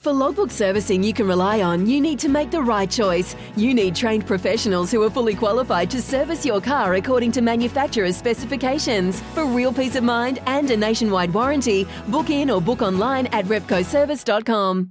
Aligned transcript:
For 0.00 0.12
logbook 0.12 0.52
servicing 0.52 1.02
you 1.02 1.12
can 1.12 1.26
rely 1.26 1.60
on, 1.60 1.84
you 1.84 2.00
need 2.00 2.20
to 2.20 2.28
make 2.28 2.52
the 2.52 2.62
right 2.62 2.88
choice. 2.88 3.34
You 3.56 3.74
need 3.74 3.96
trained 3.96 4.28
professionals 4.28 4.92
who 4.92 5.02
are 5.02 5.10
fully 5.10 5.34
qualified 5.34 5.90
to 5.90 6.00
service 6.00 6.46
your 6.46 6.60
car 6.60 6.94
according 6.94 7.32
to 7.32 7.40
manufacturer's 7.40 8.16
specifications. 8.16 9.20
For 9.34 9.44
real 9.44 9.72
peace 9.72 9.96
of 9.96 10.04
mind 10.04 10.38
and 10.46 10.70
a 10.70 10.76
nationwide 10.76 11.34
warranty, 11.34 11.84
book 12.06 12.30
in 12.30 12.48
or 12.48 12.60
book 12.60 12.80
online 12.80 13.26
at 13.28 13.46
repcoservice.com. 13.46 14.90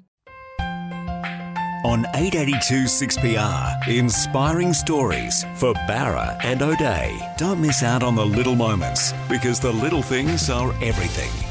On 1.86 2.06
882 2.14 2.84
6PR, 2.84 3.88
inspiring 3.88 4.74
stories 4.74 5.46
for 5.56 5.74
Bowra 5.88 6.38
and 6.44 6.62
O'Dea. 6.62 7.18
Don't 7.38 7.62
miss 7.62 7.82
out 7.82 8.04
on 8.04 8.14
the 8.14 8.26
little 8.26 8.56
moments 8.56 9.14
because 9.30 9.62
the 9.62 9.72
little 9.72 10.02
things 10.02 10.50
are 10.50 10.74
everything. 10.84 11.47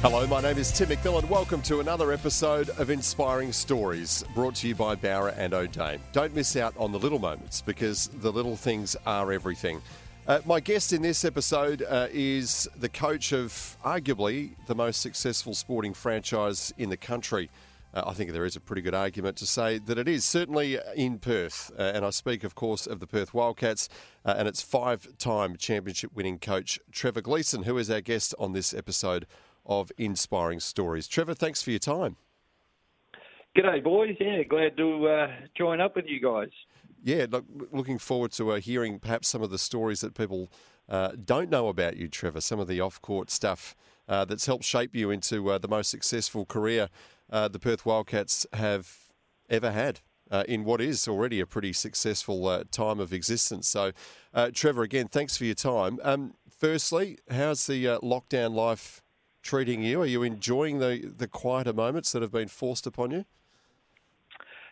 Hello, 0.00 0.24
my 0.28 0.40
name 0.40 0.56
is 0.58 0.70
Tim 0.70 0.90
McMillan. 0.90 1.28
Welcome 1.28 1.60
to 1.62 1.80
another 1.80 2.12
episode 2.12 2.70
of 2.78 2.88
Inspiring 2.88 3.52
Stories 3.52 4.24
brought 4.32 4.54
to 4.54 4.68
you 4.68 4.76
by 4.76 4.94
Bowra 4.94 5.34
and 5.36 5.52
O'Dea. 5.52 5.98
Don't 6.12 6.32
miss 6.36 6.54
out 6.54 6.72
on 6.76 6.92
the 6.92 6.98
little 7.00 7.18
moments 7.18 7.62
because 7.62 8.06
the 8.20 8.30
little 8.30 8.54
things 8.54 8.94
are 9.06 9.32
everything. 9.32 9.82
Uh, 10.28 10.38
my 10.46 10.60
guest 10.60 10.92
in 10.92 11.02
this 11.02 11.24
episode 11.24 11.82
uh, 11.82 12.06
is 12.12 12.68
the 12.76 12.88
coach 12.88 13.32
of 13.32 13.50
arguably 13.84 14.52
the 14.68 14.74
most 14.76 15.00
successful 15.00 15.52
sporting 15.52 15.92
franchise 15.92 16.72
in 16.78 16.90
the 16.90 16.96
country. 16.96 17.50
Uh, 17.92 18.04
I 18.06 18.12
think 18.12 18.30
there 18.30 18.44
is 18.44 18.54
a 18.54 18.60
pretty 18.60 18.82
good 18.82 18.94
argument 18.94 19.36
to 19.38 19.46
say 19.48 19.78
that 19.78 19.98
it 19.98 20.06
is, 20.06 20.24
certainly 20.24 20.78
in 20.94 21.18
Perth. 21.18 21.72
Uh, 21.76 21.82
and 21.82 22.04
I 22.04 22.10
speak, 22.10 22.44
of 22.44 22.54
course, 22.54 22.86
of 22.86 23.00
the 23.00 23.08
Perth 23.08 23.34
Wildcats 23.34 23.88
uh, 24.24 24.36
and 24.38 24.46
its 24.46 24.62
five 24.62 25.18
time 25.18 25.56
championship 25.56 26.14
winning 26.14 26.38
coach, 26.38 26.78
Trevor 26.92 27.22
Gleeson, 27.22 27.64
who 27.64 27.76
is 27.78 27.90
our 27.90 28.00
guest 28.00 28.32
on 28.38 28.52
this 28.52 28.72
episode 28.72 29.26
of 29.68 29.92
Inspiring 29.98 30.60
Stories. 30.60 31.06
Trevor, 31.06 31.34
thanks 31.34 31.62
for 31.62 31.70
your 31.70 31.78
time. 31.78 32.16
G'day, 33.56 33.82
boys. 33.82 34.16
Yeah, 34.20 34.42
glad 34.44 34.76
to 34.76 35.08
uh, 35.08 35.26
join 35.56 35.80
up 35.80 35.96
with 35.96 36.06
you 36.06 36.20
guys. 36.20 36.50
Yeah, 37.02 37.26
look, 37.30 37.44
looking 37.70 37.98
forward 37.98 38.32
to 38.32 38.52
uh, 38.52 38.60
hearing 38.60 38.98
perhaps 38.98 39.28
some 39.28 39.42
of 39.42 39.50
the 39.50 39.58
stories 39.58 40.00
that 40.00 40.14
people 40.14 40.50
uh, 40.88 41.12
don't 41.24 41.50
know 41.50 41.68
about 41.68 41.96
you, 41.96 42.08
Trevor, 42.08 42.40
some 42.40 42.60
of 42.60 42.68
the 42.68 42.80
off 42.80 43.00
court 43.02 43.30
stuff 43.30 43.74
uh, 44.08 44.24
that's 44.24 44.46
helped 44.46 44.64
shape 44.64 44.94
you 44.94 45.10
into 45.10 45.50
uh, 45.50 45.58
the 45.58 45.68
most 45.68 45.90
successful 45.90 46.46
career 46.46 46.88
uh, 47.30 47.48
the 47.48 47.58
Perth 47.58 47.84
Wildcats 47.84 48.46
have 48.52 48.96
ever 49.50 49.70
had. 49.70 50.00
in 50.46 50.64
what 50.64 50.80
is 50.80 51.08
already 51.08 51.40
a 51.40 51.46
pretty 51.46 51.72
successful 51.72 52.64
time 52.70 53.00
of 53.00 53.12
existence. 53.12 53.66
So, 53.68 53.92
Trevor, 54.52 54.82
again, 54.82 55.08
thanks 55.08 55.36
for 55.36 55.44
your 55.44 55.54
time. 55.54 55.98
Um, 56.02 56.34
firstly, 56.48 57.18
how's 57.30 57.66
the 57.66 57.98
lockdown 58.02 58.54
life 58.54 59.02
treating 59.42 59.82
you? 59.82 60.02
Are 60.02 60.06
you 60.06 60.22
enjoying 60.22 60.78
the, 60.78 61.12
the 61.16 61.28
quieter 61.28 61.72
moments 61.72 62.12
that 62.12 62.22
have 62.22 62.32
been 62.32 62.48
forced 62.48 62.86
upon 62.86 63.10
you? 63.10 63.24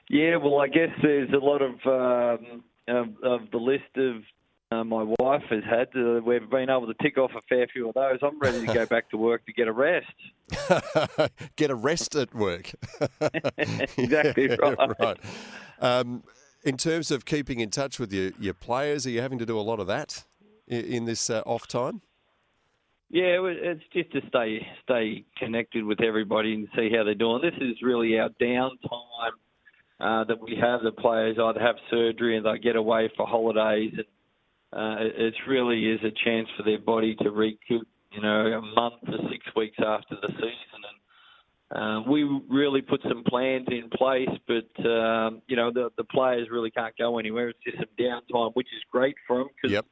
Yeah, 0.08 0.36
well, 0.36 0.60
I 0.60 0.68
guess 0.68 0.90
there's 1.02 1.30
a 1.32 1.44
lot 1.44 1.62
of 1.62 1.74
um, 1.84 2.64
of, 2.86 3.08
of, 3.24 3.50
the 3.50 3.58
list 3.58 3.96
of 3.96 4.22
uh, 4.70 4.84
my 4.84 5.02
wife 5.18 5.42
has 5.50 5.64
had. 5.64 5.88
Uh, 5.96 6.20
we've 6.24 6.48
been 6.48 6.70
able 6.70 6.86
to 6.86 6.94
tick 7.02 7.18
off 7.18 7.32
a 7.36 7.40
fair 7.48 7.66
few 7.66 7.88
of 7.88 7.94
those. 7.94 8.18
I'm 8.22 8.38
ready 8.38 8.64
to 8.64 8.72
go 8.72 8.86
back 8.90 9.10
to 9.10 9.16
work 9.16 9.44
to 9.46 9.52
get 9.52 9.66
a 9.66 9.72
rest. 9.72 10.06
get 11.56 11.70
a 11.70 11.74
rest 11.74 12.14
at 12.14 12.32
work. 12.34 12.72
exactly 13.96 14.48
yeah, 14.48 14.56
right. 14.60 14.90
right. 15.00 15.18
Um, 15.80 16.22
in 16.64 16.76
terms 16.76 17.10
of 17.10 17.24
keeping 17.24 17.60
in 17.60 17.70
touch 17.70 17.98
with 17.98 18.12
your, 18.12 18.30
your 18.38 18.54
players, 18.54 19.06
are 19.06 19.10
you 19.10 19.22
having 19.22 19.38
to 19.38 19.46
do 19.46 19.58
a 19.58 19.62
lot 19.62 19.80
of 19.80 19.86
that 19.88 20.24
in, 20.68 20.84
in 20.84 21.04
this 21.04 21.30
uh, 21.30 21.42
off 21.46 21.66
time? 21.66 22.02
Yeah, 23.08 23.38
it's 23.40 23.82
just 23.92 24.10
to 24.12 24.20
stay 24.28 24.66
stay 24.82 25.24
connected 25.38 25.84
with 25.84 26.02
everybody 26.02 26.54
and 26.54 26.68
see 26.74 26.90
how 26.94 27.04
they're 27.04 27.14
doing. 27.14 27.40
This 27.40 27.54
is 27.60 27.76
really 27.80 28.18
our 28.18 28.30
downtime 28.40 29.30
uh, 30.00 30.24
that 30.24 30.40
we 30.40 30.56
have. 30.60 30.82
The 30.82 30.90
players 30.90 31.36
either 31.40 31.60
have 31.60 31.76
surgery 31.88 32.36
and 32.36 32.44
they 32.44 32.58
get 32.58 32.74
away 32.74 33.10
for 33.16 33.26
holidays, 33.26 33.92
and 33.96 34.06
uh, 34.72 34.96
it, 35.00 35.34
really 35.46 35.86
is 35.86 36.00
a 36.02 36.10
chance 36.24 36.48
for 36.56 36.64
their 36.64 36.80
body 36.80 37.14
to 37.22 37.30
recoup. 37.30 37.86
You 38.10 38.22
know, 38.22 38.46
a 38.46 38.62
month 38.74 39.02
to 39.04 39.18
six 39.30 39.44
weeks 39.54 39.76
after 39.78 40.16
the 40.20 40.28
season, 40.28 40.82
and 41.70 42.06
uh, 42.06 42.10
we 42.10 42.24
really 42.48 42.80
put 42.80 43.02
some 43.02 43.22
plans 43.24 43.68
in 43.68 43.88
place. 43.90 44.28
But 44.48 44.84
um, 44.84 45.42
you 45.46 45.54
know, 45.54 45.70
the 45.70 45.90
the 45.96 46.04
players 46.04 46.48
really 46.50 46.72
can't 46.72 46.96
go 46.98 47.20
anywhere. 47.20 47.50
It's 47.50 47.58
just 47.64 47.76
some 47.76 47.86
downtime, 48.00 48.50
which 48.54 48.68
is 48.76 48.82
great 48.90 49.14
for 49.28 49.38
them 49.38 49.48
because. 49.54 49.70
Yep 49.74 49.86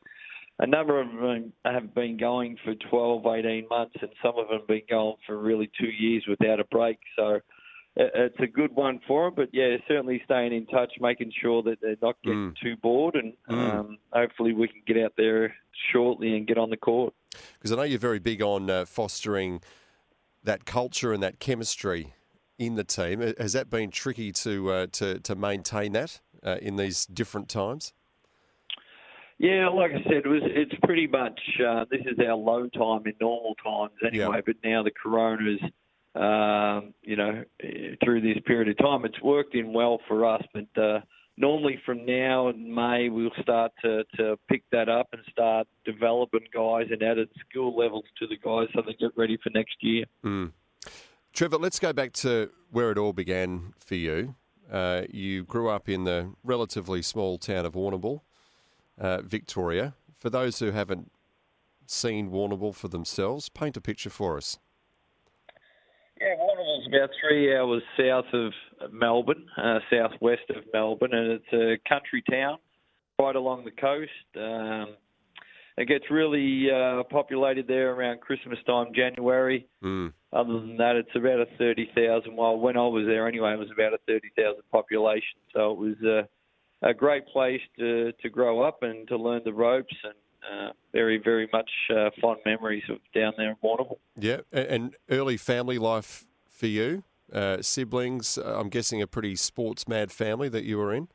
a 0.58 0.66
number 0.66 1.00
of 1.00 1.08
them 1.08 1.52
have 1.64 1.94
been 1.94 2.16
going 2.16 2.56
for 2.64 2.74
12, 2.90 3.26
18 3.26 3.68
months, 3.68 3.96
and 4.00 4.10
some 4.22 4.38
of 4.38 4.48
them 4.48 4.58
have 4.58 4.68
been 4.68 4.82
going 4.88 5.16
for 5.26 5.38
really 5.38 5.70
two 5.78 5.88
years 5.88 6.24
without 6.28 6.60
a 6.60 6.64
break. 6.64 6.98
So 7.16 7.40
it's 7.96 8.38
a 8.40 8.46
good 8.46 8.74
one 8.74 9.00
for 9.06 9.26
them. 9.26 9.34
But 9.36 9.48
yeah, 9.52 9.76
certainly 9.88 10.22
staying 10.24 10.52
in 10.52 10.66
touch, 10.66 10.92
making 11.00 11.32
sure 11.40 11.62
that 11.64 11.78
they're 11.80 11.96
not 12.00 12.16
getting 12.22 12.50
mm. 12.50 12.56
too 12.62 12.76
bored, 12.76 13.16
and 13.16 13.32
mm. 13.50 13.74
um, 13.74 13.98
hopefully 14.12 14.52
we 14.52 14.68
can 14.68 14.82
get 14.86 14.96
out 14.96 15.14
there 15.16 15.54
shortly 15.92 16.36
and 16.36 16.46
get 16.46 16.58
on 16.58 16.70
the 16.70 16.76
court. 16.76 17.14
Because 17.58 17.72
I 17.72 17.76
know 17.76 17.82
you're 17.82 17.98
very 17.98 18.20
big 18.20 18.42
on 18.42 18.70
uh, 18.70 18.84
fostering 18.84 19.60
that 20.44 20.64
culture 20.64 21.12
and 21.12 21.22
that 21.22 21.40
chemistry 21.40 22.14
in 22.58 22.76
the 22.76 22.84
team. 22.84 23.20
Has 23.38 23.54
that 23.54 23.70
been 23.70 23.90
tricky 23.90 24.30
to 24.32 24.70
uh, 24.70 24.86
to 24.92 25.18
to 25.20 25.34
maintain 25.34 25.92
that 25.92 26.20
uh, 26.44 26.58
in 26.60 26.76
these 26.76 27.06
different 27.06 27.48
times? 27.48 27.92
Yeah, 29.38 29.68
like 29.68 29.90
I 29.90 30.02
said, 30.04 30.22
it 30.24 30.28
was 30.28 30.42
it's 30.44 30.74
pretty 30.84 31.06
much 31.06 31.40
uh, 31.66 31.84
this 31.90 32.02
is 32.02 32.18
our 32.20 32.34
low 32.34 32.68
time 32.68 33.02
in 33.06 33.14
normal 33.20 33.54
times 33.62 33.94
anyway. 34.06 34.40
But 34.44 34.56
now 34.62 34.82
the 34.82 34.92
coronas, 34.92 35.60
um, 36.14 36.94
you 37.02 37.16
know, 37.16 37.44
through 38.02 38.20
this 38.20 38.42
period 38.46 38.68
of 38.68 38.78
time, 38.78 39.04
it's 39.04 39.20
worked 39.22 39.54
in 39.54 39.72
well 39.72 39.98
for 40.06 40.24
us. 40.24 40.42
But 40.52 40.80
uh, 40.80 41.00
normally 41.36 41.80
from 41.84 42.06
now 42.06 42.48
in 42.48 42.72
May, 42.72 43.08
we'll 43.08 43.30
start 43.42 43.72
to 43.82 44.04
to 44.16 44.38
pick 44.48 44.62
that 44.70 44.88
up 44.88 45.08
and 45.12 45.22
start 45.30 45.66
developing 45.84 46.46
guys 46.54 46.86
and 46.90 47.02
added 47.02 47.28
skill 47.48 47.76
levels 47.76 48.04
to 48.20 48.28
the 48.28 48.36
guys 48.36 48.68
so 48.72 48.82
they 48.86 48.94
get 48.94 49.10
ready 49.16 49.36
for 49.42 49.50
next 49.50 49.76
year. 49.80 50.04
Mm. 50.24 50.52
Trevor, 51.32 51.56
let's 51.56 51.80
go 51.80 51.92
back 51.92 52.12
to 52.12 52.50
where 52.70 52.92
it 52.92 52.98
all 52.98 53.12
began 53.12 53.74
for 53.80 53.96
you. 53.96 54.36
Uh, 54.70 55.02
you 55.10 55.42
grew 55.42 55.68
up 55.68 55.88
in 55.88 56.04
the 56.04 56.32
relatively 56.44 57.02
small 57.02 57.38
town 57.38 57.66
of 57.66 57.72
Warrnambool 57.72 58.20
uh, 58.98 59.22
Victoria. 59.22 59.94
For 60.16 60.30
those 60.30 60.58
who 60.58 60.70
haven't 60.70 61.10
seen 61.86 62.30
Warrnambool 62.30 62.74
for 62.74 62.88
themselves, 62.88 63.48
paint 63.48 63.76
a 63.76 63.80
picture 63.80 64.10
for 64.10 64.36
us. 64.36 64.58
Yeah, 66.20 66.36
Warrnambool's 66.38 66.86
about 66.88 67.10
three 67.20 67.56
hours 67.56 67.82
south 67.98 68.32
of 68.32 68.52
Melbourne, 68.92 69.46
uh, 69.56 69.80
southwest 69.90 70.48
of 70.50 70.64
Melbourne, 70.72 71.12
and 71.12 71.32
it's 71.32 71.52
a 71.52 71.88
country 71.88 72.22
town 72.30 72.58
right 73.18 73.36
along 73.36 73.64
the 73.64 73.70
coast. 73.70 74.10
Um, 74.36 74.96
it 75.76 75.88
gets 75.88 76.04
really 76.10 76.68
uh, 76.70 77.02
populated 77.04 77.66
there 77.66 77.92
around 77.92 78.20
Christmas 78.20 78.58
time, 78.64 78.88
January. 78.94 79.66
Mm. 79.82 80.12
Other 80.32 80.60
than 80.60 80.76
that, 80.76 80.94
it's 80.94 81.14
about 81.16 81.40
a 81.40 81.46
30,000. 81.58 82.36
Well, 82.36 82.58
when 82.58 82.76
I 82.76 82.86
was 82.86 83.06
there 83.06 83.26
anyway, 83.26 83.54
it 83.54 83.58
was 83.58 83.70
about 83.72 83.92
a 83.92 83.98
30,000 84.06 84.62
population. 84.70 85.38
So 85.52 85.72
it 85.72 85.78
was 85.78 85.96
uh, 86.04 86.26
a 86.84 86.94
great 86.94 87.26
place 87.28 87.60
to, 87.78 88.12
to 88.22 88.28
grow 88.28 88.62
up 88.62 88.82
and 88.82 89.08
to 89.08 89.16
learn 89.16 89.40
the 89.44 89.52
ropes 89.52 89.94
and 90.04 90.14
uh, 90.44 90.72
very, 90.92 91.18
very 91.18 91.48
much 91.52 91.70
uh, 91.90 92.10
fond 92.20 92.38
memories 92.44 92.82
of 92.90 92.98
down 93.14 93.32
there 93.38 93.50
in 93.50 93.56
Warrnambool. 93.64 93.96
Yeah, 94.18 94.40
and 94.52 94.94
early 95.10 95.38
family 95.38 95.78
life 95.78 96.26
for 96.48 96.66
you, 96.66 97.02
uh, 97.32 97.62
siblings. 97.62 98.36
Uh, 98.36 98.58
I'm 98.60 98.68
guessing 98.68 99.00
a 99.00 99.06
pretty 99.06 99.36
sports 99.36 99.88
mad 99.88 100.12
family 100.12 100.50
that 100.50 100.64
you 100.64 100.76
were 100.76 100.92
in. 100.92 101.08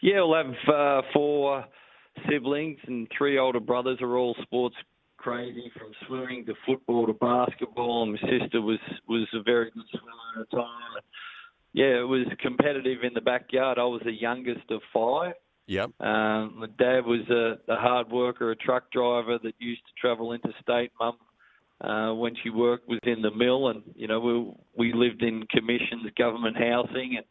Yeah, 0.00 0.22
we'll 0.22 0.36
have 0.36 0.74
uh, 0.74 1.02
four 1.12 1.64
siblings 2.30 2.78
and 2.86 3.08
three 3.16 3.38
older 3.38 3.60
brothers 3.60 3.98
are 4.00 4.16
all 4.16 4.36
sports 4.42 4.76
crazy, 5.16 5.72
from 5.76 5.90
swimming 6.06 6.46
to 6.46 6.54
football 6.64 7.06
to 7.06 7.12
basketball. 7.14 8.04
And 8.04 8.12
My 8.12 8.18
sister 8.18 8.60
was 8.60 8.78
was 9.08 9.26
a 9.34 9.42
very 9.42 9.70
good 9.72 9.82
swimmer 9.90 10.42
at 10.42 10.50
the 10.50 10.56
time 10.56 11.02
yeah, 11.76 12.00
it 12.00 12.08
was 12.08 12.26
competitive 12.40 13.04
in 13.04 13.12
the 13.14 13.20
backyard. 13.20 13.78
I 13.78 13.84
was 13.84 14.00
the 14.02 14.10
youngest 14.10 14.70
of 14.70 14.80
five. 14.94 15.34
Yep. 15.66 15.90
Um, 16.00 16.54
my 16.60 16.66
dad 16.78 17.04
was 17.04 17.28
a, 17.28 17.58
a 17.70 17.76
hard 17.76 18.10
worker, 18.10 18.50
a 18.50 18.56
truck 18.56 18.90
driver 18.90 19.38
that 19.42 19.52
used 19.58 19.82
to 19.82 19.92
travel 20.00 20.32
interstate. 20.32 20.90
Mum 20.98 21.18
uh, 21.82 22.14
when 22.14 22.32
she 22.42 22.48
worked 22.48 22.88
within 22.88 23.20
the 23.20 23.30
mill, 23.30 23.68
and 23.68 23.82
you 23.94 24.08
know 24.08 24.20
we 24.20 24.88
we 24.90 24.92
lived 24.94 25.22
in 25.22 25.44
commissions, 25.50 26.10
government 26.16 26.56
housing, 26.56 27.18
and 27.18 27.26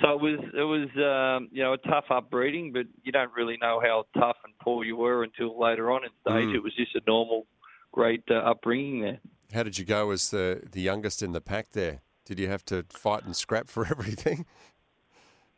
so 0.00 0.12
it 0.12 0.20
was 0.20 0.38
it 0.56 0.62
was 0.62 0.88
um, 0.96 1.48
you 1.50 1.64
know 1.64 1.72
a 1.72 1.78
tough 1.78 2.04
upbreeding, 2.10 2.72
but 2.72 2.86
you 3.02 3.10
don't 3.10 3.32
really 3.36 3.56
know 3.60 3.80
how 3.82 4.04
tough 4.16 4.36
and 4.44 4.54
poor 4.62 4.84
you 4.84 4.96
were 4.96 5.24
until 5.24 5.58
later 5.60 5.90
on 5.90 6.02
in 6.04 6.10
stage. 6.20 6.48
Mm. 6.50 6.54
It 6.54 6.62
was 6.62 6.76
just 6.76 6.94
a 6.94 7.00
normal, 7.08 7.48
great 7.90 8.22
uh, 8.30 8.34
upbringing 8.34 9.00
there. 9.00 9.20
How 9.52 9.64
did 9.64 9.78
you 9.78 9.84
go 9.84 10.12
as 10.12 10.30
the 10.30 10.62
the 10.70 10.80
youngest 10.80 11.22
in 11.22 11.32
the 11.32 11.40
pack 11.40 11.72
there? 11.72 12.02
Did 12.24 12.38
you 12.38 12.48
have 12.48 12.64
to 12.66 12.84
fight 12.88 13.24
and 13.24 13.36
scrap 13.36 13.68
for 13.68 13.86
everything? 13.90 14.46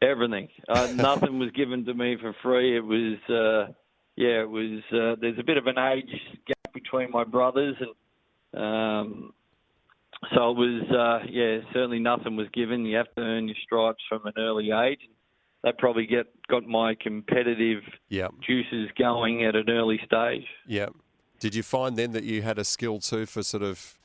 Everything. 0.02 0.48
Uh, 0.68 0.92
nothing 0.94 1.38
was 1.38 1.50
given 1.52 1.84
to 1.86 1.94
me 1.94 2.16
for 2.20 2.34
free. 2.42 2.76
It 2.76 2.84
was, 2.84 3.18
uh, 3.28 3.72
yeah, 4.16 4.42
it 4.42 4.50
was. 4.50 4.80
Uh, 4.92 5.16
there's 5.20 5.38
a 5.38 5.44
bit 5.44 5.56
of 5.56 5.66
an 5.66 5.78
age 5.78 6.10
gap 6.46 6.72
between 6.74 7.10
my 7.10 7.24
brothers, 7.24 7.76
and 7.80 8.62
um, 8.62 9.32
so 10.34 10.50
it 10.50 10.56
was. 10.56 10.82
Uh, 10.90 11.26
yeah, 11.30 11.58
certainly 11.72 11.98
nothing 11.98 12.36
was 12.36 12.48
given. 12.52 12.84
You 12.84 12.96
have 12.96 13.14
to 13.14 13.22
earn 13.22 13.48
your 13.48 13.56
stripes 13.62 14.02
from 14.08 14.26
an 14.26 14.34
early 14.36 14.70
age. 14.70 15.00
That 15.62 15.78
probably 15.78 16.06
get 16.06 16.26
got 16.48 16.64
my 16.64 16.94
competitive 16.94 17.82
yep. 18.08 18.32
juices 18.46 18.88
going 18.98 19.44
at 19.44 19.56
an 19.56 19.68
early 19.68 19.98
stage. 20.06 20.44
Yeah. 20.66 20.88
Did 21.40 21.54
you 21.54 21.62
find 21.62 21.96
then 21.96 22.12
that 22.12 22.24
you 22.24 22.42
had 22.42 22.58
a 22.58 22.64
skill 22.64 22.98
too 23.00 23.26
for 23.26 23.42
sort 23.42 23.62
of 23.62 23.95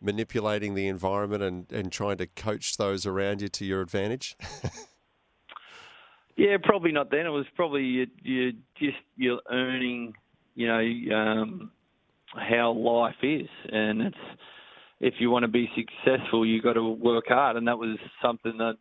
manipulating 0.00 0.74
the 0.74 0.88
environment 0.88 1.42
and, 1.42 1.72
and 1.72 1.90
trying 1.92 2.18
to 2.18 2.26
coach 2.26 2.76
those 2.76 3.06
around 3.06 3.42
you 3.42 3.48
to 3.48 3.64
your 3.64 3.80
advantage? 3.80 4.36
yeah, 6.36 6.56
probably 6.62 6.92
not 6.92 7.10
then. 7.10 7.26
It 7.26 7.30
was 7.30 7.46
probably 7.54 7.82
you, 7.82 8.06
you 8.22 8.52
just 8.78 8.98
you're 9.16 9.40
earning, 9.50 10.14
you 10.54 10.66
know, 10.68 11.16
um, 11.16 11.70
how 12.34 12.72
life 12.72 13.16
is, 13.22 13.48
and 13.70 14.02
it's 14.02 14.16
if 15.00 15.14
you 15.18 15.30
want 15.30 15.42
to 15.42 15.48
be 15.48 15.68
successful, 15.74 16.46
you 16.46 16.62
got 16.62 16.74
to 16.74 16.82
work 16.82 17.26
hard, 17.28 17.56
and 17.56 17.68
that 17.68 17.78
was 17.78 17.98
something 18.22 18.56
that 18.58 18.76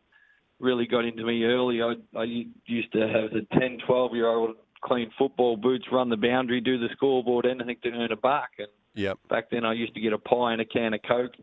really 0.59 0.87
got 0.87 1.05
into 1.05 1.25
me 1.25 1.43
early. 1.43 1.81
I, 1.81 1.95
I 2.17 2.23
used 2.65 2.91
to 2.93 3.01
have 3.01 3.31
the 3.31 3.45
10, 3.59 3.79
12 3.85 4.15
year 4.15 4.27
old 4.27 4.55
clean 4.81 5.11
football 5.17 5.57
boots, 5.57 5.85
run 5.91 6.09
the 6.09 6.17
boundary, 6.17 6.61
do 6.61 6.77
the 6.77 6.89
scoreboard, 6.93 7.45
anything 7.45 7.77
to 7.83 7.89
earn 7.89 8.11
a 8.11 8.15
buck. 8.15 8.49
And 8.57 8.67
yep. 8.95 9.19
back 9.29 9.49
then, 9.51 9.65
I 9.65 9.73
used 9.73 9.93
to 9.95 10.01
get 10.01 10.13
a 10.13 10.17
pie 10.17 10.53
and 10.53 10.61
a 10.61 10.65
can 10.65 10.93
of 10.93 11.01
Coke. 11.07 11.33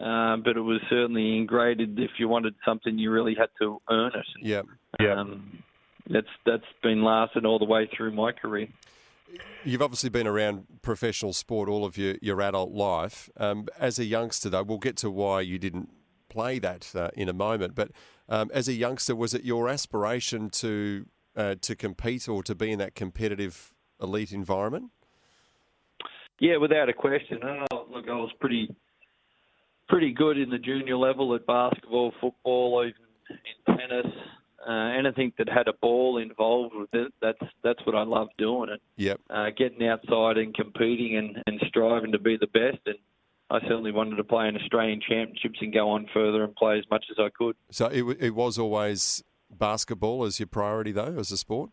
Um, 0.00 0.42
but 0.42 0.56
it 0.56 0.60
was 0.60 0.80
certainly 0.88 1.36
ingrained. 1.36 1.80
If 1.98 2.12
you 2.18 2.26
wanted 2.26 2.54
something, 2.64 2.98
you 2.98 3.10
really 3.10 3.34
had 3.38 3.50
to 3.60 3.78
earn 3.90 4.12
it. 4.14 4.26
Yeah, 4.40 4.62
yeah. 4.98 5.20
Um, 5.20 5.62
that's 6.08 6.28
that's 6.46 6.64
been 6.82 7.04
lasting 7.04 7.44
all 7.44 7.58
the 7.58 7.66
way 7.66 7.90
through 7.94 8.12
my 8.12 8.32
career. 8.32 8.68
You've 9.64 9.82
obviously 9.82 10.10
been 10.10 10.26
around 10.26 10.64
professional 10.82 11.32
sport 11.32 11.68
all 11.68 11.84
of 11.84 11.96
your, 11.96 12.16
your 12.20 12.40
adult 12.40 12.72
life. 12.72 13.30
Um, 13.36 13.68
as 13.78 13.98
a 13.98 14.04
youngster, 14.04 14.50
though, 14.50 14.62
we'll 14.62 14.78
get 14.78 14.96
to 14.98 15.10
why 15.10 15.40
you 15.42 15.58
didn't 15.58 15.88
play 16.28 16.58
that 16.58 16.92
uh, 16.94 17.10
in 17.14 17.28
a 17.28 17.32
moment. 17.32 17.74
But 17.74 17.90
um, 18.28 18.50
as 18.52 18.68
a 18.68 18.72
youngster, 18.72 19.14
was 19.14 19.34
it 19.34 19.44
your 19.44 19.68
aspiration 19.68 20.50
to 20.50 21.06
uh, 21.36 21.54
to 21.60 21.76
compete 21.76 22.28
or 22.28 22.42
to 22.42 22.54
be 22.54 22.72
in 22.72 22.78
that 22.78 22.94
competitive 22.94 23.74
elite 24.00 24.32
environment? 24.32 24.90
Yeah, 26.40 26.56
without 26.56 26.88
a 26.88 26.92
question. 26.92 27.38
Oh, 27.42 27.86
look, 27.90 28.08
I 28.08 28.14
was 28.14 28.32
pretty 28.40 28.74
pretty 29.88 30.12
good 30.12 30.38
in 30.38 30.48
the 30.50 30.58
junior 30.58 30.96
level 30.96 31.34
at 31.34 31.46
basketball, 31.46 32.12
football, 32.20 32.84
even 32.84 33.38
in 33.68 33.76
tennis. 33.76 34.12
Uh, 34.66 34.96
anything 34.96 35.32
that 35.38 35.48
had 35.48 35.66
a 35.66 35.72
ball 35.72 36.18
involved 36.18 36.74
with 36.74 36.88
it, 36.92 37.12
that's 37.20 37.52
that's 37.64 37.84
what 37.84 37.96
I 37.96 38.02
love 38.02 38.28
doing. 38.38 38.70
It. 38.70 38.80
Yep. 38.96 39.20
Uh, 39.28 39.46
getting 39.56 39.86
outside 39.86 40.38
and 40.38 40.54
competing 40.54 41.16
and, 41.16 41.42
and 41.46 41.60
striving 41.68 42.12
to 42.12 42.18
be 42.18 42.36
the 42.36 42.46
best. 42.46 42.78
And 42.86 42.96
I 43.50 43.60
certainly 43.62 43.90
wanted 43.90 44.16
to 44.16 44.24
play 44.24 44.48
in 44.48 44.56
Australian 44.56 45.00
championships 45.00 45.58
and 45.60 45.74
go 45.74 45.90
on 45.90 46.06
further 46.14 46.44
and 46.44 46.54
play 46.54 46.78
as 46.78 46.84
much 46.90 47.04
as 47.10 47.16
I 47.18 47.28
could. 47.36 47.56
So 47.70 47.86
it, 47.86 48.04
it 48.20 48.34
was 48.34 48.56
always 48.56 49.22
basketball 49.50 50.24
as 50.24 50.38
your 50.38 50.46
priority, 50.46 50.92
though, 50.92 51.16
as 51.18 51.30
a 51.32 51.36
sport? 51.36 51.70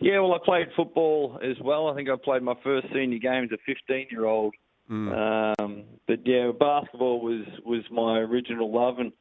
Yeah, 0.00 0.20
well, 0.20 0.34
I 0.34 0.38
played 0.44 0.68
football 0.76 1.38
as 1.42 1.56
well. 1.62 1.88
I 1.88 1.94
think 1.94 2.08
I 2.08 2.14
played 2.22 2.42
my 2.42 2.54
first 2.62 2.86
senior 2.92 3.18
game 3.18 3.44
as 3.44 3.50
a 3.52 3.58
15 3.66 4.08
year 4.10 4.26
old. 4.26 4.54
Mm. 4.90 5.60
Um, 5.60 5.84
but 6.06 6.26
yeah, 6.26 6.50
basketball 6.58 7.20
was 7.20 7.46
was 7.64 7.82
my 7.90 8.18
original 8.18 8.72
love, 8.72 8.98
and 8.98 9.12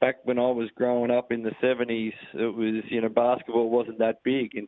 back 0.00 0.16
when 0.24 0.38
I 0.38 0.50
was 0.50 0.68
growing 0.74 1.12
up 1.12 1.30
in 1.30 1.42
the 1.42 1.52
70s, 1.62 2.12
it 2.34 2.54
was 2.56 2.82
you 2.90 3.00
know 3.00 3.08
basketball 3.08 3.70
wasn't 3.70 3.98
that 4.00 4.24
big, 4.24 4.56
and 4.56 4.66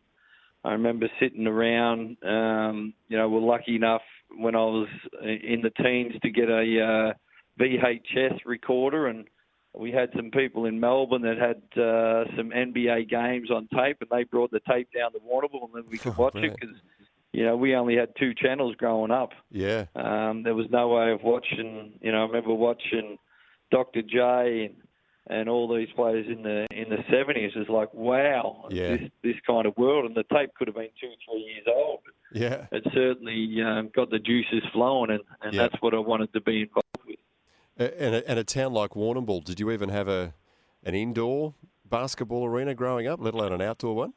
I 0.64 0.72
remember 0.72 1.08
sitting 1.20 1.46
around. 1.46 2.16
Um, 2.22 2.94
you 3.08 3.18
know, 3.18 3.28
we're 3.28 3.40
lucky 3.40 3.74
enough 3.74 4.02
when 4.36 4.54
I 4.54 4.64
was 4.64 4.88
in 5.22 5.60
the 5.62 5.70
teens 5.82 6.14
to 6.22 6.30
get 6.30 6.48
a 6.48 7.10
uh, 7.10 7.12
VHS 7.60 8.40
recorder 8.46 9.08
and 9.08 9.26
we 9.76 9.90
had 9.90 10.10
some 10.14 10.30
people 10.30 10.66
in 10.66 10.78
Melbourne 10.80 11.22
that 11.22 11.38
had 11.38 11.80
uh, 11.80 12.24
some 12.36 12.50
NBA 12.50 13.08
games 13.08 13.50
on 13.50 13.68
tape, 13.74 13.98
and 14.00 14.10
they 14.10 14.24
brought 14.24 14.50
the 14.50 14.60
tape 14.68 14.88
down 14.96 15.12
to 15.12 15.18
Warrnambool, 15.18 15.64
and 15.64 15.74
then 15.74 15.84
we 15.90 15.98
could 15.98 16.14
oh, 16.16 16.22
watch 16.22 16.36
it 16.36 16.54
because 16.58 16.76
you 17.32 17.44
know 17.44 17.56
we 17.56 17.74
only 17.74 17.96
had 17.96 18.10
two 18.18 18.34
channels 18.34 18.76
growing 18.76 19.10
up. 19.10 19.30
Yeah, 19.50 19.86
um, 19.96 20.42
there 20.42 20.54
was 20.54 20.66
no 20.70 20.88
way 20.88 21.12
of 21.12 21.22
watching. 21.22 21.94
You 22.00 22.12
know, 22.12 22.18
I 22.18 22.26
remember 22.26 22.54
watching 22.54 23.18
Dr. 23.70 24.02
J 24.02 24.70
and 24.70 24.84
and 25.26 25.48
all 25.48 25.74
these 25.74 25.88
players 25.96 26.26
in 26.28 26.42
the 26.42 26.66
in 26.70 26.90
the 26.90 27.02
seventies. 27.10 27.52
It's 27.56 27.70
like 27.70 27.92
wow, 27.94 28.66
yeah. 28.70 28.96
this 28.96 29.10
this 29.22 29.36
kind 29.46 29.66
of 29.66 29.76
world, 29.76 30.04
and 30.04 30.14
the 30.14 30.24
tape 30.34 30.50
could 30.54 30.68
have 30.68 30.76
been 30.76 30.90
two 31.00 31.12
three 31.28 31.40
years 31.40 31.66
old. 31.66 32.00
Yeah, 32.32 32.66
it 32.72 32.84
certainly 32.92 33.62
um, 33.62 33.90
got 33.94 34.10
the 34.10 34.18
juices 34.18 34.62
flowing, 34.72 35.10
and 35.10 35.20
and 35.42 35.54
yeah. 35.54 35.62
that's 35.62 35.80
what 35.82 35.94
I 35.94 35.98
wanted 35.98 36.32
to 36.34 36.40
be 36.40 36.62
involved 36.62 36.86
with. 37.06 37.18
And 37.76 38.14
a, 38.14 38.30
and 38.30 38.38
a 38.38 38.44
town 38.44 38.72
like 38.72 38.90
Warrnambool, 38.90 39.44
did 39.44 39.58
you 39.58 39.70
even 39.72 39.88
have 39.88 40.06
a 40.06 40.34
an 40.84 40.94
indoor 40.94 41.54
basketball 41.84 42.46
arena 42.46 42.74
growing 42.74 43.06
up, 43.06 43.20
let 43.20 43.34
alone 43.34 43.52
an 43.52 43.62
outdoor 43.62 43.94
one? 43.94 44.12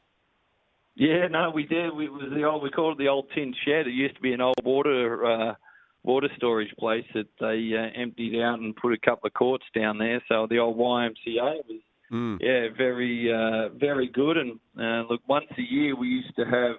Yeah, 0.95 1.27
no, 1.27 1.51
we 1.53 1.63
did. 1.63 1.93
We 1.95 2.09
was 2.09 2.31
the 2.33 2.43
old 2.43 2.63
we 2.63 2.71
called 2.71 2.99
it 2.99 3.03
the 3.03 3.09
old 3.09 3.27
tin 3.33 3.53
shed. 3.65 3.87
It 3.87 3.93
used 3.93 4.15
to 4.15 4.21
be 4.21 4.33
an 4.33 4.41
old 4.41 4.55
water 4.63 5.25
uh, 5.25 5.55
water 6.03 6.29
storage 6.35 6.73
place 6.79 7.05
that 7.13 7.27
they 7.39 7.71
uh, 7.77 8.01
emptied 8.01 8.41
out 8.41 8.59
and 8.59 8.75
put 8.75 8.93
a 8.93 8.97
couple 8.97 9.27
of 9.27 9.33
courts 9.33 9.65
down 9.75 9.99
there. 9.99 10.23
So 10.27 10.47
the 10.49 10.57
old 10.57 10.77
YMCA 10.77 11.65
was 11.67 11.81
mm. 12.11 12.37
yeah 12.41 12.75
very 12.75 13.31
uh, 13.31 13.69
very 13.77 14.07
good. 14.07 14.37
And 14.37 14.59
uh, 14.79 15.07
look, 15.07 15.21
once 15.27 15.47
a 15.57 15.61
year 15.61 15.95
we 15.95 16.07
used 16.07 16.35
to 16.37 16.45
have 16.45 16.77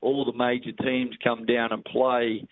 all 0.00 0.24
the 0.24 0.32
major 0.32 0.72
teams 0.72 1.14
come 1.22 1.44
down 1.44 1.72
and 1.72 1.84
play 1.84 2.46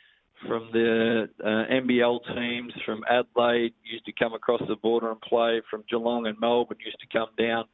from 0.46 0.68
the 0.72 1.28
uh, 1.42 1.46
NBL 1.46 2.20
teams 2.34 2.72
from 2.84 3.02
Adelaide 3.08 3.74
used 3.84 4.04
to 4.06 4.12
come 4.12 4.34
across 4.34 4.62
the 4.68 4.76
border 4.76 5.10
and 5.10 5.20
play. 5.20 5.60
From 5.70 5.84
Geelong 5.90 6.26
and 6.26 6.38
Melbourne 6.40 6.78
used 6.84 7.00
to 7.00 7.06
come 7.12 7.28
down. 7.38 7.64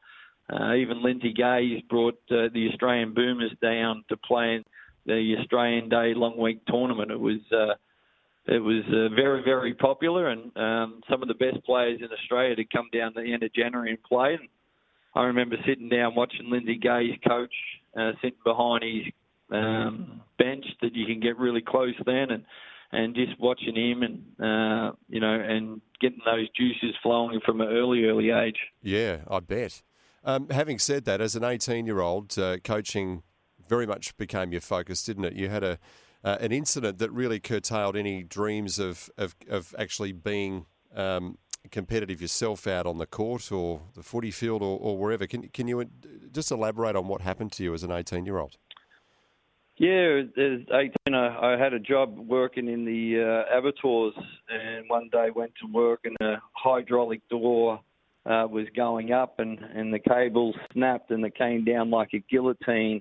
Uh, 0.53 0.75
even 0.75 1.03
Lindsay 1.03 1.33
Gaze 1.33 1.83
brought 1.89 2.19
uh, 2.31 2.49
the 2.53 2.69
Australian 2.71 3.15
Boomers 3.15 3.53
down 3.63 4.05
to 4.09 4.17
play 4.17 4.57
in 4.57 4.65
the 5.07 5.37
Australian 5.41 5.89
Day 5.89 6.13
Long 6.15 6.39
Week 6.39 6.61
tournament. 6.67 7.11
It 7.11 7.21
was 7.21 7.41
uh, 7.53 7.75
it 8.47 8.59
was 8.59 8.83
uh, 8.89 9.15
very 9.15 9.43
very 9.43 9.75
popular, 9.75 10.29
and 10.29 10.55
um, 10.57 11.01
some 11.09 11.23
of 11.23 11.29
the 11.29 11.35
best 11.35 11.65
players 11.65 12.01
in 12.01 12.09
Australia 12.13 12.57
to 12.57 12.65
come 12.65 12.89
down 12.93 13.13
the 13.15 13.33
end 13.33 13.43
of 13.43 13.55
January 13.55 13.91
and 13.91 14.03
play. 14.03 14.35
And 14.35 14.49
I 15.15 15.25
remember 15.25 15.57
sitting 15.67 15.89
down 15.89 16.15
watching 16.15 16.51
Lindsay 16.51 16.77
Gaze 16.77 17.19
coach, 17.27 17.55
uh, 17.97 18.13
sitting 18.21 18.39
behind 18.45 18.83
his 18.83 19.13
um, 19.53 20.23
bench 20.39 20.65
that 20.81 20.95
you 20.95 21.07
can 21.07 21.21
get 21.21 21.39
really 21.39 21.63
close 21.63 21.95
then, 22.05 22.31
and 22.31 22.45
and 22.93 23.15
just 23.15 23.39
watching 23.41 23.75
him 23.75 24.03
and 24.03 24.23
uh, 24.41 24.93
you 25.09 25.21
know 25.21 25.33
and 25.33 25.81
getting 26.01 26.21
those 26.25 26.49
juices 26.51 26.95
flowing 27.03 27.41
from 27.45 27.61
an 27.61 27.69
early 27.69 28.05
early 28.05 28.31
age. 28.31 28.59
Yeah, 28.83 29.19
I 29.29 29.41
bet. 29.41 29.83
Um, 30.25 30.49
having 30.51 30.79
said 30.79 31.05
that, 31.07 31.21
as 31.21 31.35
an 31.35 31.43
18 31.43 31.87
year 31.87 32.01
old, 32.01 32.39
uh, 32.39 32.59
coaching 32.59 33.23
very 33.69 33.87
much 33.87 34.17
became 34.17 34.53
your 34.53 34.61
focus, 34.61 35.03
didn't 35.03 35.25
it? 35.25 35.35
You 35.35 35.49
had 35.49 35.65
a 35.65 35.79
uh, 36.25 36.37
an 36.41 36.53
incident 36.53 36.99
that 36.99 37.11
really 37.11 37.41
curtailed 37.41 37.97
any 37.97 38.23
dreams 38.23 38.79
of 38.79 39.11
of, 39.19 39.35
of 39.49 39.75
actually 39.79 40.13
being 40.13 40.67
um, 40.95 41.39
competitive 41.71 42.21
yourself 42.21 42.67
out 42.67 42.87
on 42.87 42.99
the 42.99 43.07
court 43.07 43.51
or 43.51 43.83
the 43.95 44.03
footy 44.03 44.31
field 44.31 44.63
or, 44.63 44.79
or 44.79 44.99
wherever. 44.99 45.27
Can 45.27 45.49
can 45.49 45.67
you 45.69 45.81
uh, 45.81 45.85
just 46.31 46.51
elaborate 46.51 46.97
on 46.97 47.09
what 47.09 47.23
happened 47.23 47.53
to 47.53 47.65
you 47.65 47.75
as 47.75 47.83
an 47.83 47.91
18 47.91 48.27
year 48.27 48.39
old? 48.39 48.57
Yeah, 49.77 50.21
as 50.21 50.61
18, 50.71 51.15
I, 51.15 51.55
I 51.55 51.59
had 51.59 51.73
a 51.73 51.81
job 51.81 52.19
working 52.19 52.69
in 52.69 52.85
the 52.85 53.47
uh, 53.51 53.59
abattoirs, 53.59 54.15
and 54.49 54.85
one 54.89 55.09
day 55.11 55.29
went 55.35 55.53
to 55.61 55.73
work, 55.73 56.01
and 56.05 56.17
a 56.21 56.43
hydraulic 56.53 57.27
door 57.29 57.81
uh, 58.27 58.47
was 58.51 58.67
going 58.77 59.13
up, 59.13 59.39
and, 59.39 59.59
and 59.59 59.93
the 59.93 59.99
cable 59.99 60.55
snapped, 60.73 61.11
and 61.11 61.25
it 61.25 61.35
came 61.37 61.65
down 61.65 61.91
like 61.91 62.11
a 62.13 62.23
guillotine. 62.31 63.01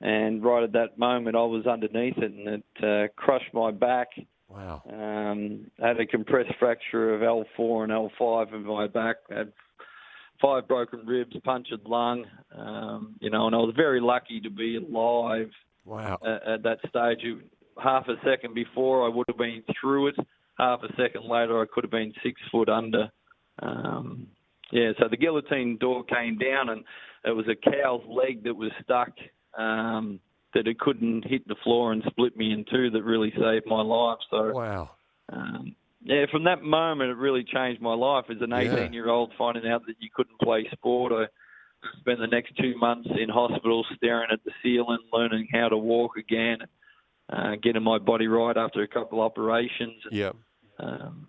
And 0.00 0.42
right 0.42 0.62
at 0.62 0.72
that 0.72 0.98
moment, 0.98 1.36
I 1.36 1.42
was 1.42 1.66
underneath 1.66 2.16
it, 2.16 2.32
and 2.32 2.48
it 2.48 2.64
uh, 2.82 3.12
crushed 3.16 3.52
my 3.52 3.70
back. 3.70 4.08
Wow. 4.48 4.82
Um, 4.90 5.66
I 5.82 5.88
had 5.88 6.00
a 6.00 6.06
compressed 6.06 6.54
fracture 6.58 7.14
of 7.14 7.20
L4 7.20 7.84
and 7.84 7.92
L5 7.92 8.54
in 8.54 8.64
my 8.64 8.86
back. 8.86 9.16
Had 9.28 9.52
five 10.40 10.66
broken 10.66 11.04
ribs, 11.04 11.36
punctured 11.44 11.84
lung. 11.84 12.24
Um, 12.56 13.16
you 13.20 13.28
know, 13.28 13.46
and 13.46 13.54
I 13.54 13.58
was 13.58 13.74
very 13.76 14.00
lucky 14.00 14.40
to 14.40 14.50
be 14.50 14.76
alive 14.76 15.50
Wow. 15.88 16.18
At, 16.22 16.48
at 16.48 16.62
that 16.64 16.78
stage, 16.88 17.24
half 17.82 18.06
a 18.08 18.16
second 18.24 18.54
before, 18.54 19.06
I 19.06 19.08
would 19.08 19.26
have 19.28 19.38
been 19.38 19.62
through 19.80 20.08
it. 20.08 20.16
Half 20.58 20.82
a 20.82 20.88
second 20.96 21.24
later, 21.28 21.60
I 21.60 21.66
could 21.72 21.84
have 21.84 21.90
been 21.90 22.12
six 22.22 22.40
foot 22.52 22.68
under. 22.68 23.10
Um, 23.62 24.26
yeah, 24.70 24.90
so 24.98 25.08
the 25.08 25.16
guillotine 25.16 25.78
door 25.78 26.04
came 26.04 26.36
down, 26.36 26.68
and 26.68 26.84
it 27.24 27.30
was 27.30 27.46
a 27.48 27.54
cow's 27.56 28.02
leg 28.06 28.44
that 28.44 28.54
was 28.54 28.70
stuck 28.84 29.12
um, 29.56 30.20
that 30.54 30.66
it 30.66 30.78
couldn't 30.78 31.24
hit 31.26 31.46
the 31.48 31.56
floor 31.64 31.92
and 31.92 32.02
split 32.08 32.36
me 32.36 32.52
in 32.52 32.64
two. 32.70 32.90
That 32.90 33.02
really 33.02 33.30
saved 33.30 33.66
my 33.66 33.80
life. 33.80 34.18
So 34.30 34.52
Wow. 34.52 34.90
um, 35.32 35.74
yeah, 36.02 36.26
from 36.30 36.44
that 36.44 36.62
moment, 36.62 37.10
it 37.10 37.16
really 37.16 37.44
changed 37.44 37.80
my 37.80 37.94
life 37.94 38.26
as 38.30 38.36
an 38.40 38.52
18 38.52 38.92
year 38.92 39.08
old, 39.08 39.32
finding 39.38 39.66
out 39.70 39.86
that 39.86 39.96
you 40.00 40.10
couldn't 40.14 40.38
play 40.40 40.68
sport. 40.72 41.12
I 41.12 41.26
spent 42.00 42.18
the 42.18 42.26
next 42.26 42.56
two 42.56 42.76
months 42.78 43.08
in 43.18 43.28
hospital 43.28 43.84
staring 43.96 44.28
at 44.32 44.40
the 44.44 44.52
ceiling, 44.62 44.98
learning 45.12 45.48
how 45.52 45.68
to 45.68 45.76
walk 45.76 46.16
again, 46.16 46.58
uh, 47.30 47.56
getting 47.62 47.82
my 47.82 47.98
body 47.98 48.26
right 48.26 48.56
after 48.56 48.82
a 48.82 48.88
couple 48.88 49.20
of 49.20 49.26
operations. 49.26 50.02
Yeah. 50.10 50.32
Um, 50.78 51.28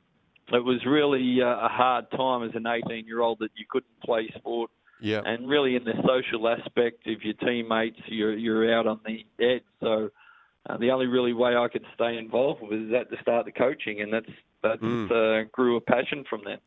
it 0.51 0.63
was 0.63 0.83
really 0.85 1.41
uh, 1.41 1.45
a 1.65 1.67
hard 1.69 2.09
time 2.11 2.43
as 2.43 2.55
an 2.55 2.65
18 2.65 3.05
year 3.05 3.21
old 3.21 3.39
that 3.39 3.51
you 3.55 3.65
couldn't 3.69 3.99
play 4.03 4.31
sport. 4.37 4.71
Yeah. 5.01 5.21
And 5.25 5.47
really, 5.47 5.75
in 5.75 5.83
the 5.85 5.93
social 6.05 6.47
aspect 6.49 7.07
of 7.07 7.23
your 7.23 7.33
teammates, 7.35 7.99
you're, 8.07 8.35
you're 8.35 8.73
out 8.77 8.85
on 8.85 8.99
the 9.05 9.25
edge. 9.43 9.63
So, 9.79 10.09
uh, 10.69 10.77
the 10.77 10.91
only 10.91 11.07
really 11.07 11.31
way 11.33 11.55
I 11.55 11.67
could 11.69 11.85
stay 11.95 12.17
involved 12.17 12.61
was 12.61 12.91
at 12.93 13.09
the 13.09 13.15
start 13.21 13.45
the 13.45 13.51
coaching, 13.51 14.01
and 14.01 14.11
that's 14.11 14.29
that 14.61 14.81
Mm. 14.81 15.09
uh, 15.09 15.47
grew 15.53 15.77
a 15.77 15.81
passion 15.81 16.25
from 16.29 16.41
that. 16.45 16.59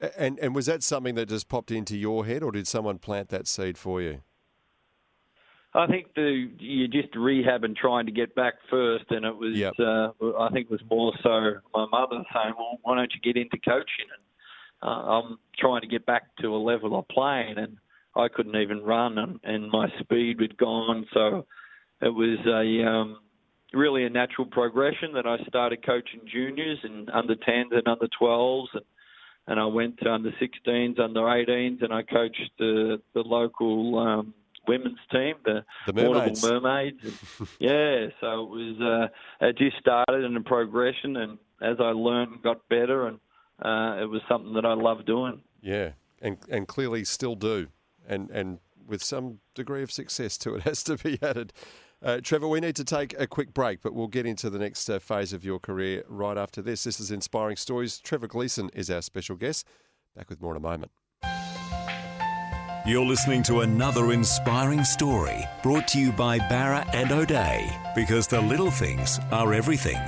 And 0.00 0.38
and 0.38 0.54
was 0.54 0.66
that 0.66 0.82
something 0.82 1.14
that 1.14 1.28
just 1.28 1.48
popped 1.48 1.70
into 1.70 1.96
your 1.96 2.26
head, 2.26 2.42
or 2.42 2.52
did 2.52 2.66
someone 2.66 2.98
plant 2.98 3.28
that 3.28 3.46
seed 3.46 3.78
for 3.78 4.02
you? 4.02 4.22
I 5.74 5.86
think 5.88 6.14
the 6.14 6.50
you 6.58 6.86
just 6.86 7.14
rehab 7.16 7.64
and 7.64 7.76
trying 7.76 8.06
to 8.06 8.12
get 8.12 8.34
back 8.34 8.54
first, 8.70 9.06
and 9.10 9.24
it 9.24 9.36
was 9.36 9.54
Yep. 9.56 9.74
uh, 9.78 10.10
I 10.38 10.48
think 10.50 10.66
it 10.66 10.70
was 10.70 10.82
more 10.90 11.12
so 11.22 11.54
my 11.74 11.86
mother 11.86 12.24
saying, 12.32 12.54
"Well, 12.56 12.78
why 12.82 12.96
don't 12.96 13.12
you 13.12 13.20
get 13.20 13.40
into 13.40 13.58
coaching?" 13.58 14.06
And 14.12 14.88
uh, 14.88 15.10
I'm 15.10 15.38
trying 15.58 15.80
to 15.80 15.88
get 15.88 16.06
back 16.06 16.36
to 16.42 16.54
a 16.54 16.58
level 16.58 16.98
of 16.98 17.08
playing, 17.08 17.58
and 17.58 17.78
I 18.14 18.28
couldn't 18.28 18.56
even 18.56 18.84
run, 18.84 19.18
and, 19.18 19.40
and 19.42 19.70
my 19.70 19.88
speed 20.00 20.40
had 20.40 20.56
gone. 20.56 21.06
So 21.12 21.46
it 22.00 22.10
was 22.10 22.38
a 22.46 22.86
um, 22.88 23.18
really 23.72 24.04
a 24.04 24.10
natural 24.10 24.46
progression 24.46 25.12
that 25.14 25.26
I 25.26 25.38
started 25.48 25.84
coaching 25.84 26.20
juniors 26.30 26.78
and 26.84 27.10
under 27.10 27.34
10s 27.34 27.72
and 27.76 27.88
under 27.88 28.06
12s, 28.20 28.66
and 28.74 28.84
and 29.46 29.60
I 29.60 29.66
went 29.66 29.98
to 30.00 30.10
under 30.10 30.30
16s, 30.32 30.98
under 30.98 31.20
18s, 31.20 31.82
and 31.82 31.92
I 31.92 32.02
coached 32.02 32.50
the 32.58 33.00
the 33.14 33.20
local 33.20 33.98
um, 33.98 34.34
women's 34.66 34.98
team, 35.12 35.34
the, 35.44 35.64
The 35.86 35.92
Mermaids. 35.92 36.42
Mermaids. 36.42 37.02
yeah, 37.58 38.06
so 38.20 38.42
it 38.42 38.50
was 38.50 38.80
uh, 38.80 39.46
it 39.46 39.58
just 39.58 39.76
started 39.78 40.24
in 40.24 40.36
a 40.36 40.40
progression, 40.40 41.16
and 41.16 41.38
as 41.60 41.76
I 41.80 41.90
learned 41.90 42.42
got 42.42 42.66
better, 42.68 43.06
and 43.08 43.18
uh, 43.62 44.02
it 44.02 44.06
was 44.06 44.22
something 44.28 44.54
that 44.54 44.64
I 44.64 44.74
loved 44.74 45.06
doing. 45.06 45.40
Yeah, 45.60 45.92
and 46.20 46.38
and 46.50 46.66
clearly 46.66 47.04
still 47.04 47.36
do, 47.36 47.68
and 48.06 48.30
and 48.30 48.58
with 48.86 49.02
some 49.02 49.40
degree 49.54 49.82
of 49.82 49.90
success 49.90 50.36
to 50.38 50.54
it 50.54 50.62
has 50.64 50.82
to 50.84 50.96
be 50.96 51.18
added. 51.22 51.52
Uh, 52.04 52.20
Trevor, 52.22 52.46
we 52.46 52.60
need 52.60 52.76
to 52.76 52.84
take 52.84 53.18
a 53.18 53.26
quick 53.26 53.54
break, 53.54 53.80
but 53.80 53.94
we'll 53.94 54.08
get 54.08 54.26
into 54.26 54.50
the 54.50 54.58
next 54.58 54.90
uh, 54.90 54.98
phase 54.98 55.32
of 55.32 55.42
your 55.42 55.58
career 55.58 56.04
right 56.06 56.36
after 56.36 56.60
this. 56.60 56.84
This 56.84 57.00
is 57.00 57.10
Inspiring 57.10 57.56
Stories. 57.56 57.98
Trevor 57.98 58.26
Gleeson 58.26 58.68
is 58.74 58.90
our 58.90 59.00
special 59.00 59.36
guest. 59.36 59.66
Back 60.14 60.28
with 60.28 60.42
more 60.42 60.50
in 60.50 60.58
a 60.58 60.60
moment. 60.60 60.92
You're 62.86 63.06
listening 63.06 63.42
to 63.44 63.60
another 63.60 64.12
inspiring 64.12 64.84
story 64.84 65.42
brought 65.62 65.88
to 65.88 65.98
you 65.98 66.12
by 66.12 66.38
Bowra 66.38 66.86
and 66.92 67.10
O'Dea 67.10 67.74
because 67.94 68.26
the 68.26 68.42
little 68.42 68.70
things 68.70 69.18
are 69.32 69.54
everything. 69.54 69.98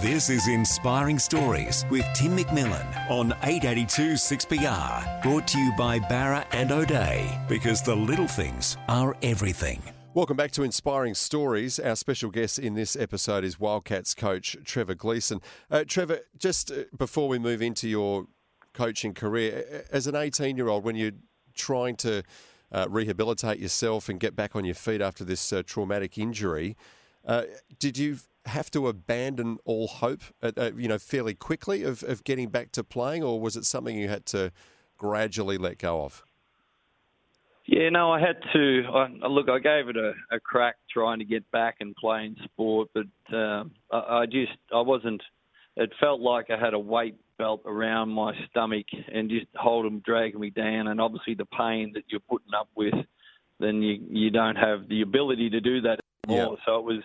This 0.00 0.30
is 0.30 0.46
Inspiring 0.46 1.18
Stories 1.18 1.84
with 1.90 2.06
Tim 2.14 2.36
McMillan 2.36 3.10
on 3.10 3.32
882 3.42 4.12
6PR. 4.12 5.22
Brought 5.24 5.48
to 5.48 5.58
you 5.58 5.72
by 5.76 5.98
Bowra 5.98 6.46
and 6.52 6.70
O'Dea 6.70 7.36
because 7.48 7.82
the 7.82 7.96
little 7.96 8.28
things 8.28 8.76
are 8.86 9.16
everything. 9.22 9.82
Welcome 10.14 10.36
back 10.36 10.52
to 10.52 10.62
Inspiring 10.62 11.14
Stories. 11.14 11.80
Our 11.80 11.96
special 11.96 12.30
guest 12.30 12.60
in 12.60 12.74
this 12.74 12.94
episode 12.94 13.42
is 13.42 13.58
Wildcats 13.58 14.14
coach 14.14 14.56
Trevor 14.64 14.94
Gleeson. 14.94 15.40
Uh, 15.68 15.82
Trevor, 15.84 16.20
just 16.38 16.70
uh, 16.70 16.84
before 16.96 17.26
we 17.26 17.40
move 17.40 17.60
into 17.60 17.88
your 17.88 18.28
coaching 18.74 19.14
career, 19.14 19.84
as 19.90 20.06
an 20.06 20.14
18 20.14 20.56
year 20.56 20.68
old, 20.68 20.84
when 20.84 20.94
you're 20.94 21.10
trying 21.56 21.96
to 21.96 22.22
uh, 22.70 22.86
rehabilitate 22.88 23.58
yourself 23.58 24.08
and 24.08 24.20
get 24.20 24.36
back 24.36 24.54
on 24.54 24.64
your 24.64 24.76
feet 24.76 25.00
after 25.00 25.24
this 25.24 25.52
uh, 25.52 25.64
traumatic 25.66 26.18
injury, 26.18 26.76
uh, 27.26 27.42
did 27.80 27.98
you 27.98 28.18
have 28.48 28.70
to 28.72 28.88
abandon 28.88 29.58
all 29.64 29.86
hope, 29.86 30.22
uh, 30.42 30.52
uh, 30.56 30.70
you 30.76 30.88
know, 30.88 30.98
fairly 30.98 31.34
quickly 31.34 31.82
of, 31.82 32.02
of 32.02 32.24
getting 32.24 32.48
back 32.48 32.72
to 32.72 32.84
playing, 32.84 33.22
or 33.22 33.40
was 33.40 33.56
it 33.56 33.64
something 33.64 33.96
you 33.96 34.08
had 34.08 34.26
to 34.26 34.52
gradually 34.96 35.58
let 35.58 35.78
go 35.78 36.02
of? 36.02 36.24
Yeah, 37.66 37.90
no, 37.90 38.10
I 38.10 38.18
had 38.18 38.36
to. 38.54 38.82
I, 38.92 39.26
look, 39.26 39.48
I 39.50 39.58
gave 39.58 39.88
it 39.88 39.96
a, 39.96 40.12
a 40.34 40.40
crack 40.40 40.76
trying 40.90 41.18
to 41.18 41.24
get 41.26 41.48
back 41.50 41.76
and 41.80 41.94
playing 41.96 42.36
sport, 42.44 42.88
but 42.94 43.36
um, 43.36 43.72
I, 43.92 44.20
I 44.20 44.26
just 44.26 44.52
I 44.74 44.80
wasn't. 44.80 45.22
It 45.76 45.92
felt 46.00 46.20
like 46.20 46.46
I 46.50 46.58
had 46.58 46.74
a 46.74 46.78
weight 46.78 47.16
belt 47.36 47.62
around 47.66 48.08
my 48.08 48.32
stomach 48.48 48.86
and 49.12 49.30
just 49.30 49.46
holding, 49.54 50.00
dragging 50.00 50.40
me 50.40 50.50
down, 50.50 50.88
and 50.88 51.00
obviously 51.00 51.34
the 51.34 51.44
pain 51.44 51.92
that 51.94 52.04
you're 52.08 52.20
putting 52.20 52.54
up 52.58 52.68
with, 52.74 52.94
then 53.60 53.82
you 53.82 54.02
you 54.10 54.30
don't 54.30 54.56
have 54.56 54.88
the 54.88 55.02
ability 55.02 55.50
to 55.50 55.60
do 55.60 55.82
that 55.82 56.00
anymore. 56.26 56.56
So 56.64 56.78
it 56.78 56.84
was. 56.84 57.02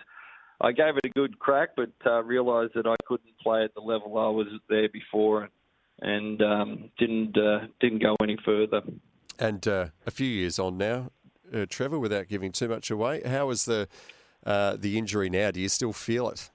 I 0.64 0.72
gave 0.72 0.96
it 0.96 1.04
a 1.04 1.10
good 1.10 1.38
crack, 1.38 1.70
but 1.76 1.90
uh, 2.06 2.22
realised 2.22 2.72
that 2.74 2.86
I 2.86 2.96
couldn't 3.04 3.38
play 3.42 3.64
at 3.64 3.74
the 3.74 3.82
level 3.82 4.18
I 4.18 4.28
was 4.28 4.46
there 4.70 4.88
before, 4.88 5.42
and, 6.00 6.40
and 6.40 6.42
um, 6.42 6.90
didn't 6.98 7.36
uh, 7.36 7.66
didn't 7.80 8.02
go 8.02 8.16
any 8.22 8.38
further. 8.44 8.80
And 9.38 9.66
uh, 9.68 9.88
a 10.06 10.10
few 10.10 10.26
years 10.26 10.58
on 10.58 10.78
now, 10.78 11.10
uh, 11.52 11.66
Trevor, 11.68 11.98
without 11.98 12.28
giving 12.28 12.50
too 12.50 12.68
much 12.68 12.90
away, 12.90 13.20
how 13.26 13.50
is 13.50 13.66
the 13.66 13.88
uh, 14.46 14.76
the 14.78 14.96
injury 14.96 15.28
now? 15.28 15.50
Do 15.50 15.60
you 15.60 15.68
still 15.68 15.92
feel 15.92 16.30
it? 16.30 16.50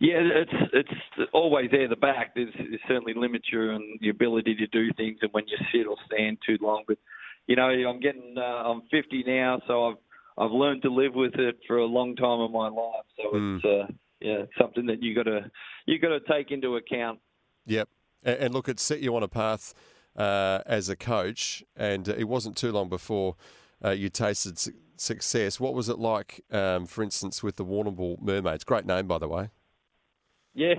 Yeah, 0.00 0.18
it's 0.18 0.70
it's 0.72 1.30
always 1.32 1.70
there. 1.70 1.86
The 1.86 1.94
back 1.94 2.34
there's, 2.34 2.52
it 2.56 2.80
certainly 2.88 3.14
limits 3.14 3.46
you 3.52 3.70
and 3.70 4.00
the 4.00 4.08
ability 4.08 4.56
to 4.56 4.66
do 4.66 4.92
things, 4.94 5.18
and 5.22 5.32
when 5.32 5.44
you 5.46 5.56
sit 5.72 5.86
or 5.86 5.96
stand 6.12 6.38
too 6.44 6.58
long. 6.60 6.82
But 6.88 6.98
you 7.46 7.54
know, 7.54 7.68
I'm 7.68 8.00
getting 8.00 8.34
uh, 8.36 8.40
I'm 8.40 8.82
50 8.90 9.22
now, 9.28 9.60
so 9.68 9.90
I've 9.90 10.05
I've 10.38 10.50
learned 10.50 10.82
to 10.82 10.90
live 10.90 11.14
with 11.14 11.34
it 11.36 11.58
for 11.66 11.78
a 11.78 11.86
long 11.86 12.14
time 12.16 12.40
in 12.40 12.52
my 12.52 12.68
life. 12.68 13.04
So 13.16 13.30
Mm. 13.32 13.56
it's 13.56 13.64
uh, 13.64 13.92
yeah 14.20 14.44
something 14.58 14.86
that 14.86 15.02
you 15.02 15.14
got 15.14 15.24
to 15.24 15.50
you 15.86 15.98
got 15.98 16.08
to 16.08 16.20
take 16.20 16.50
into 16.50 16.76
account. 16.76 17.20
Yep. 17.66 17.88
And, 18.24 18.38
and 18.38 18.54
look, 18.54 18.68
it 18.68 18.78
set 18.80 19.00
you 19.00 19.14
on 19.16 19.22
a 19.22 19.28
path 19.28 19.74
uh, 20.16 20.60
as 20.66 20.88
a 20.88 20.96
coach, 20.96 21.64
and 21.76 22.08
it 22.08 22.24
wasn't 22.28 22.56
too 22.56 22.72
long 22.72 22.88
before 22.88 23.36
uh, 23.84 23.90
you 23.90 24.08
tasted 24.08 24.58
su- 24.58 24.72
success. 24.96 25.60
What 25.60 25.74
was 25.74 25.88
it 25.88 25.98
like, 25.98 26.42
um, 26.50 26.86
for 26.86 27.02
instance, 27.02 27.42
with 27.42 27.56
the 27.56 27.64
Warrnambool 27.64 28.20
Mermaids? 28.22 28.64
Great 28.64 28.86
name, 28.86 29.06
by 29.06 29.18
the 29.18 29.28
way. 29.28 29.50
Yeah, 30.54 30.74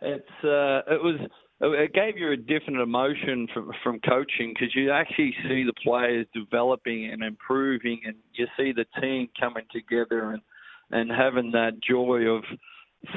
it's 0.00 0.44
uh, 0.44 0.82
it 0.92 1.02
was 1.02 1.20
it 1.62 1.92
gave 1.92 2.16
you 2.16 2.32
a 2.32 2.36
different 2.36 2.80
emotion 2.80 3.46
from 3.52 3.70
from 3.82 4.00
coaching 4.00 4.54
because 4.54 4.74
you 4.74 4.90
actually 4.90 5.34
see 5.42 5.64
the 5.64 5.74
players 5.82 6.26
developing 6.34 7.10
and 7.12 7.22
improving, 7.22 8.00
and 8.06 8.16
you 8.32 8.46
see 8.56 8.72
the 8.72 8.86
team 9.00 9.28
coming 9.38 9.64
together 9.72 10.32
and 10.32 10.42
and 10.90 11.10
having 11.10 11.52
that 11.52 11.80
joy 11.86 12.22
of 12.22 12.44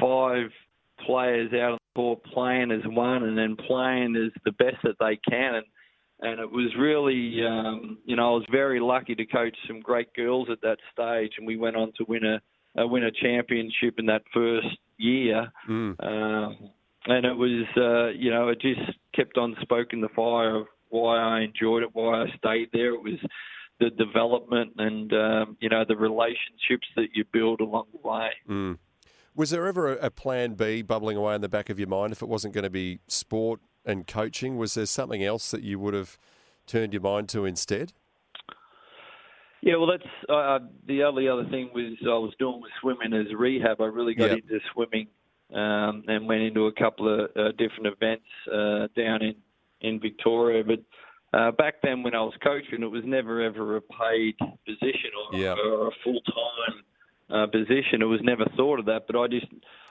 five 0.00 0.50
players 1.04 1.52
out 1.52 1.72
on 1.72 1.78
the 1.78 2.00
court 2.00 2.24
playing 2.32 2.70
as 2.70 2.80
one 2.86 3.24
and 3.24 3.36
then 3.36 3.56
playing 3.66 4.14
as 4.16 4.32
the 4.44 4.52
best 4.52 4.76
that 4.84 4.94
they 5.00 5.18
can 5.28 5.56
and 5.56 5.66
and 6.20 6.40
it 6.40 6.50
was 6.50 6.72
really 6.78 7.44
um 7.44 7.98
you 8.04 8.14
know 8.14 8.32
I 8.32 8.34
was 8.36 8.46
very 8.50 8.78
lucky 8.80 9.14
to 9.16 9.26
coach 9.26 9.56
some 9.66 9.80
great 9.80 10.14
girls 10.14 10.48
at 10.50 10.60
that 10.62 10.78
stage 10.92 11.32
and 11.36 11.46
we 11.46 11.56
went 11.56 11.76
on 11.76 11.92
to 11.98 12.04
win 12.06 12.24
a, 12.24 12.40
a 12.80 12.86
win 12.86 13.04
a 13.04 13.10
championship 13.10 13.98
in 13.98 14.06
that 14.06 14.22
first 14.32 14.68
year 14.96 15.52
Mm. 15.68 15.96
um 16.04 16.70
and 17.06 17.24
it 17.24 17.36
was 17.36 17.64
uh 17.76 18.08
you 18.18 18.30
know 18.30 18.48
it 18.48 18.60
just 18.60 18.98
kept 19.14 19.38
on 19.38 19.56
stoking 19.62 20.00
the 20.00 20.08
fire 20.08 20.56
of 20.56 20.66
why 20.88 21.18
I 21.18 21.40
enjoyed 21.40 21.82
it 21.82 21.90
why 21.92 22.22
I 22.22 22.26
stayed 22.38 22.68
there 22.72 22.94
it 22.94 23.02
was 23.02 23.18
the 23.80 23.90
development 23.90 24.72
and 24.78 25.12
um, 25.12 25.56
you 25.60 25.68
know 25.68 25.84
the 25.86 25.96
relationships 25.96 26.86
that 26.96 27.08
you 27.14 27.24
build 27.32 27.60
along 27.60 27.86
the 27.92 28.08
way. 28.08 28.30
Mm. 28.48 28.78
Was 29.36 29.50
there 29.50 29.66
ever 29.66 29.94
a, 29.94 30.10
plan 30.12 30.54
B 30.54 30.80
bubbling 30.82 31.16
away 31.16 31.34
in 31.34 31.40
the 31.40 31.48
back 31.48 31.68
of 31.68 31.76
your 31.76 31.88
mind 31.88 32.12
if 32.12 32.22
it 32.22 32.28
wasn't 32.28 32.54
going 32.54 32.62
to 32.62 32.70
be 32.70 33.00
sport 33.08 33.60
and 33.84 34.06
coaching? 34.06 34.56
Was 34.56 34.74
there 34.74 34.86
something 34.86 35.24
else 35.24 35.50
that 35.50 35.62
you 35.62 35.80
would 35.80 35.92
have 35.92 36.16
turned 36.68 36.92
your 36.92 37.02
mind 37.02 37.28
to 37.30 37.44
instead? 37.44 37.92
Yeah, 39.60 39.74
well, 39.76 39.88
that's 39.88 40.28
uh, 40.28 40.60
the 40.86 41.02
only 41.02 41.28
other 41.28 41.46
thing 41.50 41.70
was 41.74 41.96
I 42.04 42.10
was 42.10 42.32
doing 42.38 42.60
with 42.60 42.70
swimming 42.80 43.12
as 43.12 43.34
rehab. 43.34 43.80
I 43.80 43.86
really 43.86 44.14
got 44.14 44.30
Yep. 44.30 44.38
into 44.38 44.60
swimming 44.72 45.08
um, 45.54 46.02
and 46.08 46.26
went 46.26 46.42
into 46.42 46.66
a 46.66 46.72
couple 46.72 47.08
of 47.08 47.30
uh, 47.36 47.52
different 47.52 47.86
events 47.86 48.24
uh, 48.52 48.88
down 48.96 49.22
in 49.22 49.34
in 49.80 50.00
Victoria. 50.00 50.64
But 50.64 50.80
uh, 51.38 51.50
back 51.52 51.74
then 51.82 52.02
when 52.02 52.14
I 52.14 52.20
was 52.20 52.34
coaching, 52.42 52.82
it 52.82 52.90
was 52.90 53.02
never 53.04 53.40
ever 53.42 53.76
a 53.76 53.80
paid 53.80 54.36
position 54.66 55.10
or, 55.32 55.38
Yeah. 55.38 55.54
or 55.54 55.88
a 55.88 55.90
full 56.02 56.20
time 56.22 56.82
uh, 57.30 57.46
position. 57.46 58.02
It 58.02 58.06
was 58.06 58.20
never 58.22 58.44
thought 58.56 58.78
of 58.78 58.86
that. 58.86 59.06
But 59.06 59.16
I 59.16 59.26
just 59.28 59.46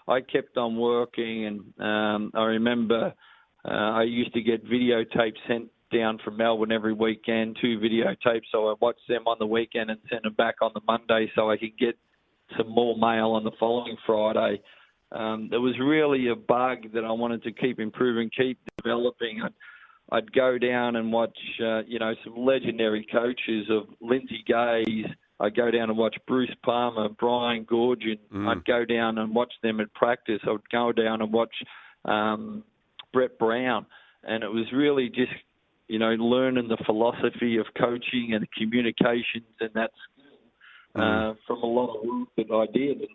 I 0.07 0.21
kept 0.21 0.57
on 0.57 0.75
working, 0.77 1.45
and 1.45 1.59
um, 1.79 2.31
I 2.33 2.43
remember 2.45 3.13
uh, 3.65 3.69
I 3.69 4.03
used 4.03 4.33
to 4.33 4.41
get 4.41 4.65
videotapes 4.65 5.37
sent 5.47 5.69
down 5.93 6.19
from 6.25 6.37
Melbourne 6.37 6.71
every 6.71 6.93
weekend, 6.93 7.57
two 7.61 7.79
videotapes. 7.79 8.43
So 8.51 8.67
I 8.69 8.75
watched 8.81 9.07
them 9.07 9.27
on 9.27 9.37
the 9.39 9.45
weekend 9.45 9.91
and 9.91 9.99
sent 10.09 10.23
them 10.23 10.33
back 10.33 10.55
on 10.61 10.71
the 10.73 10.81
Monday, 10.87 11.31
so 11.35 11.51
I 11.51 11.57
could 11.57 11.77
get 11.77 11.97
some 12.57 12.69
more 12.69 12.97
mail 12.97 13.31
on 13.31 13.43
the 13.43 13.51
following 13.59 13.95
Friday. 14.05 14.59
Um, 15.13 15.47
there 15.51 15.61
was 15.61 15.75
really 15.79 16.29
a 16.29 16.35
bug 16.35 16.91
that 16.93 17.05
I 17.05 17.11
wanted 17.11 17.43
to 17.43 17.51
keep 17.51 17.79
improving, 17.79 18.29
keep 18.35 18.57
developing. 18.77 19.41
I'd, 19.43 19.53
I'd 20.11 20.33
go 20.33 20.57
down 20.57 20.95
and 20.95 21.13
watch, 21.13 21.37
uh, 21.63 21.83
you 21.83 21.99
know, 21.99 22.13
some 22.23 22.35
legendary 22.35 23.05
coaches 23.11 23.67
of 23.69 23.83
Lindsay 24.01 24.43
Gaze. 24.45 25.05
I'd 25.39 25.55
go 25.55 25.71
down 25.71 25.89
and 25.89 25.97
watch 25.97 26.15
Bruce 26.27 26.53
Palmer, 26.63 27.09
Brian 27.09 27.65
Goorjian. 27.65 28.19
Mm. 28.33 28.47
I'd 28.49 28.65
go 28.65 28.85
down 28.85 29.17
and 29.17 29.35
watch 29.35 29.53
them 29.61 29.79
at 29.79 29.93
practice. 29.93 30.39
I 30.47 30.51
would 30.51 30.69
go 30.71 30.91
down 30.91 31.21
and 31.21 31.31
watch 31.31 31.53
um, 32.05 32.63
Brett 33.11 33.37
Brown, 33.37 33.85
and 34.23 34.43
it 34.43 34.49
was 34.49 34.65
really 34.73 35.09
just, 35.09 35.31
you 35.87 35.99
know, 35.99 36.11
learning 36.11 36.69
the 36.69 36.77
philosophy 36.85 37.57
of 37.57 37.65
coaching 37.77 38.31
and 38.33 38.43
the 38.43 38.47
communications 38.57 39.53
and 39.59 39.69
that 39.75 39.91
skill 40.11 41.01
uh, 41.01 41.33
from 41.45 41.61
a 41.61 41.67
lot 41.67 41.95
of 41.95 42.05
work 42.05 42.29
that 42.37 42.51
I 42.51 42.65
did. 42.71 43.07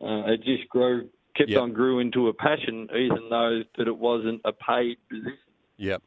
And 0.00 0.24
uh, 0.24 0.32
it 0.32 0.42
just 0.44 0.68
grew, 0.68 1.08
kept 1.34 1.50
Yep. 1.50 1.60
on 1.60 1.72
grew 1.72 1.98
into 1.98 2.28
a 2.28 2.34
passion, 2.34 2.88
even 2.94 3.28
though 3.30 3.62
that 3.76 3.88
it 3.88 3.96
wasn't 3.96 4.40
a 4.44 4.52
paid 4.52 4.98
position. 5.08 5.38
Yep. 5.76 6.02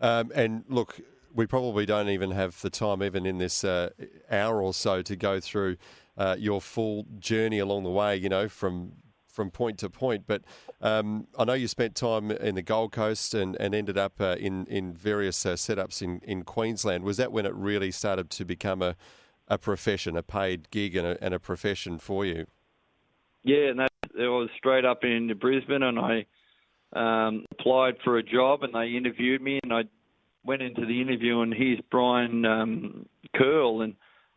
Um, 0.00 0.32
and 0.34 0.64
look, 0.68 1.00
we 1.34 1.46
probably 1.46 1.86
don't 1.86 2.08
even 2.08 2.30
have 2.30 2.60
the 2.60 2.70
time, 2.70 3.02
even 3.02 3.26
in 3.26 3.38
this 3.38 3.64
uh, 3.64 3.90
hour 4.30 4.62
or 4.62 4.74
so, 4.74 5.02
to 5.02 5.16
go 5.16 5.40
through 5.40 5.76
uh, 6.16 6.36
your 6.38 6.60
full 6.60 7.06
journey 7.18 7.58
along 7.58 7.84
the 7.84 7.90
way. 7.90 8.16
You 8.16 8.28
know, 8.28 8.48
from 8.48 8.92
from 9.26 9.50
point 9.50 9.78
to 9.78 9.90
point. 9.90 10.24
But 10.26 10.42
um, 10.80 11.26
I 11.38 11.44
know 11.44 11.52
you 11.52 11.68
spent 11.68 11.94
time 11.94 12.30
in 12.30 12.54
the 12.54 12.62
Gold 12.62 12.92
Coast 12.92 13.34
and, 13.34 13.54
and 13.60 13.74
ended 13.74 13.98
up 13.98 14.20
uh, 14.20 14.36
in 14.40 14.66
in 14.66 14.94
various 14.94 15.44
uh, 15.44 15.52
setups 15.52 16.00
in, 16.02 16.20
in 16.24 16.42
Queensland. 16.42 17.04
Was 17.04 17.18
that 17.18 17.30
when 17.32 17.44
it 17.46 17.54
really 17.54 17.90
started 17.90 18.30
to 18.30 18.44
become 18.44 18.82
a 18.82 18.96
a 19.48 19.58
profession, 19.58 20.16
a 20.16 20.22
paid 20.22 20.70
gig, 20.70 20.96
and 20.96 21.06
a, 21.06 21.22
and 21.22 21.32
a 21.32 21.38
profession 21.38 21.98
for 21.98 22.24
you? 22.24 22.46
Yeah, 23.44 23.68
and 23.68 23.78
that 23.78 23.92
it 24.16 24.28
was 24.28 24.48
straight 24.56 24.84
up 24.84 25.04
in 25.04 25.32
Brisbane, 25.40 25.82
and 25.82 25.98
I 25.98 26.26
um, 26.92 27.44
applied 27.52 27.94
for 28.04 28.18
a 28.18 28.22
job, 28.22 28.62
and 28.62 28.74
they 28.74 28.96
interviewed 28.96 29.42
me, 29.42 29.60
and 29.62 29.72
I 29.72 29.82
went 30.44 30.62
into 30.62 30.86
the 30.86 31.00
interview, 31.00 31.40
and 31.40 31.52
here's 31.52 31.80
Brian 31.90 32.44
um, 32.44 33.06
Kerle, 33.34 33.84
and 33.84 33.94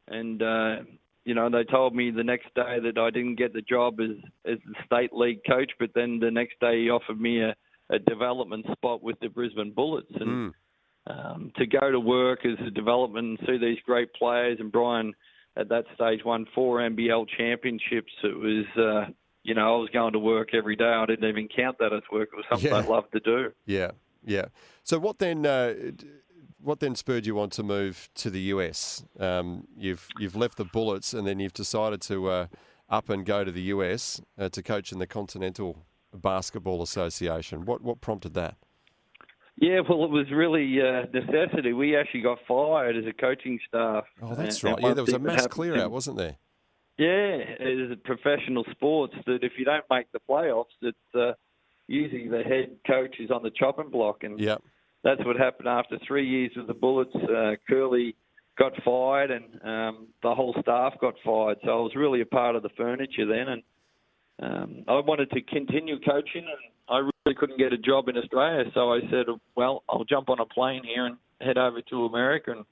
and 0.07 0.41
uh, 0.41 0.75
you 1.25 1.35
know 1.35 1.49
they 1.49 1.63
told 1.63 1.95
me 1.95 2.11
the 2.11 2.23
next 2.23 2.53
day 2.55 2.79
that 2.83 2.97
I 2.97 3.09
didn't 3.09 3.35
get 3.35 3.53
the 3.53 3.61
job 3.61 3.99
as 3.99 4.17
as 4.45 4.57
the 4.65 4.75
state 4.85 5.13
league 5.13 5.41
coach, 5.47 5.71
but 5.79 5.91
then 5.93 6.19
the 6.19 6.31
next 6.31 6.59
day 6.59 6.83
he 6.83 6.89
offered 6.89 7.19
me 7.19 7.41
a, 7.41 7.55
a 7.89 7.99
development 7.99 8.65
spot 8.71 9.03
with 9.03 9.19
the 9.19 9.29
Brisbane 9.29 9.71
Bullets, 9.71 10.11
and 10.19 10.53
um, 11.09 11.51
to 11.57 11.65
go 11.65 11.91
to 11.91 11.99
work 11.99 12.45
as 12.45 12.57
a 12.65 12.71
development 12.71 13.39
and 13.39 13.47
see 13.47 13.57
these 13.57 13.79
great 13.85 14.13
players. 14.13 14.57
And 14.59 14.71
Brian, 14.71 15.13
at 15.57 15.69
that 15.69 15.85
stage, 15.95 16.21
won 16.23 16.45
four 16.53 16.79
NBL 16.79 17.25
championships. 17.37 18.11
It 18.23 18.37
was, 18.37 18.65
uh, 18.77 19.11
you 19.43 19.53
know, 19.53 19.75
I 19.75 19.77
was 19.79 19.89
going 19.89 20.13
to 20.13 20.19
work 20.19 20.53
every 20.53 20.75
day. 20.75 20.85
I 20.85 21.05
didn't 21.05 21.27
even 21.27 21.47
count 21.47 21.77
that 21.79 21.93
as 21.93 22.01
work. 22.11 22.29
It 22.33 22.35
was 22.35 22.45
something 22.49 22.71
Yeah. 22.71 22.77
I 22.77 22.81
loved 22.81 23.11
to 23.13 23.19
do. 23.19 23.51
Yeah, 23.65 23.91
yeah. 24.23 24.45
So 24.83 24.99
what 24.99 25.19
then? 25.19 25.45
Uh, 25.45 25.73
what 26.61 26.81
then 26.81 26.93
spurred 26.93 27.25
you 27.25 27.39
on 27.39 27.49
to 27.51 27.63
move 27.63 28.09
to 28.15 28.29
the 28.29 28.41
US? 28.41 29.05
Um, 29.19 29.67
you've 29.77 30.07
you've 30.19 30.35
left 30.35 30.57
the 30.57 30.65
Bullets, 30.65 31.13
and 31.13 31.25
then 31.25 31.39
you've 31.39 31.53
decided 31.53 32.01
to 32.01 32.27
uh, 32.29 32.47
up 32.89 33.09
and 33.09 33.25
go 33.25 33.43
to 33.43 33.51
the 33.51 33.61
US 33.61 34.21
uh, 34.37 34.49
to 34.49 34.61
coach 34.61 34.91
in 34.91 34.99
the 34.99 35.07
Continental 35.07 35.85
Basketball 36.13 36.81
Association. 36.81 37.65
What 37.65 37.81
what 37.81 38.01
prompted 38.01 38.33
that? 38.33 38.55
Yeah, 39.61 39.81
well, 39.87 40.05
it 40.05 40.09
was 40.09 40.31
really 40.31 40.79
uh, 40.81 41.05
necessity. 41.13 41.73
We 41.73 41.95
actually 41.95 42.21
got 42.21 42.39
fired 42.47 42.95
as 42.95 43.05
a 43.05 43.11
coaching 43.11 43.59
staff. 43.67 44.05
Oh, 44.21 44.33
that's 44.33 44.63
right. 44.63 44.77
Yeah, 44.81 44.93
there 44.93 45.03
was 45.03 45.13
a 45.13 45.19
mass 45.19 45.47
clear 45.47 45.77
out, 45.77 45.91
wasn't 45.91 46.17
there? 46.17 46.37
Yeah, 46.99 47.07
it 47.07 47.79
is 47.79 47.91
a 47.91 47.95
professional 47.95 48.65
sports 48.71 49.13
that 49.25 49.39
if 49.41 49.53
you 49.57 49.63
don't 49.63 49.85
make 49.89 50.11
the 50.11 50.19
playoffs, 50.29 50.65
it's 50.81 50.97
uh, 51.15 51.31
usually 51.87 52.27
the 52.27 52.43
head 52.43 52.75
coach 52.85 53.15
is 53.21 53.31
on 53.31 53.41
the 53.41 53.51
chopping 53.51 53.89
block, 53.89 54.25
and 54.25 54.37
Yeah. 54.37 54.57
that's 55.01 55.23
what 55.23 55.37
happened 55.37 55.69
after 55.69 55.97
three 56.05 56.27
years 56.27 56.51
with 56.57 56.67
the 56.67 56.73
Bullets. 56.73 57.15
Uh, 57.15 57.55
Curly 57.69 58.17
got 58.57 58.73
fired, 58.83 59.31
and 59.31 59.45
um, 59.63 60.07
the 60.21 60.35
whole 60.35 60.53
staff 60.61 60.93
got 60.99 61.13
fired. 61.23 61.59
So 61.63 61.69
I 61.71 61.81
was 61.81 61.95
really 61.95 62.19
a 62.19 62.25
part 62.25 62.57
of 62.57 62.63
the 62.63 62.69
furniture 62.75 63.25
then, 63.25 63.47
and 63.47 63.63
um, 64.41 64.83
I 64.89 64.99
wanted 64.99 65.31
to 65.31 65.41
continue 65.41 66.01
coaching, 66.01 66.43
and 66.43 66.73
I 66.89 66.97
really 66.97 67.35
couldn't 67.37 67.59
get 67.59 67.71
a 67.71 67.77
job 67.77 68.09
in 68.09 68.17
Australia. 68.17 68.69
So 68.73 68.91
I 68.91 68.99
said, 69.09 69.27
"Well, 69.55 69.83
I'll 69.87 70.03
jump 70.03 70.27
on 70.27 70.41
a 70.41 70.45
plane 70.45 70.83
here 70.83 71.05
and 71.05 71.15
head 71.39 71.57
over 71.57 71.81
to 71.81 72.05
America 72.07 72.51
and 72.51 72.65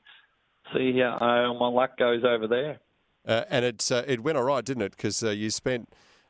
see 0.74 1.00
how 1.00 1.56
my 1.58 1.70
luck 1.70 1.98
goes 1.98 2.26
over 2.26 2.46
there." 2.46 2.82
Uh, 3.28 3.44
and 3.50 3.66
it 3.66 3.92
uh, 3.92 4.04
it 4.08 4.24
went 4.24 4.38
all 4.38 4.46
right, 4.46 4.64
didn't 4.64 4.84
it? 4.84 4.92
Because 4.92 5.22
uh, 5.22 5.30
you 5.32 5.50
spent 5.50 5.90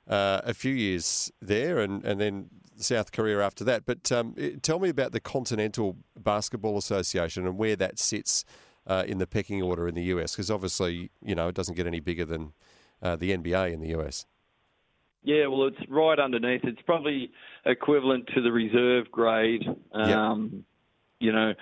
uh, 0.10 0.42
a 0.44 0.54
few 0.54 0.74
years 0.74 1.32
there, 1.42 1.80
and, 1.80 2.04
and 2.04 2.20
then 2.20 2.50
South 2.78 3.12
Korea 3.12 3.40
after 3.42 3.64
that. 3.66 3.86
But 3.86 4.12
um, 4.12 4.34
it- 4.36 4.64
tell 4.64 4.80
me 4.80 4.90
about 4.90 5.12
the 5.12 5.20
Continental 5.20 5.98
Basketball 6.20 6.78
Association 6.78 7.46
and 7.46 7.58
where 7.58 7.76
that 7.76 8.00
sits 8.00 8.44
uh, 8.88 9.04
in 9.08 9.18
the 9.20 9.28
pecking 9.28 9.62
order 9.62 9.88
in 9.88 9.96
the 9.96 10.04
US. 10.06 10.32
Because 10.34 10.50
obviously, 10.50 11.12
you 11.24 11.36
know, 11.36 11.48
it 11.50 11.56
doesn't 11.56 11.76
get 11.76 11.86
any 11.86 12.00
bigger 12.00 12.26
than 12.26 12.54
uh, 13.02 13.16
the 13.16 13.36
NBA 13.38 13.74
in 13.74 13.80
the 13.80 13.96
US. 14.00 14.26
Yeah, 15.24 15.48
well, 15.48 15.68
it's 15.68 15.78
right 15.90 16.18
underneath. 16.20 16.62
It's 16.64 16.82
probably 16.84 17.32
equivalent 17.66 18.28
to 18.34 18.42
the 18.42 18.52
reserve 18.52 19.12
grade. 19.12 19.64
Um, 19.94 20.64
You 21.20 21.32
know, 21.32 21.54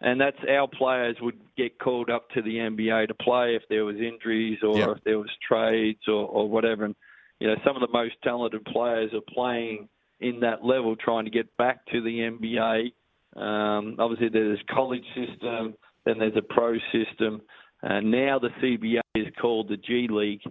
and 0.00 0.20
that's 0.20 0.36
our 0.48 0.68
players 0.68 1.16
would 1.20 1.38
get 1.56 1.78
called 1.78 2.10
up 2.10 2.30
to 2.30 2.42
the 2.42 2.56
NBA 2.56 3.08
to 3.08 3.14
play 3.14 3.56
if 3.56 3.62
there 3.68 3.84
was 3.84 3.96
injuries 3.96 4.58
or 4.62 4.78
Yep. 4.78 4.88
if 4.96 5.04
there 5.04 5.18
was 5.18 5.30
trades 5.46 6.06
or, 6.06 6.26
or 6.26 6.48
whatever. 6.48 6.84
And 6.84 6.94
you 7.40 7.48
know, 7.48 7.56
some 7.64 7.76
of 7.76 7.82
the 7.82 7.92
most 7.92 8.14
talented 8.22 8.64
players 8.66 9.12
are 9.12 9.32
playing 9.32 9.88
in 10.20 10.40
that 10.40 10.64
level, 10.64 10.96
trying 10.96 11.24
to 11.24 11.30
get 11.30 11.56
back 11.56 11.84
to 11.86 12.00
the 12.00 12.18
NBA. 12.20 12.92
Um, 13.40 13.96
obviously, 13.98 14.28
there's 14.28 14.58
a 14.60 14.72
college 14.72 15.04
system, 15.14 15.74
then 16.04 16.18
there's 16.18 16.36
a 16.36 16.42
pro 16.42 16.74
system. 16.92 17.42
Uh, 17.82 18.00
now 18.00 18.38
the 18.38 18.50
CBA 18.60 19.00
is 19.14 19.32
called 19.40 19.68
the 19.68 19.76
G 19.76 20.08
League 20.10 20.42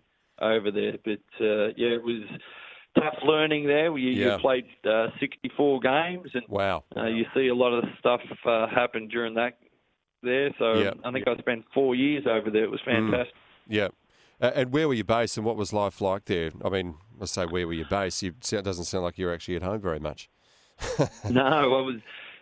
over 0.41 0.71
there. 0.71 0.93
But 1.03 1.43
uh, 1.43 1.73
yeah, 1.75 1.95
it 1.95 2.03
was 2.03 2.23
tough 2.99 3.17
learning 3.23 3.67
there. 3.67 3.95
You, 3.97 4.09
Yeah. 4.11 4.33
you 4.35 4.39
played 4.39 4.65
uh, 4.85 5.07
64 5.19 5.79
games, 5.79 6.29
and 6.33 6.43
Wow. 6.47 6.83
uh, 6.95 7.05
you 7.05 7.25
see 7.35 7.47
a 7.47 7.55
lot 7.55 7.73
of 7.73 7.83
stuff 7.99 8.21
uh, 8.45 8.67
happen 8.67 9.07
during 9.07 9.33
that 9.35 9.57
there. 10.23 10.49
So 10.59 10.73
Yeah. 10.79 10.93
I 11.05 11.11
think 11.11 11.27
I 11.27 11.35
spent 11.37 11.65
four 11.73 11.95
years 11.95 12.25
over 12.27 12.49
there. 12.49 12.63
It 12.63 12.71
was 12.71 12.81
fantastic. 12.85 13.33
Yeah. 13.67 13.89
Uh, 14.39 14.51
and 14.53 14.71
where 14.71 14.87
were 14.87 14.93
you 14.93 15.03
based, 15.03 15.37
and 15.37 15.45
what 15.45 15.55
was 15.57 15.73
life 15.73 15.99
like 15.99 16.25
there? 16.25 16.51
I 16.63 16.69
mean, 16.69 16.95
I 17.21 17.25
say 17.25 17.45
where 17.45 17.65
were 17.65 17.73
you 17.73 17.85
based? 17.89 18.21
You, 18.21 18.33
it 18.51 18.63
doesn't 18.63 18.85
sound 18.85 19.03
like 19.03 19.17
you're 19.17 19.33
actually 19.33 19.55
at 19.55 19.63
home 19.63 19.81
very 19.81 19.99
much. 19.99 20.29
No, 21.29 21.41
I 21.43 21.65
was 21.65 21.95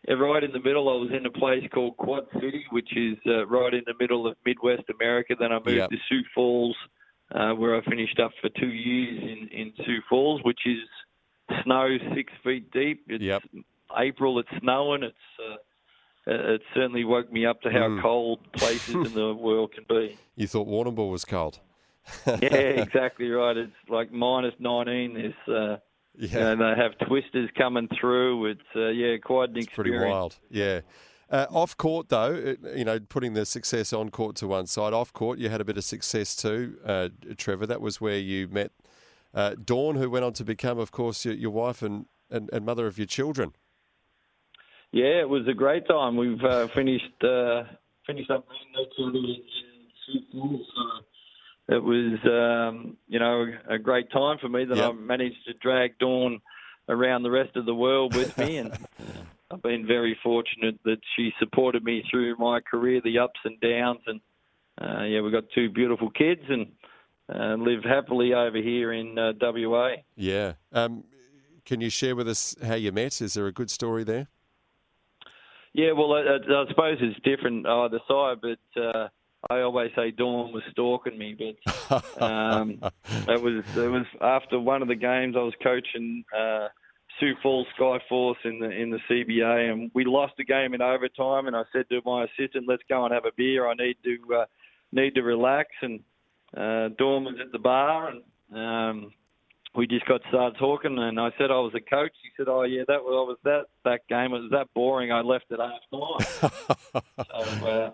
uh, 0.10 0.18
right 0.18 0.44
in 0.44 0.52
the 0.52 0.60
middle. 0.60 0.90
I 0.90 0.94
was 1.02 1.10
in 1.18 1.26
a 1.26 1.32
place 1.32 1.64
called 1.74 1.96
Quad 1.98 2.26
City, 2.34 2.66
which 2.72 2.96
is 2.98 3.18
uh, 3.26 3.48
right 3.48 3.74
in 3.74 3.82
the 3.88 3.94
middle 4.00 4.28
of 4.28 4.36
Midwest 4.46 4.84
America. 4.94 5.36
Then 5.40 5.52
I 5.54 5.56
moved 5.56 5.70
Yep. 5.78 5.90
to 5.90 5.98
Sioux 6.10 6.22
Falls, 6.36 6.76
uh, 7.36 7.52
where 7.54 7.76
I 7.76 7.82
finished 7.84 8.20
up 8.20 8.32
for 8.42 8.50
two 8.60 8.72
years 8.72 9.22
in, 9.22 9.48
in 9.50 9.74
Sioux 9.86 10.00
Falls, 10.10 10.42
which 10.44 10.62
is 10.66 10.80
snow 11.64 11.98
six 12.16 12.32
feet 12.44 12.72
deep. 12.72 13.04
It's 13.08 13.24
Yep. 13.24 13.44
April. 13.98 14.40
It's 14.40 14.50
snowing. 14.62 15.04
It's 15.04 15.16
uh, 15.40 15.54
uh, 16.32 16.54
it 16.56 16.62
certainly 16.74 17.04
woke 17.04 17.32
me 17.32 17.46
up 17.46 17.62
to 17.62 17.70
how 17.70 17.88
Mm. 17.90 18.02
cold 18.02 18.40
places 18.54 18.96
in 18.96 19.14
the 19.22 19.34
world 19.36 19.74
can 19.74 19.86
be. 19.88 20.18
You 20.36 20.48
thought 20.48 20.68
Warrnambool 20.68 21.12
was 21.12 21.24
cold. 21.26 21.60
Yeah, 22.28 22.82
exactly 22.86 23.30
right. 23.30 23.58
It's 23.58 23.72
like 23.90 24.12
minus 24.12 24.54
19. 24.60 25.14
There's, 25.16 25.34
uh, 25.48 25.78
you 26.18 26.28
Yeah. 26.28 26.54
know, 26.56 26.76
they 26.76 26.82
have 26.82 26.98
twisters 27.08 27.50
coming 27.58 27.88
through. 28.00 28.46
It's, 28.48 28.62
uh, 28.76 28.88
yeah, 28.90 29.18
quite 29.18 29.50
an 29.50 29.58
It's 29.58 29.68
pretty 29.74 29.92
wild. 29.92 30.38
Yeah. 30.50 30.82
Uh, 31.30 31.48
off 31.50 31.76
court, 31.76 32.10
though, 32.10 32.34
it- 32.34 32.60
you 32.76 32.86
know, 32.86 33.00
putting 33.00 33.34
the 33.34 33.46
success 33.46 33.92
on 33.94 34.10
court 34.10 34.36
to 34.38 34.48
one 34.48 34.68
side, 34.68 34.94
off 34.94 35.12
court, 35.12 35.40
you 35.40 35.50
had 35.50 35.60
a 35.62 35.66
bit 35.66 35.78
of 35.78 35.84
success 35.84 36.36
too, 36.36 36.78
uh, 36.86 37.10
Trevor. 37.38 37.66
That 37.66 37.82
was 37.82 38.00
where 38.00 38.18
you 38.20 38.48
met 38.48 38.72
uh, 39.34 39.56
Dawn, 39.64 39.96
who 39.96 40.10
went 40.10 40.24
on 40.24 40.32
to 40.34 40.46
become, 40.46 40.78
of 40.80 40.92
course, 40.92 41.26
your, 41.26 41.34
your 41.34 41.52
wife 41.52 41.82
and, 41.82 42.06
and, 42.30 42.50
and 42.54 42.66
mother 42.66 42.88
of 42.88 42.98
your 42.98 43.08
children. 43.08 43.54
Yeah, 44.92 45.20
it 45.20 45.28
was 45.28 45.46
a 45.48 45.54
great 45.54 45.86
time. 45.88 46.16
We've 46.16 46.42
uh, 46.42 46.68
finished 46.70 47.22
uh, 47.22 47.64
finished 48.08 48.32
up 48.32 48.48
meeting 48.48 48.82
each 48.82 48.94
other 48.98 49.18
in 49.18 50.32
Sioux 50.32 50.64
So 51.68 51.76
it 51.76 51.84
was, 51.84 52.20
um, 52.26 52.96
you 53.10 53.20
know, 53.20 53.46
a 53.68 53.78
great 53.78 54.10
time 54.12 54.38
for 54.40 54.48
me 54.48 54.64
that 54.64 54.78
Yep. 54.78 54.90
I 54.90 54.94
managed 54.94 55.44
to 55.48 55.54
drag 55.56 55.98
Dawn 55.98 56.40
around 56.88 57.24
the 57.24 57.32
rest 57.32 57.58
of 57.58 57.66
the 57.66 57.76
world 57.76 58.16
with 58.16 58.38
me, 58.38 58.58
and 58.58 58.72
I've 59.52 59.62
been 59.62 59.86
very 59.86 60.18
fortunate 60.24 60.80
that 60.86 60.98
she 61.16 61.32
supported 61.40 61.84
me 61.84 62.04
through 62.10 62.36
my 62.38 62.60
career, 62.62 63.02
the 63.04 63.20
ups 63.20 63.40
and 63.44 63.60
downs, 63.60 64.00
and 64.08 64.20
uh, 64.82 65.04
yeah, 65.04 65.22
we've 65.22 65.32
got 65.32 65.46
two 65.54 65.70
beautiful 65.70 66.10
kids 66.10 66.42
and 66.50 66.68
uh, 67.34 67.56
live 67.56 67.84
happily 67.84 68.34
over 68.34 68.58
here 68.58 68.94
in 68.94 69.18
uh, 69.18 69.34
WA. 69.40 69.96
Yeah. 70.16 70.54
Um, 70.72 71.04
can 71.66 71.82
you 71.82 71.90
share 71.90 72.16
with 72.16 72.28
us 72.28 72.56
how 72.64 72.76
you 72.76 72.92
met? 72.92 73.22
Is 73.22 73.36
there 73.36 73.48
a 73.48 73.52
good 73.52 73.72
story 73.72 74.04
there? 74.04 74.28
Yeah, 75.74 75.92
well, 75.92 76.14
I, 76.14 76.22
I 76.22 76.66
suppose 76.70 76.98
it's 77.02 77.20
different 77.24 77.68
either 77.68 78.00
side, 78.08 78.38
but 78.42 78.82
uh, 78.82 79.10
I 79.50 79.62
always 79.62 79.92
say 79.96 80.12
Dawn 80.12 80.54
was 80.54 80.64
stalking 80.72 81.18
me. 81.18 81.36
But 81.38 82.22
um, 82.22 82.80
it 83.28 83.42
was 83.42 83.64
it 83.76 83.92
was 83.92 84.06
after 84.22 84.60
one 84.60 84.82
of 84.82 84.88
the 84.88 84.96
games 84.96 85.36
I 85.38 85.42
was 85.42 85.54
coaching 85.62 86.24
uh, 86.36 86.70
Sioux 87.20 87.34
Falls 87.42 87.68
Sky 87.76 87.98
Force 88.10 88.38
in 88.44 88.60
the 88.60 88.70
in 88.70 88.90
the 88.90 89.00
CBA, 89.10 89.72
and 89.72 89.92
we 89.94 90.04
lost 90.06 90.34
the 90.38 90.44
game 90.44 90.74
in 90.74 90.82
overtime. 90.82 91.48
And 91.48 91.56
I 91.56 91.64
said 91.72 91.88
to 91.90 92.02
my 92.06 92.26
assistant, 92.26 92.68
"Let's 92.68 92.84
go 92.90 93.06
and 93.06 93.14
have 93.14 93.26
a 93.26 93.32
beer. 93.38 93.68
I 93.68 93.74
need 93.74 93.98
to 94.04 94.36
uh, 94.36 94.46
need 94.92 95.16
to 95.16 95.22
relax." 95.22 95.70
And 95.82 96.00
uh, 96.56 96.90
Dawn 96.98 97.24
was 97.26 97.36
at 97.42 97.52
the 97.52 97.60
bar, 97.60 98.10
and 98.12 98.22
um, 98.58 99.14
we 99.76 99.88
just 99.88 100.06
got 100.06 100.22
started 100.30 100.58
talking. 100.60 100.98
And 100.98 101.20
I 101.20 101.30
said 101.38 101.52
I 101.52 101.60
was 101.60 101.74
a 101.76 101.80
coach. 101.80 102.12
He 102.24 102.30
said, 102.38 102.48
"Oh 102.50 102.64
yeah, 102.64 102.84
that 102.88 103.02
was, 103.04 103.28
was 103.30 103.38
that 103.44 103.66
that 103.86 104.08
game. 104.10 104.34
It 104.34 104.42
was 104.42 104.52
that 104.52 104.74
boring. 104.74 105.12
I 105.12 105.22
left 105.22 105.46
at 105.52 105.60
half 105.60 105.82
time." 105.92 107.02
so, 107.62 107.68
uh, 107.68 107.92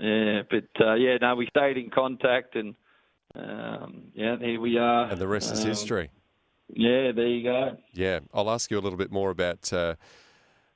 yeah, 0.00 0.42
but 0.50 0.84
uh, 0.86 0.94
yeah, 0.94 1.16
no, 1.20 1.34
we 1.36 1.46
stayed 1.46 1.76
in 1.76 1.90
contact, 1.90 2.56
and 2.56 2.74
um, 3.34 4.04
yeah, 4.14 4.36
here 4.38 4.60
we 4.60 4.78
are. 4.78 5.10
And 5.10 5.20
the 5.20 5.28
rest 5.28 5.52
is 5.52 5.60
Um, 5.62 5.68
history. 5.68 6.10
Yeah, 6.68 7.12
there 7.12 7.26
you 7.26 7.42
go. 7.42 7.76
Yeah, 7.92 8.20
I'll 8.32 8.50
ask 8.50 8.70
you 8.70 8.78
a 8.78 8.80
little 8.80 8.98
bit 8.98 9.12
more 9.12 9.30
about 9.30 9.72
uh, 9.72 9.96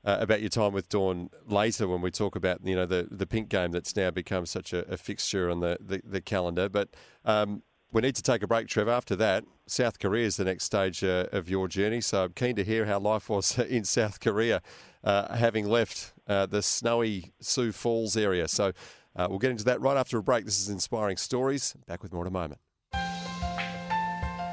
uh, 0.05 0.17
about 0.19 0.41
your 0.41 0.49
time 0.49 0.73
with 0.73 0.89
Dawn 0.89 1.29
later 1.47 1.87
when 1.87 2.01
we 2.01 2.11
talk 2.11 2.35
about 2.35 2.65
you 2.65 2.75
know 2.75 2.85
the 2.85 3.07
the 3.09 3.25
pink 3.25 3.49
game 3.49 3.71
that's 3.71 3.95
now 3.95 4.11
become 4.11 4.45
such 4.45 4.73
a, 4.73 4.85
a 4.91 4.97
fixture 4.97 5.49
on 5.49 5.59
the 5.59 5.77
the, 5.79 6.01
the 6.03 6.21
calendar. 6.21 6.69
But 6.69 6.89
um, 7.25 7.63
we 7.91 8.01
need 8.01 8.15
to 8.15 8.23
take 8.23 8.43
a 8.43 8.47
break, 8.47 8.67
Trevor. 8.67 8.91
After 8.91 9.15
that, 9.15 9.43
South 9.65 9.99
Korea 9.99 10.25
is 10.25 10.37
the 10.37 10.45
next 10.45 10.65
stage 10.65 11.03
uh, 11.03 11.27
of 11.31 11.49
your 11.49 11.67
journey. 11.67 12.01
So 12.01 12.25
I'm 12.25 12.33
keen 12.33 12.55
to 12.57 12.63
hear 12.63 12.85
how 12.85 12.99
life 12.99 13.29
was 13.29 13.57
in 13.59 13.83
South 13.83 14.19
Korea, 14.19 14.61
uh, 15.03 15.35
having 15.35 15.67
left 15.67 16.13
uh, 16.27 16.45
the 16.45 16.61
snowy 16.61 17.33
Sioux 17.41 17.71
Falls 17.71 18.17
area. 18.17 18.47
So. 18.47 18.71
Uh, 19.15 19.25
we'll 19.27 19.39
get 19.39 19.49
into 19.49 19.63
that 19.63 19.81
right 19.81 19.97
after 19.97 20.19
a 20.19 20.21
break. 20.21 20.45
This 20.45 20.61
is 20.61 20.69
Inspiring 20.69 21.17
Stories. 21.17 21.75
Back 21.87 22.03
with 22.03 22.13
more 22.13 22.21
in 22.21 22.27
a 22.27 22.29
moment. 22.29 22.59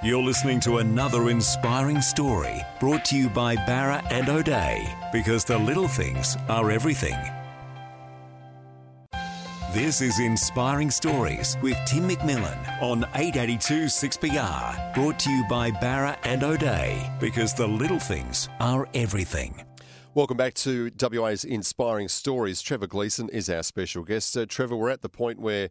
You're 0.05 0.23
listening 0.23 0.61
to 0.61 0.81
another 0.81 1.31
inspiring 1.31 2.03
story 2.03 2.61
brought 2.79 3.07
to 3.07 3.17
you 3.17 3.31
by 3.31 3.57
Bowra 3.57 4.07
and 4.11 4.29
O'Dea 4.29 4.87
because 5.11 5.47
the 5.47 5.57
little 5.57 5.88
things 5.88 6.37
are 6.47 6.71
everything. 6.71 7.17
This 9.73 10.03
is 10.03 10.21
Inspiring 10.21 10.90
Stories 10.90 11.57
with 11.62 11.79
Tim 11.87 12.07
McMillan 12.07 12.83
on 12.83 13.05
882 13.14 13.85
6PR. 13.85 14.93
Brought 14.93 15.19
to 15.21 15.31
you 15.31 15.43
by 15.49 15.71
Bowra 15.71 16.19
and 16.25 16.45
O'Dea 16.45 17.11
because 17.19 17.55
the 17.55 17.67
little 17.67 17.99
things 17.99 18.51
are 18.61 18.87
everything. 18.93 19.64
Welcome 20.12 20.37
back 20.37 20.53
to 20.55 20.90
WA's 21.01 21.45
Inspiring 21.45 22.09
Stories. 22.09 22.61
Trevor 22.61 22.88
Gleeson 22.88 23.31
is 23.31 23.49
our 23.49 23.62
special 23.62 24.03
guest. 24.03 24.37
Trevor, 24.51 24.77
we're 24.77 24.90
at 24.90 25.01
the 25.01 25.09
point 25.09 25.40
where 25.40 25.71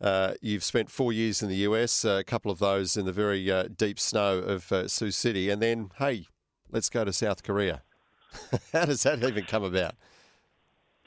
uh, 0.00 0.34
you've 0.40 0.64
spent 0.64 0.90
four 0.90 1.12
years 1.12 1.42
in 1.42 1.48
the 1.48 1.56
US, 1.56 2.04
uh, 2.04 2.18
a 2.20 2.24
couple 2.24 2.50
of 2.50 2.58
those 2.58 2.96
in 2.96 3.04
the 3.04 3.12
very 3.12 3.50
uh, 3.50 3.64
deep 3.64 3.98
snow 3.98 4.38
of 4.38 4.72
uh, 4.72 4.88
Sioux 4.88 5.10
City, 5.10 5.50
and 5.50 5.60
then, 5.60 5.90
hey, 5.98 6.26
let's 6.70 6.88
go 6.88 7.04
to 7.04 7.12
South 7.12 7.42
Korea. 7.42 7.82
How 8.72 8.86
does 8.86 9.02
that 9.02 9.22
even 9.22 9.44
come 9.44 9.64
about? 9.64 9.94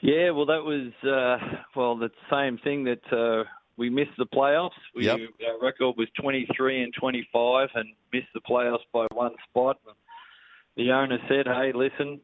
Yeah, 0.00 0.30
well, 0.30 0.46
that 0.46 0.62
was 0.62 0.92
uh, 1.02 1.38
well 1.74 1.96
the 1.96 2.10
same 2.30 2.58
thing 2.58 2.84
that 2.84 3.12
uh, 3.12 3.44
we 3.76 3.88
missed 3.88 4.16
the 4.18 4.26
playoffs. 4.26 4.70
We, 4.94 5.06
Yep. 5.06 5.20
Our 5.48 5.66
record 5.66 5.96
was 5.96 6.08
23 6.20 6.82
and 6.82 6.92
25, 6.92 7.70
and 7.74 7.88
missed 8.12 8.28
the 8.34 8.40
playoffs 8.40 8.84
by 8.92 9.06
one 9.12 9.32
spot. 9.48 9.78
The 10.76 10.90
owner 10.92 11.18
said, 11.28 11.46
"Hey, 11.46 11.72
listen, 11.74 12.20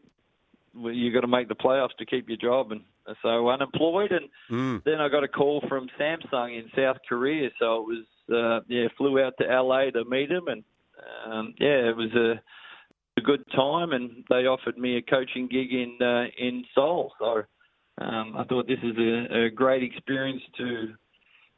you 0.75 1.13
got 1.13 1.21
to 1.23 1.27
make 1.27 1.49
the 1.49 1.55
playoffs 1.55 1.97
to 1.99 2.07
keep 2.07 2.29
your 2.29 2.39
job." 2.39 2.73
And 2.73 2.83
so 3.23 3.49
unemployed, 3.49 4.13
and 4.13 4.29
Mm. 4.51 4.83
then 4.85 5.01
I 5.01 5.09
got 5.09 5.25
a 5.25 5.29
call 5.29 5.63
from 5.69 5.89
Samsung 5.99 6.57
in 6.59 6.71
South 6.77 6.99
Korea. 7.09 7.51
So 7.59 7.77
it 7.77 7.87
was 7.87 8.07
uh, 8.33 8.65
yeah, 8.69 8.89
flew 8.97 9.21
out 9.23 9.35
to 9.39 9.45
LA 9.45 9.91
to 9.91 10.05
meet 10.05 10.31
him, 10.31 10.47
and 10.49 10.63
um, 11.27 11.55
yeah, 11.59 11.89
it 11.89 11.97
was 11.97 12.13
a 12.15 12.41
a 13.17 13.21
good 13.21 13.45
time, 13.55 13.93
and 13.93 14.25
they 14.31 14.47
offered 14.47 14.79
me 14.79 14.97
a 14.97 15.03
coaching 15.03 15.49
gig 15.49 15.73
in 15.73 15.99
uh, 16.01 16.25
in 16.39 16.65
Seoul. 16.75 17.13
So 17.19 17.43
um, 17.99 18.35
I 18.37 18.45
thought 18.45 18.67
this 18.67 18.79
is 18.83 18.97
a, 18.97 19.47
a 19.47 19.51
great 19.51 19.83
experience 19.83 20.43
to 20.59 20.95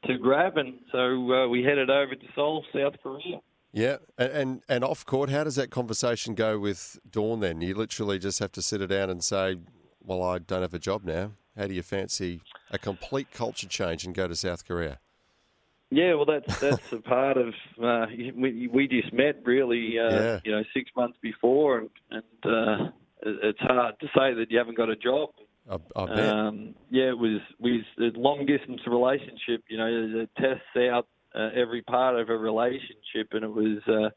to 0.07 0.19
grab, 0.19 0.57
and 0.57 0.81
so 0.91 1.33
uh, 1.33 1.49
we 1.49 1.63
headed 1.63 1.91
over 1.91 2.15
to 2.15 2.27
Seoul, 2.35 2.65
South 2.75 2.95
Korea. 3.03 3.39
Yeah, 3.73 3.97
and, 4.19 4.33
and 4.33 4.63
and 4.69 4.85
off 4.85 5.07
court, 5.07 5.31
how 5.31 5.45
does 5.45 5.57
that 5.57 5.71
conversation 5.71 6.35
go 6.35 6.59
with 6.59 6.99
Dawn? 7.11 7.41
Then 7.41 7.61
you 7.63 7.75
literally 7.75 8.19
just 8.19 8.39
have 8.39 8.53
to 8.53 8.63
sit 8.63 8.83
her 8.83 8.87
down 8.87 9.09
and 9.09 9.25
say, 9.25 9.57
"Well, 10.03 10.23
I 10.23 10.39
don't 10.39 10.61
have 10.63 10.75
a 10.75 10.79
job 10.79 11.05
now. 11.05 11.33
How 11.57 11.67
do 11.67 11.75
you 11.75 11.83
fancy 11.83 12.43
a 12.71 12.79
complete 12.79 13.31
culture 13.31 13.67
change 13.67 14.05
and 14.05 14.15
go 14.15 14.29
to 14.29 14.37
South 14.37 14.67
Korea?" 14.67 14.99
Yeah, 15.91 16.15
well, 16.15 16.27
that's 16.27 16.61
that's 16.61 16.93
a 16.93 16.99
part 16.99 17.39
of 17.39 17.55
uh, 17.83 18.07
we 18.35 18.69
we 18.69 18.89
just 18.89 19.13
met 19.13 19.41
really, 19.45 19.99
uh, 19.99 20.11
Yeah. 20.11 20.41
you 20.45 20.53
know, 20.53 20.63
six 20.75 20.91
months 20.97 21.19
before, 21.23 21.79
and, 21.79 21.91
and 22.11 22.55
uh, 22.55 22.91
it's 23.23 23.61
hard 23.61 23.99
to 24.01 24.07
say 24.09 24.35
that 24.35 24.47
you 24.51 24.59
haven't 24.59 24.77
got 24.77 24.91
a 24.91 24.97
job. 24.97 25.31
I, 25.71 25.77
I 25.97 26.07
bet. 26.07 26.29
Um, 26.29 26.75
yeah, 26.91 27.11
it 27.11 27.19
was 27.19 27.41
a 27.99 28.19
long 28.19 28.45
distance 28.47 28.81
relationship. 28.87 29.65
You 29.69 29.79
know, 29.79 30.21
it 30.23 30.31
tests 30.37 30.77
out 30.91 31.07
uh, 31.35 31.51
every 31.55 31.83
part 31.83 32.19
of 32.19 32.29
a 32.29 32.37
relationship, 32.37 33.29
and 33.33 33.45
it 33.45 33.53
was. 33.53 33.79
Uh, 33.87 34.11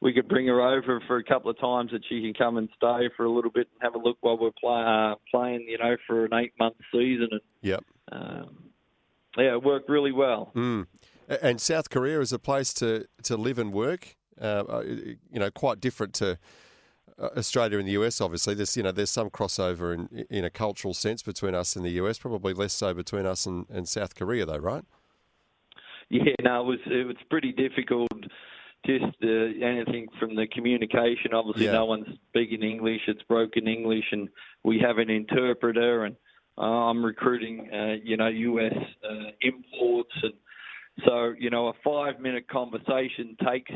we 0.00 0.12
could 0.12 0.28
bring 0.28 0.46
her 0.48 0.60
over 0.60 1.00
for 1.06 1.16
a 1.16 1.24
couple 1.24 1.50
of 1.50 1.58
times 1.58 1.90
that 1.92 2.02
she 2.08 2.20
can 2.20 2.34
come 2.34 2.58
and 2.58 2.68
stay 2.76 3.08
for 3.16 3.24
a 3.24 3.30
little 3.30 3.50
bit 3.50 3.68
and 3.72 3.82
have 3.82 3.94
a 3.94 4.04
look 4.04 4.18
while 4.20 4.36
we're 4.36 4.50
play, 4.50 4.84
uh, 4.86 5.14
playing. 5.30 5.66
You 5.66 5.78
know, 5.78 5.96
for 6.06 6.26
an 6.26 6.34
eight 6.34 6.52
month 6.58 6.76
season, 6.92 7.28
and 7.30 7.40
yep. 7.62 7.84
um, 8.12 8.64
yeah, 9.38 9.54
it 9.54 9.62
worked 9.62 9.88
really 9.88 10.12
well. 10.12 10.52
Mm. 10.54 10.86
And 11.40 11.60
South 11.60 11.90
Korea 11.90 12.20
is 12.20 12.32
a 12.32 12.38
place 12.38 12.74
to, 12.74 13.06
to 13.22 13.36
live 13.36 13.58
and 13.58 13.72
work. 13.72 14.16
Uh, 14.40 14.64
uh, 14.68 14.82
you 14.84 15.40
know, 15.40 15.50
quite 15.50 15.80
different 15.80 16.12
to 16.14 16.38
uh, 17.18 17.28
Australia 17.36 17.78
and 17.78 17.86
the 17.86 17.92
US. 17.92 18.20
Obviously, 18.20 18.54
there's 18.54 18.76
you 18.76 18.82
know 18.82 18.92
there's 18.92 19.10
some 19.10 19.30
crossover 19.30 19.94
in 19.94 20.26
in 20.28 20.44
a 20.44 20.50
cultural 20.50 20.92
sense 20.92 21.22
between 21.22 21.54
us 21.54 21.76
and 21.76 21.84
the 21.84 21.92
US. 21.92 22.18
Probably 22.18 22.52
less 22.52 22.72
so 22.72 22.92
between 22.92 23.26
us 23.26 23.46
and, 23.46 23.66
and 23.70 23.88
South 23.88 24.14
Korea, 24.14 24.44
though, 24.44 24.58
right? 24.58 24.84
Yeah, 26.14 26.34
no, 26.42 26.60
it 26.60 26.66
was 26.66 26.78
it 26.86 27.06
was 27.06 27.16
pretty 27.28 27.50
difficult. 27.50 28.08
Just 28.86 29.16
uh, 29.24 29.66
anything 29.66 30.06
from 30.20 30.36
the 30.36 30.46
communication. 30.46 31.34
Obviously, 31.34 31.64
Yeah. 31.64 31.72
no 31.72 31.86
one's 31.86 32.06
speaking 32.28 32.62
English. 32.62 33.00
It's 33.08 33.22
broken 33.22 33.66
English, 33.66 34.04
and 34.12 34.28
we 34.62 34.78
have 34.78 34.98
an 34.98 35.10
interpreter. 35.10 36.04
And 36.04 36.14
uh, 36.56 36.60
I'm 36.60 37.04
recruiting, 37.04 37.68
uh, 37.72 37.94
you 38.04 38.16
know, 38.16 38.28
US 38.28 38.74
uh, 39.02 39.30
imports, 39.40 40.14
and 40.22 40.34
so 41.04 41.34
you 41.36 41.50
know, 41.50 41.66
a 41.68 41.72
five 41.82 42.20
minute 42.20 42.46
conversation 42.48 43.36
takes 43.44 43.72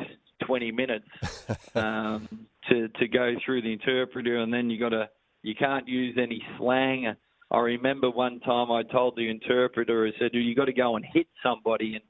20 0.47 0.71
minutes 0.71 1.09
um, 1.75 2.29
to 2.71 2.87
to 3.01 3.09
go 3.09 3.35
through 3.45 3.63
the 3.63 3.73
interpreter, 3.73 4.37
and 4.37 4.55
then 4.55 4.71
you 4.71 4.79
got 4.79 4.91
to 4.91 5.09
you 5.43 5.57
can't 5.57 5.89
use 5.89 6.17
any 6.17 6.41
slang. 6.57 7.13
I 7.51 7.59
remember 7.59 8.11
one 8.11 8.39
time 8.41 8.71
I 8.71 8.83
told 8.85 9.17
the 9.17 9.29
interpreter, 9.29 10.07
I 10.07 10.13
said, 10.21 10.31
"You 10.35 10.55
got 10.55 10.67
to 10.67 10.73
go 10.73 10.95
and 10.95 11.05
hit 11.13 11.27
somebody," 11.43 11.95
and 11.95 12.05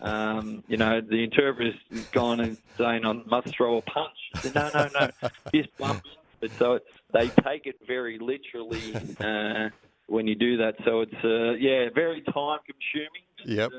um, 0.00 0.64
you 0.66 0.76
know, 0.76 1.00
the 1.00 1.22
interpreter's 1.22 1.74
gone 2.14 2.40
and 2.40 2.56
saying, 2.78 3.04
"I 3.04 3.12
must 3.12 3.48
throw 3.56 3.78
a 3.78 3.82
punch." 3.82 4.16
Said, 4.42 4.54
"No, 4.54 4.70
no, 4.72 4.88
no, 4.88 5.10
just 5.54 5.68
bump." 5.78 6.02
But 6.40 6.50
so 6.58 6.74
it, 6.74 6.84
they 7.12 7.30
take 7.46 7.66
it 7.66 7.76
very 7.86 8.18
literally 8.18 8.94
uh, 9.20 9.68
when 10.06 10.26
you 10.26 10.34
do 10.34 10.56
that. 10.56 10.74
So 10.84 11.00
it's 11.00 11.12
uh, 11.24 11.52
yeah, 11.52 11.88
very 11.94 12.22
time 12.22 12.60
consuming. 12.66 13.26
Yep. 13.44 13.72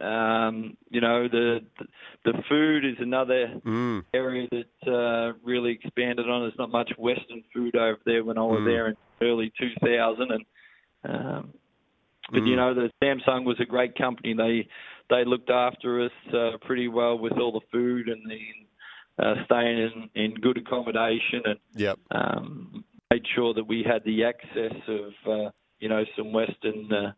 Um, 0.00 0.76
you 0.90 1.00
know, 1.00 1.28
the 1.28 1.60
the 2.24 2.32
food 2.48 2.84
is 2.84 2.96
another 2.98 3.60
Mm. 3.64 4.04
area 4.14 4.48
that 4.50 4.92
uh, 4.92 5.38
really 5.42 5.72
expanded 5.72 6.28
on. 6.28 6.42
There's 6.42 6.58
not 6.58 6.70
much 6.70 6.90
Western 6.98 7.42
food 7.54 7.76
over 7.76 8.00
there 8.04 8.24
when 8.24 8.36
I 8.36 8.42
was 8.42 8.60
Mm. 8.60 8.64
there 8.64 8.88
in 8.88 8.96
early 9.22 9.52
2000, 9.58 10.30
and 10.30 10.44
um, 11.04 11.54
but 12.30 12.42
Mm. 12.42 12.46
you 12.46 12.56
know, 12.56 12.74
the 12.74 12.90
Samsung 13.02 13.44
was 13.44 13.58
a 13.60 13.64
great 13.64 13.94
company. 13.96 14.34
They 14.34 14.68
they 15.10 15.24
looked 15.24 15.50
after 15.50 16.00
us 16.04 16.12
uh, 16.32 16.56
pretty 16.62 16.88
well 16.88 17.18
with 17.18 17.32
all 17.34 17.52
the 17.52 17.66
food 17.70 18.08
and 18.08 18.22
the 18.30 19.24
uh, 19.24 19.44
staying 19.44 19.78
in, 20.14 20.22
in 20.24 20.34
good 20.34 20.56
accommodation 20.56 21.42
and 21.44 21.58
Yep. 21.74 21.98
um, 22.12 22.84
made 23.10 23.26
sure 23.34 23.52
that 23.52 23.64
we 23.64 23.82
had 23.82 24.02
the 24.04 24.24
access 24.24 24.72
of 24.88 25.12
uh, 25.26 25.50
you 25.80 25.88
know 25.88 26.04
some 26.16 26.32
Western 26.32 26.90
uh, 26.92 27.12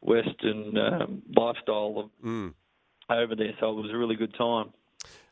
Western 0.00 0.76
um, 0.78 1.22
lifestyle 1.36 2.10
Mm. 2.22 2.54
over 3.10 3.34
there. 3.34 3.54
So 3.60 3.70
it 3.70 3.82
was 3.82 3.90
a 3.92 3.96
really 3.96 4.16
good 4.16 4.34
time. 4.34 4.72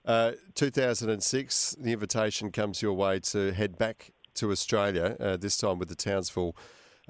Uh, 0.04 0.33
2006, 0.54 1.76
the 1.78 1.92
invitation 1.92 2.50
comes 2.50 2.80
your 2.83 2.94
way 2.94 3.20
to 3.20 3.52
head 3.52 3.76
back 3.78 4.12
to 4.35 4.50
Australia, 4.50 5.16
uh, 5.20 5.37
this 5.37 5.56
time 5.59 5.78
with 5.78 5.88
the 5.88 5.94
Townsville 5.94 6.56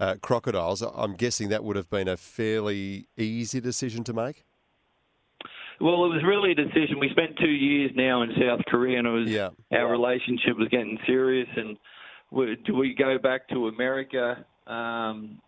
uh, 0.00 0.16
Crocodiles. 0.22 0.82
I'm 0.82 1.14
guessing 1.14 1.50
that 1.50 1.62
would 1.62 1.76
have 1.76 1.90
been 1.90 2.08
a 2.08 2.16
fairly 2.16 3.06
easy 3.16 3.60
decision 3.60 4.02
to 4.04 4.12
make. 4.12 4.44
Well, 5.80 6.04
it 6.04 6.08
was 6.08 6.22
really 6.26 6.52
a 6.52 6.54
decision. 6.54 6.98
We 6.98 7.08
spent 7.10 7.38
two 7.38 7.48
years 7.50 7.92
now 7.94 8.22
in 8.22 8.30
South 8.38 8.60
Korea, 8.66 8.98
and 8.98 9.06
it 9.06 9.10
was 9.10 9.30
Yeah. 9.30 9.50
our 9.72 9.90
relationship 9.90 10.58
was 10.58 10.68
getting 10.68 10.98
serious. 11.06 11.48
And 11.56 11.78
we- 12.30 12.56
do 12.56 12.74
we 12.74 12.94
go 12.94 13.18
back 13.18 13.48
to 13.48 13.68
America, 13.68 14.44
um, 14.66 15.40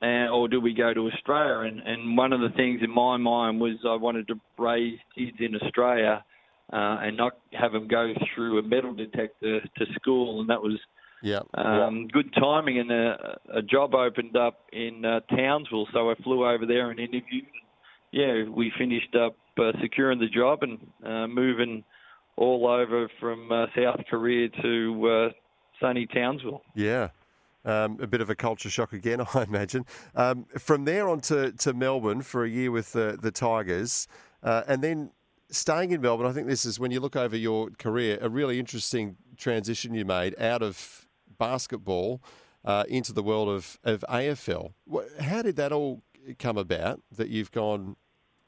and, 0.00 0.30
or 0.30 0.46
do 0.46 0.60
we 0.60 0.72
go 0.72 0.92
to 0.94 1.08
Australia? 1.10 1.68
And, 1.68 1.80
and 1.80 2.16
one 2.16 2.32
of 2.32 2.40
the 2.40 2.50
things 2.50 2.80
in 2.82 2.90
my 2.90 3.16
mind 3.16 3.60
was 3.60 3.74
I 3.84 3.94
wanted 3.94 4.28
to 4.28 4.40
raise 4.58 4.98
kids 5.16 5.36
in 5.40 5.56
Australia 5.56 6.24
uh, 6.72 6.98
and 7.02 7.16
not 7.16 7.38
have 7.52 7.72
them 7.72 7.88
go 7.88 8.12
through 8.34 8.58
a 8.58 8.62
metal 8.62 8.92
detector 8.92 9.60
to 9.60 9.86
school, 9.94 10.40
and 10.40 10.48
that 10.50 10.62
was 10.62 10.78
Yeah. 11.26 11.40
um, 11.54 12.06
good 12.06 12.32
timing, 12.34 12.78
and 12.78 12.92
a, 12.92 13.38
a 13.56 13.62
job 13.62 13.96
opened 13.96 14.36
up 14.36 14.60
in 14.72 15.04
uh, 15.04 15.20
Townsville, 15.34 15.88
so 15.92 16.08
I 16.08 16.14
flew 16.22 16.46
over 16.46 16.64
there 16.66 16.90
and 16.90 17.00
interviewed. 17.00 17.46
Yeah, 18.12 18.44
we 18.44 18.72
finished 18.78 19.12
up 19.16 19.36
uh, 19.58 19.72
securing 19.82 20.20
the 20.20 20.28
job 20.28 20.62
and 20.62 20.78
uh, 21.04 21.26
moving 21.26 21.82
all 22.36 22.68
over 22.68 23.08
from 23.18 23.50
uh, 23.50 23.66
South 23.76 24.00
Korea 24.08 24.48
to 24.62 25.08
uh, 25.08 25.28
sunny 25.80 26.06
Townsville. 26.06 26.62
Yeah. 26.76 27.08
Um, 27.64 27.98
a 28.00 28.06
bit 28.06 28.20
of 28.20 28.30
a 28.30 28.36
culture 28.36 28.70
shock 28.70 28.92
again, 28.92 29.20
I 29.34 29.42
imagine. 29.42 29.84
Um, 30.14 30.46
from 30.56 30.84
there 30.84 31.08
on 31.08 31.20
to, 31.22 31.50
to 31.50 31.74
Melbourne 31.74 32.22
for 32.22 32.44
a 32.44 32.48
year 32.48 32.70
with 32.70 32.92
the, 32.92 33.18
the 33.20 33.32
Tigers, 33.32 34.06
uh, 34.44 34.62
and 34.68 34.80
then 34.80 35.10
staying 35.50 35.90
in 35.90 36.00
Melbourne, 36.00 36.28
I 36.28 36.32
think 36.32 36.46
this 36.46 36.64
is 36.64 36.78
when 36.78 36.92
you 36.92 37.00
look 37.00 37.16
over 37.16 37.36
your 37.36 37.70
career, 37.70 38.18
a 38.20 38.28
really 38.28 38.60
interesting 38.60 39.16
transition 39.36 39.92
you 39.92 40.04
made 40.04 40.38
out 40.40 40.62
of 40.62 41.05
basketball 41.38 42.22
uh, 42.64 42.84
into 42.88 43.12
the 43.12 43.22
world 43.22 43.48
of, 43.48 43.78
of 43.84 44.04
AFL. 44.08 44.72
How 45.20 45.42
did 45.42 45.56
that 45.56 45.72
all 45.72 46.02
come 46.38 46.58
about 46.58 47.00
that 47.12 47.28
you've 47.28 47.52
gone 47.52 47.96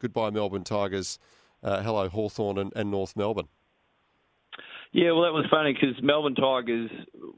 goodbye 0.01 0.31
Melbourne 0.31 0.65
Tigers, 0.65 1.19
uh, 1.63 1.83
hello 1.83 2.09
Hawthorn 2.09 2.59
and, 2.59 2.73
and 2.75 2.91
North 2.91 3.17
Melbourne? 3.17 3.49
Yeah, 4.93 5.13
well, 5.13 5.23
that 5.23 5.33
was 5.33 5.45
funny 5.51 5.75
because 5.75 6.03
Melbourne 6.03 6.35
Tigers, 6.35 6.91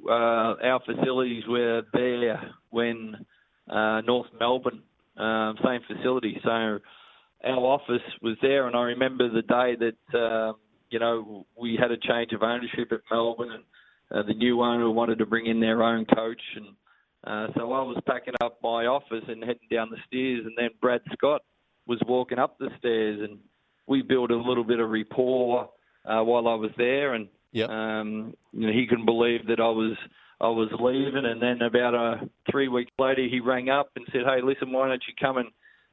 uh, 0.08 0.54
our 0.62 0.80
facilities 0.86 1.42
were 1.48 1.82
there 1.92 2.52
when 2.70 3.26
uh, 3.68 4.02
North 4.02 4.28
Melbourne, 4.38 4.82
um, 5.16 5.56
same 5.64 5.80
facility. 5.86 6.40
So 6.44 6.50
our 6.50 6.80
office 7.44 8.02
was 8.22 8.36
there, 8.40 8.66
and 8.66 8.76
I 8.76 8.82
remember 8.82 9.28
the 9.28 9.42
day 9.42 9.76
that 9.76 10.18
uh, 10.18 10.52
you 10.90 11.00
know 11.00 11.46
we 11.60 11.76
had 11.80 11.90
a 11.90 11.96
change 11.96 12.32
of 12.32 12.42
ownership 12.42 12.92
at 12.92 13.00
Melbourne, 13.10 13.50
and 13.50 13.64
uh, 14.10 14.22
the 14.22 14.34
new 14.34 14.60
owner 14.62 14.90
wanted 14.90 15.18
to 15.18 15.26
bring 15.26 15.46
in 15.46 15.60
their 15.60 15.82
own 15.82 16.04
coach, 16.06 16.42
and 16.56 16.66
uh, 17.24 17.52
so 17.56 17.72
I 17.72 17.82
was 17.82 18.00
packing 18.06 18.34
up 18.40 18.58
my 18.62 18.86
office 18.86 19.24
and 19.28 19.42
heading 19.42 19.68
down 19.70 19.90
the 19.90 19.98
stairs, 20.06 20.44
and 20.46 20.54
then 20.56 20.70
Brad 20.80 21.02
Scott 21.12 21.42
was 21.86 22.00
walking 22.06 22.38
up 22.38 22.58
the 22.58 22.70
stairs, 22.78 23.20
and 23.28 23.38
we 23.86 24.02
built 24.02 24.30
a 24.30 24.36
little 24.36 24.64
bit 24.64 24.80
of 24.80 24.90
rapport 24.90 25.68
uh, 26.04 26.22
while 26.22 26.48
I 26.48 26.54
was 26.54 26.70
there, 26.76 27.14
and 27.14 27.28
Yep. 27.52 27.68
um, 27.68 28.34
you 28.52 28.66
know, 28.66 28.72
he 28.72 28.86
couldn't 28.86 29.06
believe 29.06 29.46
that 29.48 29.60
I 29.60 29.70
was 29.70 29.96
I 30.40 30.48
was 30.48 30.70
leaving, 30.80 31.26
and 31.26 31.42
then 31.42 31.60
about 31.62 31.94
uh, 31.94 32.24
three 32.50 32.68
weeks 32.68 32.92
later, 32.98 33.26
he 33.28 33.40
rang 33.40 33.68
up 33.68 33.90
and 33.96 34.06
said, 34.12 34.22
"Hey, 34.24 34.40
listen, 34.42 34.72
why 34.72 34.88
don't 34.88 35.02
you 35.06 35.14
come 35.20 35.36
and 35.36 35.48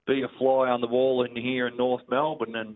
be 0.05 0.21
a 0.21 0.27
fly 0.37 0.69
on 0.69 0.81
the 0.81 0.87
wall 0.87 1.23
in 1.23 1.35
here 1.35 1.67
in 1.67 1.75
North 1.75 2.03
Melbourne?" 2.09 2.55
And 2.55 2.75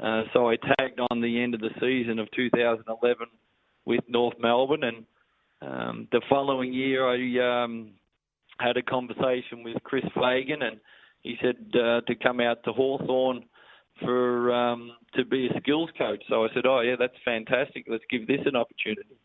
uh, 0.00 0.22
so 0.32 0.48
I 0.48 0.56
tagged 0.56 0.98
on 1.10 1.20
the 1.20 1.42
end 1.42 1.54
of 1.54 1.60
the 1.60 1.70
season 1.78 2.18
of 2.18 2.30
2011 2.32 3.26
with 3.84 4.00
North 4.08 4.34
Melbourne, 4.38 4.84
and 4.84 5.06
um, 5.60 6.08
the 6.12 6.20
following 6.28 6.72
year 6.72 7.06
I 7.06 7.64
um, 7.64 7.92
had 8.58 8.76
a 8.76 8.82
conversation 8.82 9.62
with 9.64 9.76
Chris 9.84 10.04
Fagan, 10.14 10.62
and 10.62 10.80
he 11.22 11.36
said 11.42 11.56
uh, 11.74 12.00
to 12.02 12.14
come 12.14 12.40
out 12.40 12.62
to 12.64 12.72
Hawthorn 12.72 13.44
for 14.00 14.52
um, 14.52 14.92
to 15.14 15.24
be 15.24 15.46
a 15.46 15.60
skills 15.60 15.90
coach. 15.96 16.22
So 16.28 16.44
I 16.44 16.48
said, 16.54 16.66
"Oh 16.66 16.80
yeah, 16.80 16.96
that's 16.98 17.16
fantastic. 17.24 17.86
Let's 17.88 18.04
give 18.10 18.26
this 18.26 18.40
an 18.46 18.56
opportunity." 18.56 19.16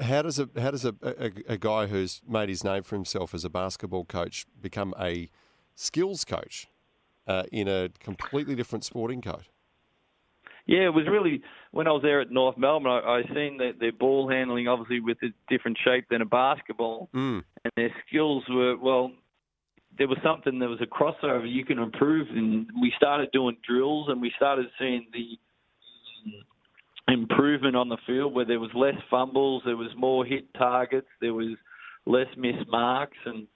How 0.00 0.22
does 0.22 0.38
a 0.38 0.48
how 0.58 0.70
does 0.70 0.84
a, 0.84 0.94
a, 1.02 1.30
a 1.48 1.56
guy 1.56 1.86
who's 1.86 2.20
made 2.28 2.48
his 2.48 2.64
name 2.64 2.82
for 2.82 2.96
himself 2.96 3.34
as 3.34 3.44
a 3.44 3.50
basketball 3.50 4.04
coach 4.04 4.46
become 4.60 4.94
a 4.98 5.28
skills 5.74 6.24
coach 6.24 6.68
uh, 7.26 7.44
in 7.52 7.68
a 7.68 7.90
completely 8.00 8.54
different 8.54 8.84
sporting 8.84 9.20
code? 9.20 9.48
Yeah, 10.66 10.86
it 10.86 10.94
was 10.94 11.06
really 11.08 11.42
when 11.70 11.86
I 11.86 11.92
was 11.92 12.02
there 12.02 12.20
at 12.20 12.30
North 12.30 12.58
Melbourne. 12.58 12.90
I, 12.90 13.18
I 13.18 13.22
seen 13.34 13.58
that 13.58 13.74
their 13.78 13.92
ball 13.92 14.28
handling, 14.28 14.66
obviously, 14.66 14.98
with 15.00 15.18
a 15.22 15.28
different 15.48 15.78
shape 15.84 16.06
than 16.10 16.22
a 16.22 16.26
basketball, 16.26 17.08
Mm. 17.14 17.44
and 17.64 17.72
their 17.76 17.94
skills 18.06 18.42
were 18.50 18.76
well. 18.76 19.12
There 19.96 20.08
was 20.08 20.18
something 20.22 20.58
there 20.58 20.68
was 20.68 20.82
a 20.82 20.86
crossover 20.86 21.50
you 21.50 21.64
can 21.64 21.78
improve, 21.78 22.28
and 22.30 22.66
we 22.82 22.92
started 22.96 23.30
doing 23.32 23.56
drills, 23.66 24.08
and 24.10 24.20
we 24.20 24.30
started 24.36 24.66
seeing 24.78 25.06
the 25.12 25.38
improvement 27.08 27.76
on 27.76 27.88
the 27.88 27.96
field 28.06 28.34
where 28.34 28.44
there 28.44 28.60
was 28.60 28.70
less 28.74 28.96
fumbles, 29.10 29.62
there 29.64 29.76
was 29.76 29.90
more 29.96 30.24
hit 30.24 30.52
targets, 30.54 31.06
there 31.20 31.32
was 31.34 31.56
less 32.04 32.26
missed 32.36 32.68
marks, 32.68 33.16
and 33.24 33.46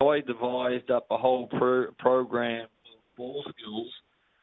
I 0.00 0.20
devised 0.20 0.90
up 0.90 1.06
a 1.10 1.16
whole 1.18 1.46
pro- 1.48 1.90
program 1.98 2.64
of 2.64 3.16
ball 3.16 3.44
skills. 3.50 3.92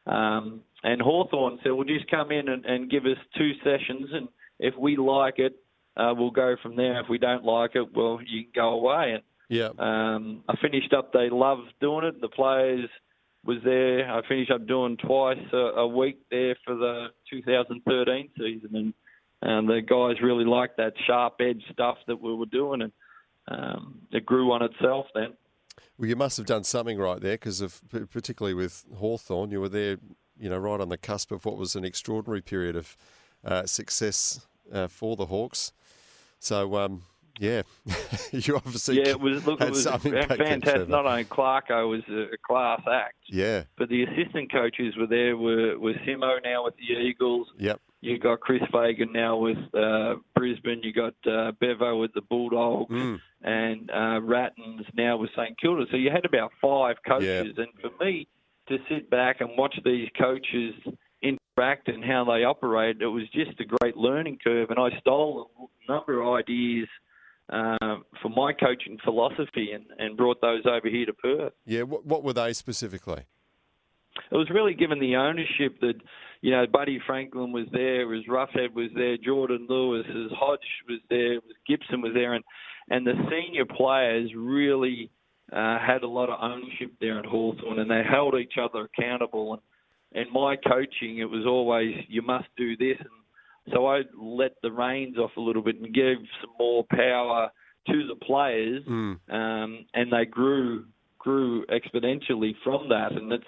Um, 0.05 0.61
and 0.83 1.01
Hawthorn 1.01 1.59
said, 1.63 1.71
well, 1.71 1.83
just 1.83 2.09
come 2.09 2.31
in 2.31 2.49
and, 2.49 2.65
and 2.65 2.89
give 2.89 3.05
us 3.05 3.17
two 3.37 3.51
sessions, 3.63 4.09
and 4.13 4.27
if 4.59 4.75
we 4.77 4.95
like 4.97 5.39
it, 5.39 5.55
uh, 5.95 6.13
we'll 6.15 6.31
go 6.31 6.55
from 6.61 6.75
there. 6.75 6.99
If 7.01 7.09
we 7.09 7.17
don't 7.17 7.43
like 7.43 7.71
it, 7.75 7.95
well, 7.95 8.19
you 8.25 8.43
can 8.43 8.51
go 8.53 8.69
away. 8.69 9.13
And 9.15 9.23
Yeah. 9.49 9.69
um, 9.79 10.43
I 10.47 10.55
finished 10.61 10.93
up. 10.93 11.11
They 11.11 11.29
loved 11.31 11.73
doing 11.81 12.05
it. 12.05 12.21
The 12.21 12.29
players 12.29 12.87
was 13.43 13.57
there. 13.63 14.07
I 14.11 14.21
finished 14.27 14.51
up 14.51 14.67
doing 14.67 14.97
twice 14.97 15.39
a, 15.53 15.57
a 15.57 15.87
week 15.87 16.19
there 16.29 16.55
for 16.65 16.75
the 16.75 17.07
2013 17.31 18.29
season, 18.37 18.75
and 18.75 18.93
um, 19.41 19.65
the 19.67 19.81
guys 19.81 20.21
really 20.21 20.45
liked 20.45 20.77
that 20.77 20.93
sharp 21.07 21.35
edge 21.39 21.63
stuff 21.71 21.97
that 22.07 22.21
we 22.21 22.33
were 22.35 22.45
doing, 22.45 22.81
and 22.83 22.91
um, 23.47 23.99
it 24.11 24.25
grew 24.25 24.51
on 24.51 24.61
itself 24.63 25.05
then. 25.15 25.33
Well, 25.97 26.09
you 26.09 26.15
must 26.15 26.37
have 26.37 26.45
done 26.45 26.63
something 26.63 26.97
right 26.99 27.19
there 27.21 27.35
because 27.35 27.61
of 27.61 27.81
particularly 28.11 28.53
with 28.53 28.85
Hawthorn, 28.95 29.49
you 29.51 29.61
were 29.61 29.69
there, 29.69 29.97
you 30.39 30.49
know, 30.49 30.57
right 30.57 30.79
on 30.79 30.89
the 30.89 30.97
cusp 30.97 31.31
of 31.31 31.45
what 31.45 31.57
was 31.57 31.75
an 31.75 31.83
extraordinary 31.85 32.41
period 32.41 32.75
of 32.75 32.95
uh, 33.45 33.65
success 33.65 34.45
uh, 34.71 34.87
for 34.87 35.15
the 35.15 35.25
Hawks. 35.27 35.71
So, 36.39 36.75
um, 36.77 37.03
yeah, 37.39 37.61
you 38.31 38.55
obviously 38.55 38.97
Yeah, 38.97 39.09
it 39.09 39.19
was. 39.27 39.45
Look, 39.45 39.61
it 39.61 39.69
was 39.69 39.83
something 39.83 40.11
back 40.11 40.29
then, 40.29 40.37
fantastic. 40.37 40.89
Not 40.89 41.05
only 41.05 41.25
Clarko 41.25 41.89
was 41.89 42.01
a, 42.09 42.35
class 42.45 42.81
act, 42.91 43.15
Yeah. 43.27 43.63
but 43.77 43.89
the 43.89 44.03
assistant 44.03 44.51
coaches 44.51 44.95
were 44.97 45.07
there. 45.07 45.37
Were 45.37 45.77
were 45.79 45.93
Simo 46.05 46.37
now 46.43 46.65
with 46.65 46.75
the 46.77 46.93
Eagles. 46.99 47.47
Yep. 47.59 47.79
You 48.01 48.19
got 48.19 48.39
Chris 48.41 48.61
Fagan 48.71 49.11
now 49.11 49.37
with 49.37 49.57
uh, 49.73 50.15
Brisbane. 50.35 50.81
You 50.83 50.93
got 50.93 51.15
uh, 51.31 51.51
Bevo 51.59 51.99
with 51.99 52.13
the 52.13 52.21
Bulldogs, 52.21 52.91
Mm. 52.93 53.19
and 53.43 53.91
uh, 53.91 54.21
Rattens 54.21 54.85
now 54.95 55.17
with 55.17 55.31
St 55.35 55.59
Kilda. 55.59 55.85
So 55.89 55.97
you 55.97 56.11
had 56.11 56.23
about 56.25 56.51
five 56.61 56.97
coaches, 57.07 57.55
and 57.57 57.67
for 57.81 57.89
me 58.03 58.27
to 58.69 58.77
sit 58.89 59.09
back 59.09 59.41
and 59.41 59.49
watch 59.57 59.75
these 59.83 60.09
coaches 60.19 60.73
interact 61.21 61.87
and 61.87 62.03
how 62.03 62.23
they 62.25 62.43
operate, 62.43 63.01
it 63.01 63.07
was 63.07 63.23
just 63.33 63.59
a 63.59 63.65
great 63.65 63.97
learning 63.97 64.37
curve. 64.43 64.69
And 64.69 64.79
I 64.79 64.97
stole 64.99 65.49
a 65.59 65.91
number 65.91 66.21
of 66.21 66.33
ideas 66.35 66.87
uh, 67.49 67.97
for 68.21 68.29
my 68.29 68.53
coaching 68.53 68.97
philosophy 69.03 69.71
and, 69.73 69.85
and 69.97 70.17
brought 70.17 70.41
those 70.41 70.63
over 70.65 70.89
here 70.89 71.05
to 71.05 71.13
Perth. 71.13 71.53
Yeah. 71.65 71.83
What, 71.83 72.05
what 72.05 72.23
were 72.23 72.33
they 72.33 72.53
specifically? 72.53 73.23
It 74.31 74.35
was 74.35 74.49
really 74.49 74.73
given 74.73 74.99
the 74.99 75.15
ownership 75.15 75.79
that, 75.81 75.93
you 76.41 76.51
know, 76.51 76.65
Buddy 76.65 76.99
Franklin 77.05 77.51
was 77.51 77.67
there, 77.71 78.13
as 78.13 78.23
Roughead 78.25 78.73
was 78.73 78.89
there, 78.95 79.15
Jordan 79.17 79.67
Lewis, 79.69 80.05
as 80.09 80.31
Hodge 80.37 80.59
was 80.89 80.99
there, 81.09 81.39
Gibson 81.67 82.01
was 82.01 82.13
there, 82.13 82.33
and 82.33 82.43
and 82.89 83.05
the 83.05 83.13
senior 83.29 83.65
players 83.65 84.31
really 84.35 85.11
uh, 85.51 85.79
had 85.79 86.03
a 86.03 86.07
lot 86.07 86.29
of 86.29 86.39
ownership 86.41 86.91
there 86.99 87.19
at 87.19 87.25
Hawthorn, 87.25 87.79
and 87.79 87.89
they 87.89 88.03
held 88.09 88.35
each 88.35 88.53
other 88.61 88.87
accountable. 88.93 89.53
And 89.53 89.61
and 90.13 90.31
my 90.31 90.55
coaching, 90.55 91.19
it 91.19 91.29
was 91.29 91.45
always 91.45 91.93
you 92.07 92.21
must 92.21 92.47
do 92.57 92.77
this, 92.77 92.97
and 92.99 93.73
so 93.73 93.87
I 93.87 94.03
let 94.17 94.53
the 94.61 94.71
reins 94.71 95.17
off 95.17 95.31
a 95.37 95.41
little 95.41 95.61
bit 95.61 95.79
and 95.81 95.93
gave 95.93 96.17
some 96.41 96.51
more 96.57 96.85
power 96.89 97.49
to 97.87 98.07
the 98.07 98.15
players, 98.15 98.83
Mm. 98.85 99.19
um, 99.29 99.85
and 99.93 100.11
they 100.11 100.25
grew 100.25 100.85
grew 101.19 101.65
exponentially 101.65 102.55
from 102.63 102.89
that. 102.89 103.11
And 103.11 103.31
it's 103.31 103.43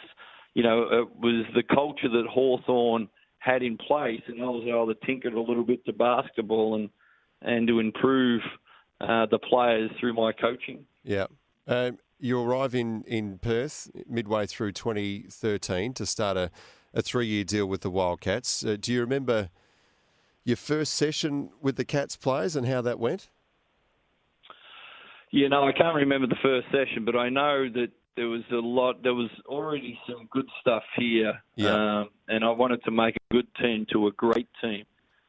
you 0.53 0.63
know 0.63 0.83
it 0.83 1.15
was 1.17 1.45
the 1.55 1.63
culture 1.63 2.09
that 2.09 2.25
Hawthorn 2.29 3.09
had 3.39 3.63
in 3.63 3.77
place, 3.77 4.21
and 4.27 4.41
I 4.41 4.45
was 4.45 4.65
able 4.67 4.93
to 4.93 5.05
tinker 5.05 5.29
a 5.29 5.41
little 5.41 5.63
bit 5.63 5.85
to 5.85 5.93
basketball 5.93 6.75
and 6.75 6.89
and 7.41 7.67
to 7.67 7.79
improve 7.79 8.41
uh, 8.99 9.25
the 9.27 9.39
players 9.39 9.91
through 9.99 10.13
my 10.13 10.33
coaching. 10.33 10.85
Yeah. 11.03 11.27
Um, 11.69 11.99
you 12.19 12.41
arrive 12.41 12.73
in, 12.73 13.03
in 13.03 13.37
Perth 13.37 13.91
midway 14.09 14.47
through 14.47 14.71
2013 14.73 15.93
to 15.93 16.05
start 16.05 16.35
a, 16.35 16.49
a 16.95 17.01
three 17.03 17.27
year 17.27 17.43
deal 17.43 17.67
with 17.67 17.81
the 17.81 17.91
Wildcats. 17.91 18.65
Uh, 18.65 18.75
do 18.79 18.91
you 18.91 18.99
remember 19.01 19.49
your 20.43 20.57
first 20.57 20.95
session 20.95 21.51
with 21.61 21.75
the 21.75 21.85
Cats 21.85 22.15
players 22.15 22.55
and 22.55 22.65
how 22.67 22.81
that 22.81 22.99
went? 22.99 23.29
You 25.29 25.47
know, 25.47 25.63
I 25.63 25.71
can't 25.71 25.95
remember 25.95 26.25
the 26.25 26.35
first 26.41 26.67
session, 26.71 27.05
but 27.05 27.15
I 27.15 27.29
know 27.29 27.69
that 27.71 27.89
there 28.15 28.27
was 28.29 28.41
a 28.51 28.55
lot. 28.55 29.03
There 29.03 29.13
was 29.13 29.29
already 29.45 29.97
some 30.07 30.27
good 30.31 30.47
stuff 30.59 30.81
here, 30.97 31.39
Yeah. 31.55 31.99
um, 31.99 32.09
and 32.27 32.43
I 32.43 32.49
wanted 32.49 32.83
to 32.85 32.91
make 32.91 33.15
a 33.15 33.33
good 33.33 33.47
team 33.61 33.85
to 33.93 34.07
a 34.07 34.11
great 34.13 34.47
team, 34.59 34.85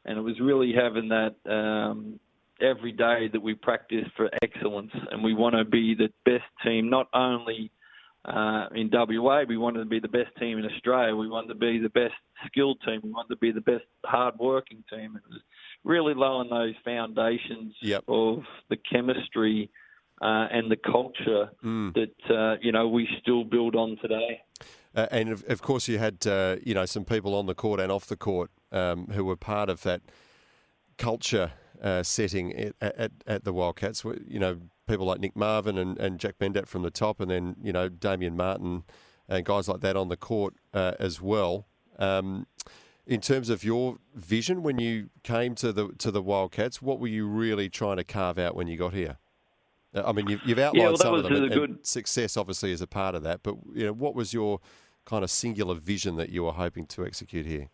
and 0.07 0.17
it 0.17 0.23
was 0.23 0.41
really 0.41 0.73
having 0.73 1.11
that 1.11 1.35
um, 1.45 2.19
every 2.63 2.93
day 2.93 3.29
that 3.33 3.41
we 3.43 3.55
practice 3.55 4.07
for 4.17 4.31
excellence, 4.43 4.93
and 5.11 5.23
we 5.23 5.35
want 5.35 5.55
to 5.57 5.65
be 5.65 5.95
the 5.95 6.11
best 6.25 6.45
team, 6.65 6.91
not 6.91 7.09
only 7.15 7.71
uh, 8.25 8.67
in 8.75 8.91
WA. 8.93 9.43
We 9.49 9.57
wanted 9.57 9.81
to 9.81 9.87
be 9.87 10.01
the 10.01 10.09
best 10.09 10.31
team 10.39 10.59
in 10.59 10.65
Australia. 10.67 11.15
We 11.17 11.29
wanted 11.29 11.49
to 11.49 11.55
be 11.55 11.79
the 11.79 11.89
best 11.89 12.15
skilled 12.47 12.79
team. 12.87 13.01
We 13.03 13.11
wanted 13.11 13.31
to 13.31 13.37
be 13.37 13.51
the 13.53 13.61
best 13.63 13.85
hard-working 14.05 14.85
team. 14.91 15.17
It 15.17 15.23
was 15.31 15.41
really 15.85 16.15
low 16.15 16.37
on 16.37 16.51
those 16.51 16.75
foundations 16.85 17.75
Yep. 17.81 18.05
of 18.09 18.43
the 18.69 18.77
chemistry 18.77 19.71
uh, 20.21 20.49
and 20.53 20.71
the 20.71 20.77
culture 20.77 21.51
Mm. 21.65 21.95
that 21.95 22.35
uh, 22.35 22.57
you 22.61 22.73
know 22.73 22.89
we 22.89 23.09
still 23.23 23.45
build 23.45 23.75
on 23.75 23.97
today. 24.03 24.43
Uh, 24.95 25.07
and 25.11 25.29
of, 25.31 25.45
of 25.49 25.63
course, 25.63 25.89
you 25.89 25.99
had 25.99 26.27
uh, 26.27 26.57
you 26.63 26.75
know 26.75 26.85
some 26.85 27.05
people 27.07 27.35
on 27.35 27.47
the 27.47 27.55
court 27.55 27.81
and 27.81 27.91
off 27.91 28.05
the 28.07 28.17
court 28.17 28.51
um, 28.71 29.07
who 29.15 29.25
were 29.25 29.37
part 29.37 29.71
of 29.71 29.83
that 29.83 30.03
culture 30.99 31.53
uh, 31.83 32.03
setting 32.03 32.55
at, 32.55 32.75
at, 32.81 33.13
at 33.27 33.45
the 33.45 33.53
Wildcats. 33.53 34.05
You 34.27 34.39
know, 34.39 34.61
people 34.87 35.07
like 35.07 35.21
Nick 35.21 35.37
Marvin 35.37 35.79
and, 35.79 35.99
and 35.99 36.19
Jack 36.19 36.39
Bendat 36.39 36.69
from 36.69 36.83
the 36.83 36.91
top, 36.91 37.21
and 37.21 37.31
then 37.31 37.57
you 37.63 37.73
know 37.73 37.89
Damien 37.89 38.37
Martin 38.37 38.85
and 39.29 39.45
guys 39.45 39.69
like 39.69 39.81
that 39.81 39.97
on 39.97 40.09
the 40.09 40.17
court 40.17 40.55
uh, 40.75 40.93
as 40.99 41.21
well. 41.21 41.67
Um, 41.99 42.47
in 43.07 43.21
terms 43.21 43.49
of 43.49 43.65
your 43.65 43.99
vision 44.15 44.63
when 44.63 44.79
you 44.79 45.11
came 45.23 45.55
to 45.57 45.73
the 45.73 45.89
to 45.99 46.11
the 46.11 46.23
Wildcats, 46.23 46.83
what 46.83 47.01
were 47.01 47.09
you 47.09 47.27
really 47.27 47.69
trying 47.69 47.97
to 47.97 48.05
carve 48.05 48.39
out 48.39 48.55
when 48.55 48.67
you 48.67 48.77
got 48.77 48.93
here? 48.93 49.19
Uh, 49.95 50.05
I 50.07 50.13
mean, 50.13 50.29
you've, 50.29 50.41
you've 50.45 50.59
outlined 50.59 50.85
well, 50.85 50.93
that 50.93 51.03
some 51.03 51.15
of 51.15 51.23
them, 51.25 51.35
and, 51.35 51.53
and 51.53 51.79
success 51.87 52.37
obviously 52.37 52.73
is 52.73 52.81
a 52.81 52.87
part 52.87 53.15
of 53.15 53.23
that. 53.23 53.43
But 53.43 53.57
you 53.75 53.87
know, 53.87 53.93
what 53.93 54.15
was 54.15 54.33
your 54.33 54.61
kind 55.05 55.25
of 55.25 55.31
singular 55.31 55.75
vision 55.75 56.17
that 56.17 56.31
you 56.31 56.45
were 56.45 56.53
hoping 56.53 56.87
to 56.87 57.05
execute 57.05 57.47
here? 57.47 57.69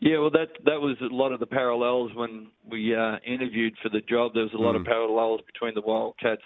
Yeah, 0.00 0.18
well, 0.18 0.30
that 0.30 0.48
that 0.64 0.80
was 0.80 0.96
a 1.00 1.12
lot 1.14 1.32
of 1.32 1.40
the 1.40 1.46
parallels 1.46 2.12
when 2.14 2.48
we 2.68 2.94
uh, 2.94 3.16
interviewed 3.26 3.74
for 3.82 3.88
the 3.88 4.00
job. 4.02 4.34
There 4.34 4.42
was 4.42 4.52
a 4.52 4.58
lot 4.58 4.76
of 4.76 4.82
Mm. 4.82 4.86
parallels 4.86 5.40
between 5.46 5.74
the 5.74 5.80
Wildcats 5.80 6.42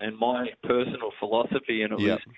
and 0.00 0.16
my 0.18 0.48
personal 0.62 1.10
philosophy, 1.18 1.82
and 1.82 1.92
it 1.92 2.00
Yep. 2.00 2.20
was 2.26 2.34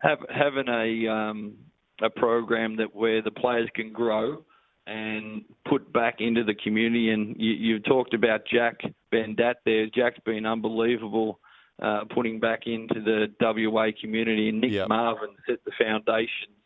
have, 0.00 0.18
having 0.30 0.68
a 0.68 1.06
um, 1.08 1.54
a 2.02 2.08
program 2.10 2.76
that 2.76 2.94
where 2.94 3.20
the 3.22 3.30
players 3.30 3.68
can 3.74 3.92
grow 3.92 4.42
and 4.86 5.44
put 5.68 5.92
back 5.92 6.20
into 6.20 6.44
the 6.44 6.54
community. 6.54 7.10
And 7.10 7.36
you, 7.38 7.52
you 7.52 7.78
talked 7.80 8.14
about 8.14 8.46
Jack 8.46 8.80
Bendat 9.12 9.56
there. 9.64 9.86
Jack's 9.86 10.20
been 10.24 10.46
unbelievable. 10.46 11.40
Uh, 11.82 12.04
putting 12.14 12.40
back 12.40 12.66
into 12.66 13.02
the 13.02 13.26
WA 13.38 13.88
community, 14.00 14.48
and 14.48 14.62
Nick 14.62 14.72
Yep. 14.72 14.88
Marvin 14.88 15.28
set 15.46 15.62
the 15.66 15.72
foundations 15.78 16.56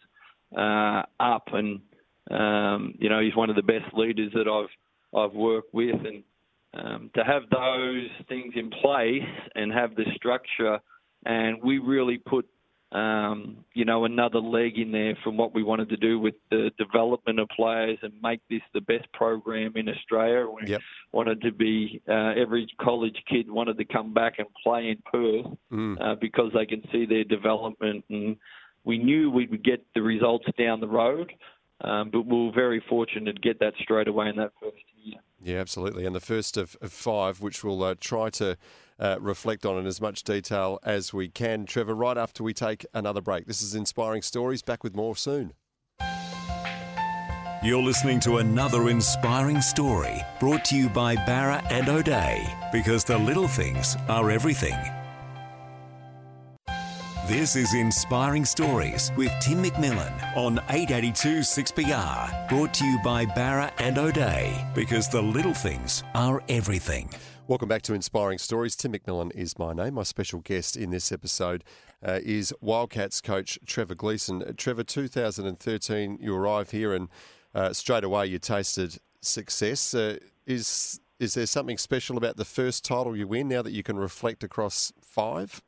uh, 0.57 1.03
up, 1.19 1.49
and 1.53 1.81
um, 2.31 2.95
you 2.99 3.09
know 3.09 3.21
he's 3.21 3.37
one 3.37 3.51
of 3.51 3.57
the 3.57 3.63
best 3.63 3.93
leaders 3.95 4.33
that 4.35 4.49
I've 4.49 5.19
I've 5.19 5.35
worked 5.35 5.75
with, 5.75 5.97
and 6.05 6.23
um, 6.75 7.11
to 7.15 7.25
have 7.25 7.43
those 7.51 8.09
things 8.29 8.55
in 8.57 8.71
place 8.71 9.23
and 9.55 9.73
have 9.73 9.97
the 9.97 10.05
structure, 10.15 10.79
and 11.27 11.63
we 11.63 11.79
really 11.79 12.19
put 12.19 12.47
um, 12.93 13.59
you 13.75 13.85
know 13.85 14.05
another 14.05 14.39
leg 14.41 14.79
in 14.79 14.91
there 14.93 15.17
from 15.23 15.37
what 15.37 15.55
we 15.55 15.63
wanted 15.63 15.89
to 15.91 15.97
do 15.97 16.19
with 16.19 16.35
the 16.51 16.71
development 16.79 17.39
of 17.39 17.49
players 17.57 17.99
and 18.03 18.13
make 18.23 18.41
this 18.51 18.63
the 18.75 18.81
best 18.81 19.11
program 19.13 19.73
in 19.77 19.89
Australia. 19.89 20.47
We 20.49 20.69
Yep. 20.71 20.81
wanted 21.13 21.41
to 21.43 21.53
be 21.53 22.01
uh, 22.09 22.33
every 22.37 22.67
college 22.81 23.17
kid 23.29 23.51
wanted 23.51 23.79
to 23.79 23.85
come 23.85 24.13
back 24.15 24.35
and 24.39 24.47
play 24.63 24.89
in 24.91 24.99
Perth 25.11 25.57
Mm. 25.73 26.01
uh, 26.01 26.15
because 26.21 26.51
they 26.53 26.67
can 26.67 26.83
see 26.91 27.07
their 27.07 27.23
development. 27.25 28.05
And 28.11 28.37
we 28.85 28.99
knew 28.99 29.31
we 29.31 29.47
would 29.47 29.63
get 29.63 29.85
the 29.95 30.03
results 30.03 30.47
down 30.59 30.81
the 30.81 30.89
road, 30.89 31.33
um, 31.83 32.11
but 32.11 32.27
we 32.27 32.47
were 32.47 32.53
very 32.53 32.83
fortunate 32.89 33.35
to 33.35 33.41
get 33.41 33.59
that 33.61 33.75
straight 33.83 34.09
away 34.09 34.29
in 34.29 34.37
that 34.37 34.53
first 34.61 34.77
year. 35.03 35.17
Yeah, 35.43 35.59
absolutely. 35.59 36.05
And 36.05 36.15
the 36.15 36.21
first 36.21 36.57
of, 36.57 36.77
of 36.81 36.93
five, 36.93 37.41
which 37.41 37.65
we'll 37.65 37.83
uh, 37.83 37.95
try 37.99 38.31
to 38.31 38.57
uh, 38.99 39.17
reflect 39.21 39.65
on 39.65 39.79
in 39.79 39.87
as 39.87 40.01
much 40.01 40.23
detail 40.23 40.79
as 40.83 41.15
we 41.15 41.29
can. 41.29 41.65
Trevor, 41.65 41.95
right 41.95 42.19
after 42.19 42.43
we 42.43 42.53
take 42.53 42.85
another 42.93 43.23
break. 43.23 43.47
This 43.47 43.63
is 43.63 43.75
Inspiring 43.75 44.23
Stories. 44.23 44.63
Back 44.63 44.85
with 44.85 44.95
more 44.95 45.17
soon. 45.17 45.55
You're 47.63 47.83
listening 47.83 48.21
to 48.21 48.39
another 48.39 48.89
inspiring 48.89 49.61
story 49.61 50.23
brought 50.39 50.65
to 50.67 50.77
you 50.77 50.89
by 50.89 51.15
Bowra 51.15 51.63
and 51.71 51.91
O'Dea 51.91 52.47
because 52.73 53.05
the 53.05 53.19
little 53.19 53.49
things 53.49 53.99
are 54.09 54.31
everything. 54.31 54.79
This 57.31 57.55
is 57.55 57.75
Inspiring 57.75 58.45
Stories 58.45 59.13
with 59.17 59.31
Tim 59.41 59.63
McMillan 59.63 60.37
on 60.37 60.59
882 60.69 61.39
6PR. 61.39 62.49
Brought 62.49 62.75
to 62.75 62.85
you 62.85 62.99
by 63.05 63.25
Bowra 63.25 63.73
and 63.79 63.99
O'Dea 63.99 64.67
because 64.75 65.09
the 65.09 65.23
little 65.23 65.55
things 65.55 66.03
are 66.17 66.43
everything. 66.49 67.09
Welcome 67.47 67.69
back 67.69 67.83
to 67.83 67.95
Inspiring 67.95 68.39
Stories. 68.39 68.75
Tim 68.75 68.95
McMillan 68.95 69.33
is 69.37 69.57
my 69.61 69.73
name. 69.73 69.95
My 69.95 70.03
special 70.03 70.41
guest 70.41 70.77
in 70.77 70.91
this 70.91 71.13
episode 71.13 71.63
uh, 72.05 72.19
is 72.25 72.53
Wildcats 72.61 73.21
coach 73.21 73.61
Trevor 73.65 73.95
Gleeson. 73.95 74.43
Uh, 74.43 74.53
Trevor, 74.57 74.83
2013, 74.83 76.19
you 76.21 76.35
arrive 76.35 76.73
here 76.73 76.93
and 76.93 77.09
uh, 77.55 77.73
straight 77.73 78.03
away 78.03 78.27
you 78.27 78.41
tasted 78.41 78.99
success. 79.21 79.95
Uh, 79.95 80.17
is 80.49 80.99
is 81.21 81.35
there 81.35 81.47
something 81.47 81.79
special 81.79 82.17
about 82.17 82.39
the 82.39 82.45
first 82.45 82.85
title 82.85 83.17
you 83.17 83.29
win 83.29 83.47
now 83.47 83.63
that 83.63 83.73
you 83.73 83.85
can 83.85 84.01
reflect 84.01 84.43
across 84.43 84.93
five? 85.01 85.63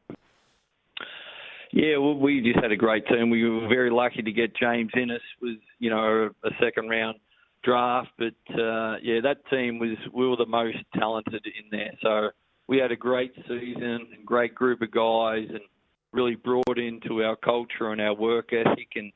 Yeah, 1.72 1.96
well, 1.96 2.14
we 2.14 2.42
just 2.42 2.62
had 2.62 2.70
a 2.70 2.76
great 2.76 3.06
team. 3.06 3.30
We 3.30 3.48
were 3.48 3.66
very 3.66 3.90
lucky 3.90 4.20
to 4.20 4.30
get 4.30 4.54
James 4.54 4.90
Ennis 4.94 5.22
was 5.40 5.56
you 5.78 5.88
know 5.88 6.30
a 6.44 6.50
second 6.60 6.90
round 6.90 7.18
draft, 7.64 8.10
but 8.18 8.34
uh, 8.54 8.96
yeah, 9.02 9.20
that 9.22 9.38
team 9.48 9.78
was 9.78 9.96
we 10.12 10.28
were 10.28 10.36
the 10.36 10.46
most 10.46 10.76
talented 10.98 11.44
in 11.46 11.64
there. 11.70 11.92
So 12.02 12.30
we 12.68 12.76
had 12.76 12.92
a 12.92 12.96
great 12.96 13.34
season, 13.48 14.06
and 14.14 14.26
great 14.26 14.54
group 14.54 14.82
of 14.82 14.90
guys, 14.90 15.48
and 15.48 15.60
really 16.12 16.34
brought 16.34 16.78
into 16.78 17.22
our 17.22 17.36
culture 17.36 17.90
and 17.90 18.02
our 18.02 18.14
work 18.14 18.52
ethic. 18.52 18.88
And 18.96 19.10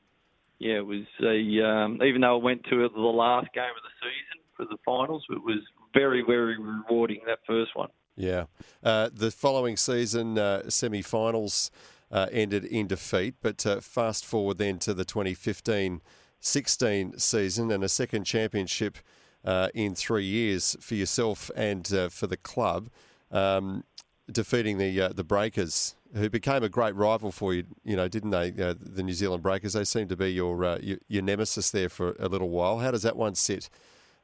yeah, 0.57 0.77
it 0.77 0.85
was 0.85 1.05
a 1.21 1.63
um, 1.63 2.01
even 2.01 2.21
though 2.21 2.37
it 2.37 2.43
went 2.43 2.63
to 2.71 2.89
the 2.89 2.99
last 2.99 3.53
game 3.53 3.63
of 3.65 3.83
the 3.83 3.95
season 4.01 4.43
for 4.55 4.65
the 4.65 4.77
finals, 4.83 5.23
it 5.29 5.43
was 5.43 5.59
very 5.93 6.23
very 6.25 6.57
rewarding 6.59 7.21
that 7.27 7.39
first 7.45 7.75
one. 7.75 7.89
Yeah. 8.15 8.45
Uh, 8.83 9.09
the 9.13 9.29
following 9.29 9.77
season, 9.77 10.39
uh, 10.39 10.71
semi 10.71 11.03
finals 11.03 11.69
uh, 12.11 12.27
ended 12.31 12.63
in 12.65 12.87
defeat, 12.87 13.35
but 13.41 13.65
uh, 13.65 13.79
fast 13.81 14.25
forward 14.25 14.57
then 14.57 14.79
to 14.79 14.93
the 14.93 15.05
2015 15.05 16.01
16 16.39 17.17
season 17.17 17.71
and 17.71 17.83
a 17.83 17.89
second 17.89 18.23
championship 18.23 18.99
uh, 19.43 19.69
in 19.73 19.95
three 19.95 20.23
years 20.23 20.77
for 20.79 20.93
yourself 20.95 21.49
and 21.55 21.91
uh, 21.93 22.09
for 22.09 22.27
the 22.27 22.37
club, 22.37 22.89
um, 23.31 23.83
defeating 24.31 24.77
the 24.77 25.01
uh, 25.01 25.09
the 25.09 25.23
Breakers, 25.23 25.95
who 26.13 26.29
became 26.29 26.63
a 26.63 26.69
great 26.69 26.95
rival 26.95 27.31
for 27.31 27.53
you, 27.53 27.63
you 27.83 27.95
know, 27.95 28.07
didn't 28.07 28.29
they? 28.31 28.49
Uh, 28.61 28.75
the 28.79 29.03
New 29.03 29.13
Zealand 29.13 29.41
Breakers, 29.41 29.73
they 29.73 29.83
seemed 29.83 30.09
to 30.09 30.15
be 30.15 30.31
your, 30.31 30.63
uh, 30.63 30.77
your, 30.81 30.97
your 31.07 31.23
nemesis 31.23 31.71
there 31.71 31.89
for 31.89 32.15
a 32.19 32.27
little 32.27 32.49
while. 32.49 32.79
How 32.79 32.91
does 32.91 33.03
that 33.03 33.15
one 33.17 33.35
sit 33.35 33.69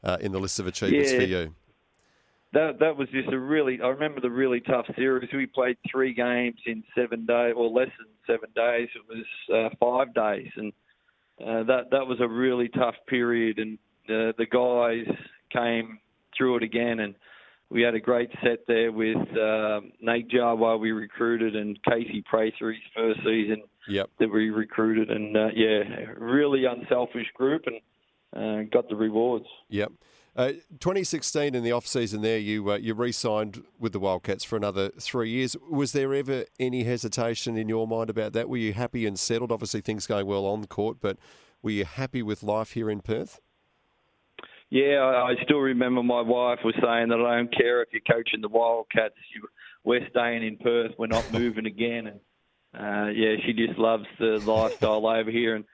uh, 0.04 0.18
in 0.22 0.32
the 0.34 0.40
list 0.40 0.60
of 0.60 0.68
achievements 0.68 1.12
Yeah. 1.12 1.18
for 1.18 1.24
you? 1.24 1.56
That 2.54 2.80
that 2.80 2.96
was 2.96 3.08
just 3.10 3.30
a 3.30 3.40
really. 3.40 3.80
I 3.82 3.88
remember 3.88 4.22
the 4.22 4.30
really 4.30 4.62
tough 4.62 4.86
series. 4.96 5.30
We 5.34 5.48
played 5.48 5.78
three 5.92 6.14
games 6.14 6.58
in 6.66 6.84
seven 6.96 7.26
days, 7.26 7.54
or 7.58 7.68
less 7.68 7.90
than 7.98 8.08
seven 8.28 8.50
days. 8.56 8.90
It 8.96 9.02
was 9.10 9.72
uh, 9.72 9.76
five 9.80 10.14
days, 10.14 10.52
and 10.56 10.72
uh, 11.42 11.64
that 11.64 11.90
that 11.92 12.06
was 12.06 12.20
a 12.22 12.28
really 12.28 12.70
tough 12.70 12.96
period. 13.08 13.58
And 13.58 13.78
uh, 14.08 14.34
the 14.38 14.46
guys 14.46 15.16
came 15.52 16.00
through 16.38 16.58
it 16.58 16.64
again, 16.64 17.00
and 17.00 17.16
we 17.70 17.82
had 17.82 17.96
a 17.96 18.00
great 18.00 18.30
set 18.44 18.68
there 18.68 18.92
with 18.92 19.18
um 19.18 19.92
Nate 20.00 20.30
Jawai 20.30 20.80
we 20.80 20.92
recruited, 20.92 21.56
and 21.56 21.80
Casey 21.84 22.24
Prater 22.30 22.72
his 22.72 22.82
first 22.96 23.20
season 23.20 23.64
Yep. 23.88 24.10
that 24.20 24.32
we 24.32 24.50
recruited, 24.50 25.10
and 25.10 25.36
uh, 25.36 25.48
yeah, 25.54 25.80
really 26.18 26.66
unselfish 26.66 27.28
group, 27.36 27.64
and 27.66 27.82
uh, 28.36 28.70
got 28.72 28.88
the 28.90 28.96
rewards. 28.96 29.46
Yep. 29.70 29.92
Uh, 30.36 30.54
2016 30.80 31.54
in 31.54 31.64
the 31.64 31.72
off 31.72 31.86
season 31.86 32.22
there, 32.24 32.40
you 32.40 32.72
uh, 32.72 32.76
you 32.76 32.96
re-signed 32.96 33.64
with 33.80 33.94
the 33.94 34.00
Wildcats 34.00 34.44
for 34.44 34.56
another 34.56 34.90
three 35.00 35.30
years. 35.30 35.56
Was 35.70 35.92
there 35.92 36.12
ever 36.14 36.46
any 36.60 36.84
hesitation 36.84 37.56
in 37.56 37.70
your 37.70 37.88
mind 37.88 38.10
about 38.10 38.34
that? 38.34 38.50
Were 38.50 38.58
you 38.58 38.74
happy 38.74 39.06
and 39.06 39.20
settled? 39.20 39.52
Obviously, 39.52 39.82
things 39.82 40.08
going 40.08 40.26
well 40.26 40.48
on 40.48 40.66
court, 40.66 40.98
but 41.00 41.18
were 41.62 41.70
you 41.70 41.86
happy 41.86 42.24
with 42.24 42.42
life 42.42 42.72
here 42.72 42.90
in 42.90 43.02
Perth? 43.02 43.40
Yeah, 44.72 45.02
I, 45.02 45.34
I 45.34 45.36
still 45.44 45.60
remember 45.60 46.02
my 46.02 46.22
wife 46.22 46.60
was 46.66 46.74
saying 46.82 47.10
that 47.10 47.24
I 47.24 47.38
don't 47.38 47.56
care 47.56 47.84
if 47.84 47.90
you're 47.92 48.02
coaching 48.12 48.42
the 48.42 48.50
Wildcats, 48.50 49.14
you, 49.36 49.48
we're 49.84 50.08
staying 50.10 50.44
in 50.44 50.58
Perth, 50.58 50.94
we're 50.98 51.06
not 51.06 51.24
moving 51.32 51.68
again. 51.68 52.08
And 52.08 52.20
uh, 52.76 53.12
yeah, 53.12 53.36
she 53.46 53.54
just 53.54 53.78
loves 53.78 54.06
the 54.18 54.40
lifestyle 54.40 55.06
over 55.06 55.30
here. 55.30 55.56
And 55.56 55.66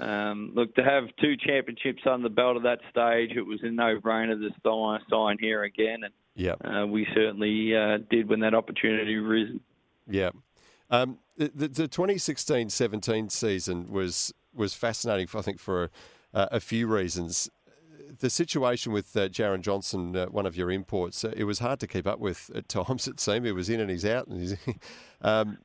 um, 0.00 0.52
look, 0.54 0.74
to 0.76 0.82
have 0.84 1.04
two 1.20 1.36
championships 1.36 2.02
on 2.06 2.22
the 2.22 2.28
belt 2.28 2.56
at 2.56 2.62
that 2.62 2.78
stage, 2.90 3.36
it 3.36 3.42
was 3.42 3.60
a 3.62 3.70
no-brainer 3.70 4.38
to 4.40 4.50
sign, 4.64 5.00
sign 5.10 5.36
here 5.40 5.62
again. 5.64 6.04
And 6.04 6.14
Yeah. 6.34 6.54
uh, 6.64 6.86
we 6.86 7.06
certainly 7.14 7.76
uh, 7.76 7.98
did 8.10 8.28
when 8.28 8.40
that 8.40 8.54
opportunity 8.54 9.16
arisen. 9.16 9.60
Yeah. 10.08 10.30
Um, 10.90 11.18
the, 11.36 11.68
the 11.68 11.88
2016-17 11.88 13.30
season 13.30 13.90
was 13.90 14.32
was 14.52 14.74
fascinating, 14.74 15.28
I 15.32 15.42
think, 15.42 15.60
for 15.60 15.90
uh, 16.34 16.48
a 16.50 16.58
few 16.58 16.88
reasons. 16.88 17.48
The 18.18 18.28
situation 18.28 18.90
with 18.92 19.16
uh, 19.16 19.28
Jaron 19.28 19.60
Johnson, 19.60 20.16
uh, 20.16 20.26
one 20.26 20.44
of 20.44 20.56
your 20.56 20.72
imports, 20.72 21.24
uh, 21.24 21.32
it 21.36 21.44
was 21.44 21.60
hard 21.60 21.78
to 21.80 21.86
keep 21.86 22.06
up 22.08 22.18
with 22.18 22.50
at 22.54 22.68
times. 22.68 23.06
It 23.06 23.20
seemed 23.20 23.46
he 23.46 23.52
was 23.52 23.68
in 23.68 23.78
and 23.78 23.88
he's 23.88 24.04
out, 24.04 24.26
and 24.26 24.40
he's. 24.40 24.56
um, 25.22 25.58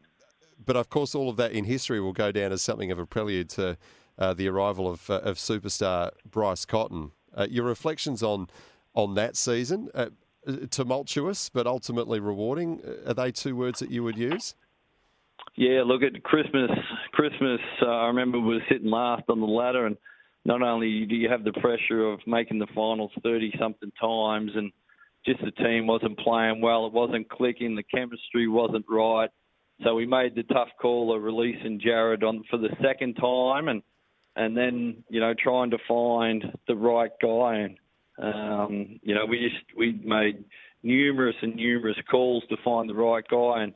but 0.64 0.76
of 0.76 0.90
course, 0.90 1.16
all 1.16 1.30
of 1.30 1.38
that 1.38 1.52
in 1.52 1.66
history 1.66 2.00
will 2.00 2.14
go 2.14 2.32
down 2.32 2.52
as 2.52 2.62
something 2.62 2.92
of 2.92 3.00
a 3.00 3.06
prelude 3.06 3.50
to 3.52 3.78
uh, 4.18 4.34
the 4.34 4.48
arrival 4.48 4.88
of, 4.90 5.10
uh, 5.10 5.20
of 5.20 5.38
superstar 5.38 6.12
Bryce 6.30 6.66
Cotton. 6.66 7.12
Uh, 7.36 7.48
your 7.50 7.66
reflections 7.66 8.24
on 8.24 8.48
on 8.94 9.14
that 9.16 9.36
season, 9.36 9.90
uh, 9.94 10.06
tumultuous 10.70 11.50
but 11.50 11.68
ultimately 11.68 12.20
rewarding, 12.20 12.82
are 13.06 13.14
they 13.14 13.30
two 13.30 13.56
words 13.56 13.80
that 13.80 13.92
you 13.92 14.04
would 14.04 14.18
use? 14.18 14.56
Yeah, 15.56 15.84
look 15.86 16.02
at 16.02 16.24
Christmas. 16.24 16.72
Christmas, 17.12 17.60
I 17.82 18.08
remember 18.08 18.40
was 18.40 18.62
sitting 18.70 18.90
last 18.90 19.24
on 19.28 19.42
the 19.42 19.46
ladder, 19.46 19.86
and 19.86 19.98
not 20.46 20.62
only 20.62 21.06
do 21.06 21.16
you 21.16 21.30
have 21.30 21.44
the 21.44 21.54
pressure 21.54 22.10
of 22.10 22.20
making 22.26 22.60
the 22.60 22.68
finals 22.68 23.12
thirty 23.22 23.54
something 23.60 23.92
times, 24.00 24.52
and 24.56 24.72
just 25.26 25.42
the 25.44 25.52
team 25.52 25.88
wasn't 25.88 26.18
playing 26.20 26.62
well, 26.62 26.86
it 26.86 26.94
wasn't 26.94 27.28
clicking, 27.30 27.76
the 27.76 27.84
chemistry 27.84 28.48
wasn't 28.48 28.86
right. 28.88 29.30
So 29.84 29.94
we 29.96 30.06
made 30.06 30.36
the 30.36 30.44
tough 30.44 30.70
call 30.82 31.14
of 31.14 31.22
releasing 31.22 31.82
Jaron 31.82 32.42
for 32.50 32.58
the 32.58 32.70
second 32.82 33.16
time, 33.16 33.68
and 33.68 33.82
and 34.36 34.56
then 34.56 35.04
you 35.10 35.20
know 35.20 35.34
trying 35.34 35.72
to 35.72 35.78
find 35.88 36.44
the 36.68 36.76
right 36.76 37.12
guy. 37.22 37.56
And 37.56 37.78
um, 38.18 39.00
you 39.04 39.16
know 39.16 39.26
we 39.26 39.40
just 39.40 39.78
we 39.78 40.00
made 40.04 40.44
numerous 40.84 41.36
and 41.42 41.56
numerous 41.56 41.98
calls 42.10 42.44
to 42.50 42.58
find 42.64 42.90
the 42.90 42.94
right 42.96 43.26
guy, 43.28 43.64
and 43.64 43.74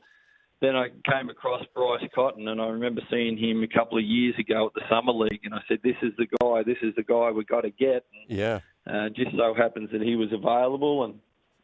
then 0.60 0.76
I 0.76 0.88
came 1.10 1.30
across 1.30 1.64
Bryce 1.74 2.08
Cotton, 2.14 2.46
and 2.48 2.60
I 2.60 2.68
remember 2.68 3.00
seeing 3.10 3.36
him 3.36 3.62
a 3.62 3.68
couple 3.68 3.98
of 3.98 4.04
years 4.04 4.34
ago 4.38 4.66
at 4.66 4.74
the 4.74 4.82
Summer 4.90 5.12
League, 5.12 5.40
and 5.44 5.54
I 5.54 5.60
said, 5.68 5.78
"This 5.82 5.96
is 6.02 6.12
the 6.18 6.26
guy. 6.40 6.62
This 6.62 6.78
is 6.82 6.94
the 6.96 7.02
guy 7.02 7.30
we 7.30 7.44
got 7.44 7.62
to 7.62 7.70
get." 7.70 8.04
And, 8.12 8.38
yeah. 8.38 8.60
Uh, 8.86 9.08
just 9.10 9.36
so 9.36 9.54
happens 9.54 9.90
that 9.92 10.00
he 10.00 10.16
was 10.16 10.32
available, 10.32 11.04
and 11.04 11.14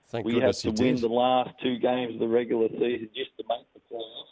Thank 0.09 0.27
we 0.27 0.39
had 0.39 0.55
to 0.55 0.69
win 0.71 0.95
did. 0.97 1.01
the 1.01 1.09
last 1.09 1.51
two 1.63 1.79
games 1.79 2.15
of 2.15 2.21
the 2.21 2.29
regular 2.29 2.69
season 2.69 3.09
just 3.15 3.31
to 3.39 3.45
make 3.49 3.67
the 3.75 3.81
playoffs. 3.91 4.27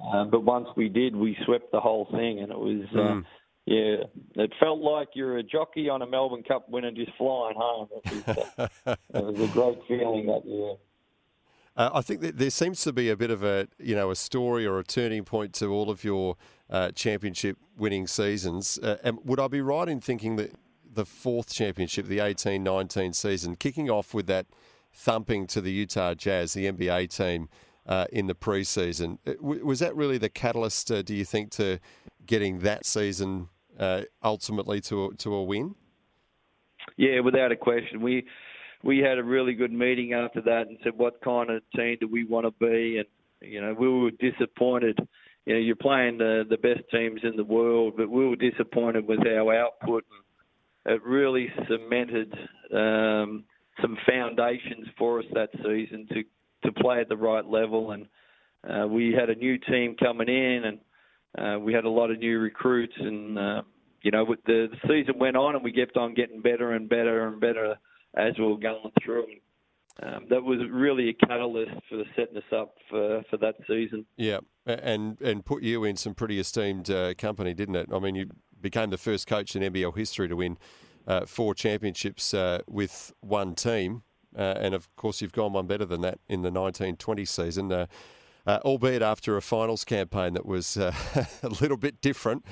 Uh, 0.00 0.24
but 0.24 0.42
once 0.42 0.68
we 0.74 0.88
did, 0.88 1.14
we 1.14 1.36
swept 1.44 1.70
the 1.70 1.80
whole 1.80 2.06
thing, 2.12 2.40
and 2.40 2.50
it 2.50 2.58
was. 2.58 2.84
Uh, 2.94 2.98
Mm. 2.98 3.24
Yeah, 3.68 4.04
it 4.36 4.52
felt 4.58 4.80
like 4.80 5.08
you're 5.12 5.36
a 5.36 5.42
jockey 5.42 5.90
on 5.90 6.00
a 6.00 6.06
Melbourne 6.06 6.42
Cup 6.42 6.70
winner 6.70 6.90
just 6.90 7.12
flying 7.18 7.54
home. 7.54 7.88
It 7.92 8.26
was, 8.26 8.38
uh, 8.56 8.68
it 9.14 9.24
was 9.24 9.50
a 9.50 9.52
great 9.52 9.78
feeling 9.86 10.24
that 10.26 10.46
year. 10.46 10.76
Uh, 11.76 11.90
I 11.92 12.00
think 12.00 12.22
that 12.22 12.38
there 12.38 12.48
seems 12.48 12.82
to 12.84 12.94
be 12.94 13.10
a 13.10 13.16
bit 13.16 13.30
of 13.30 13.44
a 13.44 13.68
you 13.78 13.94
know 13.94 14.10
a 14.10 14.16
story 14.16 14.64
or 14.64 14.78
a 14.78 14.84
turning 14.84 15.22
point 15.24 15.52
to 15.54 15.66
all 15.66 15.90
of 15.90 16.02
your 16.02 16.36
uh, 16.70 16.92
championship 16.92 17.58
winning 17.76 18.06
seasons. 18.06 18.78
Uh, 18.82 18.96
and 19.04 19.18
would 19.24 19.38
I 19.38 19.48
be 19.48 19.60
right 19.60 19.86
in 19.86 20.00
thinking 20.00 20.36
that 20.36 20.54
the 20.90 21.04
fourth 21.04 21.52
championship, 21.52 22.06
the 22.06 22.18
18-19 22.18 23.14
season, 23.14 23.54
kicking 23.54 23.90
off 23.90 24.14
with 24.14 24.26
that 24.28 24.46
thumping 24.90 25.46
to 25.48 25.60
the 25.60 25.70
Utah 25.70 26.14
Jazz, 26.14 26.54
the 26.54 26.72
NBA 26.72 27.14
team, 27.14 27.50
uh, 27.86 28.06
in 28.10 28.28
the 28.28 28.34
preseason, 28.34 29.18
uh, 29.26 29.34
w- 29.34 29.64
was 29.64 29.80
that 29.80 29.94
really 29.94 30.16
the 30.16 30.30
catalyst? 30.30 30.90
Uh, 30.90 31.02
do 31.02 31.14
you 31.14 31.26
think 31.26 31.50
to 31.50 31.78
getting 32.24 32.60
that 32.60 32.86
season 32.86 33.48
uh, 33.78 34.02
ultimately 34.22 34.80
to 34.82 35.06
a, 35.06 35.14
to 35.16 35.34
a 35.34 35.44
win? 35.44 35.74
Yeah, 36.96 37.20
without 37.20 37.52
a 37.52 37.56
question. 37.56 38.00
We 38.00 38.26
we 38.82 38.98
had 38.98 39.18
a 39.18 39.24
really 39.24 39.54
good 39.54 39.72
meeting 39.72 40.12
after 40.12 40.40
that 40.42 40.68
and 40.68 40.78
said 40.84 40.92
what 40.96 41.20
kind 41.22 41.50
of 41.50 41.62
team 41.74 41.96
do 42.00 42.06
we 42.06 42.24
want 42.24 42.46
to 42.46 42.52
be 42.64 42.98
and 42.98 43.06
you 43.40 43.60
know, 43.60 43.74
we 43.74 43.88
were 43.88 44.10
disappointed. 44.10 44.98
You 45.46 45.54
know, 45.54 45.60
you're 45.60 45.76
playing 45.76 46.18
the 46.18 46.44
the 46.48 46.58
best 46.58 46.80
teams 46.90 47.20
in 47.22 47.36
the 47.36 47.44
world, 47.44 47.94
but 47.96 48.10
we 48.10 48.26
were 48.26 48.36
disappointed 48.36 49.06
with 49.06 49.26
our 49.26 49.54
output. 49.54 50.04
It 50.86 51.02
really 51.02 51.48
cemented 51.68 52.32
um, 52.74 53.44
some 53.80 53.96
foundations 54.06 54.88
for 54.96 55.20
us 55.20 55.26
that 55.34 55.50
season 55.64 56.06
to 56.12 56.24
to 56.64 56.72
play 56.80 57.00
at 57.00 57.08
the 57.08 57.16
right 57.16 57.44
level, 57.44 57.92
and 57.92 58.06
uh, 58.68 58.86
we 58.88 59.12
had 59.12 59.30
a 59.30 59.34
new 59.34 59.58
team 59.58 59.94
coming 59.98 60.28
in, 60.28 60.64
and 60.64 60.78
uh, 61.36 61.58
we 61.58 61.72
had 61.72 61.84
a 61.84 61.90
lot 61.90 62.10
of 62.10 62.18
new 62.18 62.38
recruits, 62.38 62.94
and 62.98 63.38
uh, 63.38 63.62
you 64.02 64.10
know, 64.10 64.24
the, 64.46 64.68
the 64.70 64.88
season 64.88 65.18
went 65.18 65.36
on, 65.36 65.54
and 65.54 65.64
we 65.64 65.72
kept 65.72 65.96
on 65.96 66.14
getting 66.14 66.40
better 66.40 66.72
and 66.72 66.88
better 66.88 67.26
and 67.26 67.40
better 67.40 67.76
as 68.16 68.38
we 68.38 68.46
were 68.46 68.58
going 68.58 68.92
through. 69.04 69.26
Um, 70.00 70.26
that 70.30 70.42
was 70.42 70.60
really 70.70 71.08
a 71.08 71.26
catalyst 71.26 71.72
for 71.88 72.04
setting 72.14 72.36
us 72.36 72.44
up 72.54 72.74
for, 72.88 73.22
for 73.28 73.36
that 73.38 73.56
season. 73.66 74.06
Yeah, 74.16 74.38
and 74.64 75.20
and 75.20 75.44
put 75.44 75.62
you 75.62 75.82
in 75.84 75.96
some 75.96 76.14
pretty 76.14 76.38
esteemed 76.38 76.88
uh, 76.88 77.14
company, 77.14 77.52
didn't 77.52 77.74
it? 77.74 77.88
I 77.92 77.98
mean, 77.98 78.14
you 78.14 78.30
became 78.60 78.90
the 78.90 78.98
first 78.98 79.26
coach 79.26 79.56
in 79.56 79.62
NBL 79.62 79.96
history 79.96 80.28
to 80.28 80.36
win 80.36 80.56
uh, 81.06 81.26
four 81.26 81.52
championships 81.52 82.32
uh, 82.32 82.60
with 82.68 83.12
one 83.20 83.56
team, 83.56 84.02
uh, 84.36 84.54
and 84.56 84.72
of 84.72 84.94
course, 84.94 85.20
you've 85.20 85.32
gone 85.32 85.52
one 85.52 85.66
better 85.66 85.84
than 85.84 86.00
that 86.02 86.20
in 86.28 86.42
the 86.42 86.50
1920 86.50 87.24
season. 87.24 87.88
Uh, 88.48 88.52
uh, 88.52 88.60
albeit 88.64 89.02
after 89.02 89.36
a 89.36 89.42
finals 89.42 89.84
campaign 89.84 90.32
that 90.32 90.46
was 90.46 90.76
a 91.42 91.48
little 91.60 91.76
bit 91.76 92.00
different, 92.00 92.44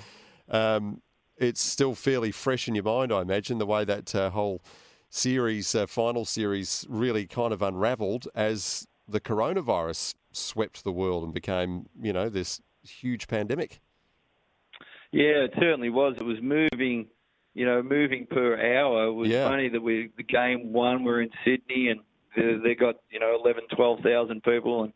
um, 0.51 1.01
it's 1.39 1.61
still 1.63 1.95
fairly 1.95 2.31
fresh 2.31 2.69
in 2.69 2.75
your 2.75 2.85
mind, 2.85 3.13
I 3.13 3.23
imagine, 3.23 3.59
the 3.59 3.67
way 3.67 3.85
that 3.85 4.11
whole 4.13 4.63
series, 5.09 5.75
uh, 5.75 5.87
final 5.87 6.25
series, 6.25 6.87
really 6.89 7.27
kind 7.27 7.53
of 7.53 7.63
unravelled 7.63 8.29
as 8.35 8.87
the 9.09 9.21
coronavirus 9.21 10.15
swept 10.33 10.85
the 10.85 10.93
world 10.93 11.25
and 11.25 11.33
became, 11.33 11.87
you 12.01 12.13
know, 12.13 12.29
this 12.29 12.61
huge 12.83 13.27
pandemic. 13.27 13.81
Yeah, 15.13 15.45
it 15.45 15.53
certainly 15.59 15.89
was. 15.89 16.15
It 16.19 16.25
was 16.25 16.39
moving, 16.43 17.07
you 17.55 17.65
know, 17.65 17.83
moving 17.83 18.27
per 18.27 18.57
hour. 18.57 19.07
It 19.07 19.13
was 19.13 19.29
Yeah. 19.31 19.49
funny 19.49 19.69
that 19.71 19.81
we 19.81 20.11
the 20.17 20.25
game 20.25 20.73
one 20.73 21.05
we're 21.05 21.23
in 21.23 21.31
Sydney 21.45 21.89
and 21.89 22.01
they, 22.37 22.57
they 22.63 22.75
got 22.75 22.97
you 23.11 23.19
know 23.21 23.39
eleven, 23.43 23.65
twelve 23.75 24.01
thousand 24.01 24.43
people, 24.43 24.85
and 24.85 24.93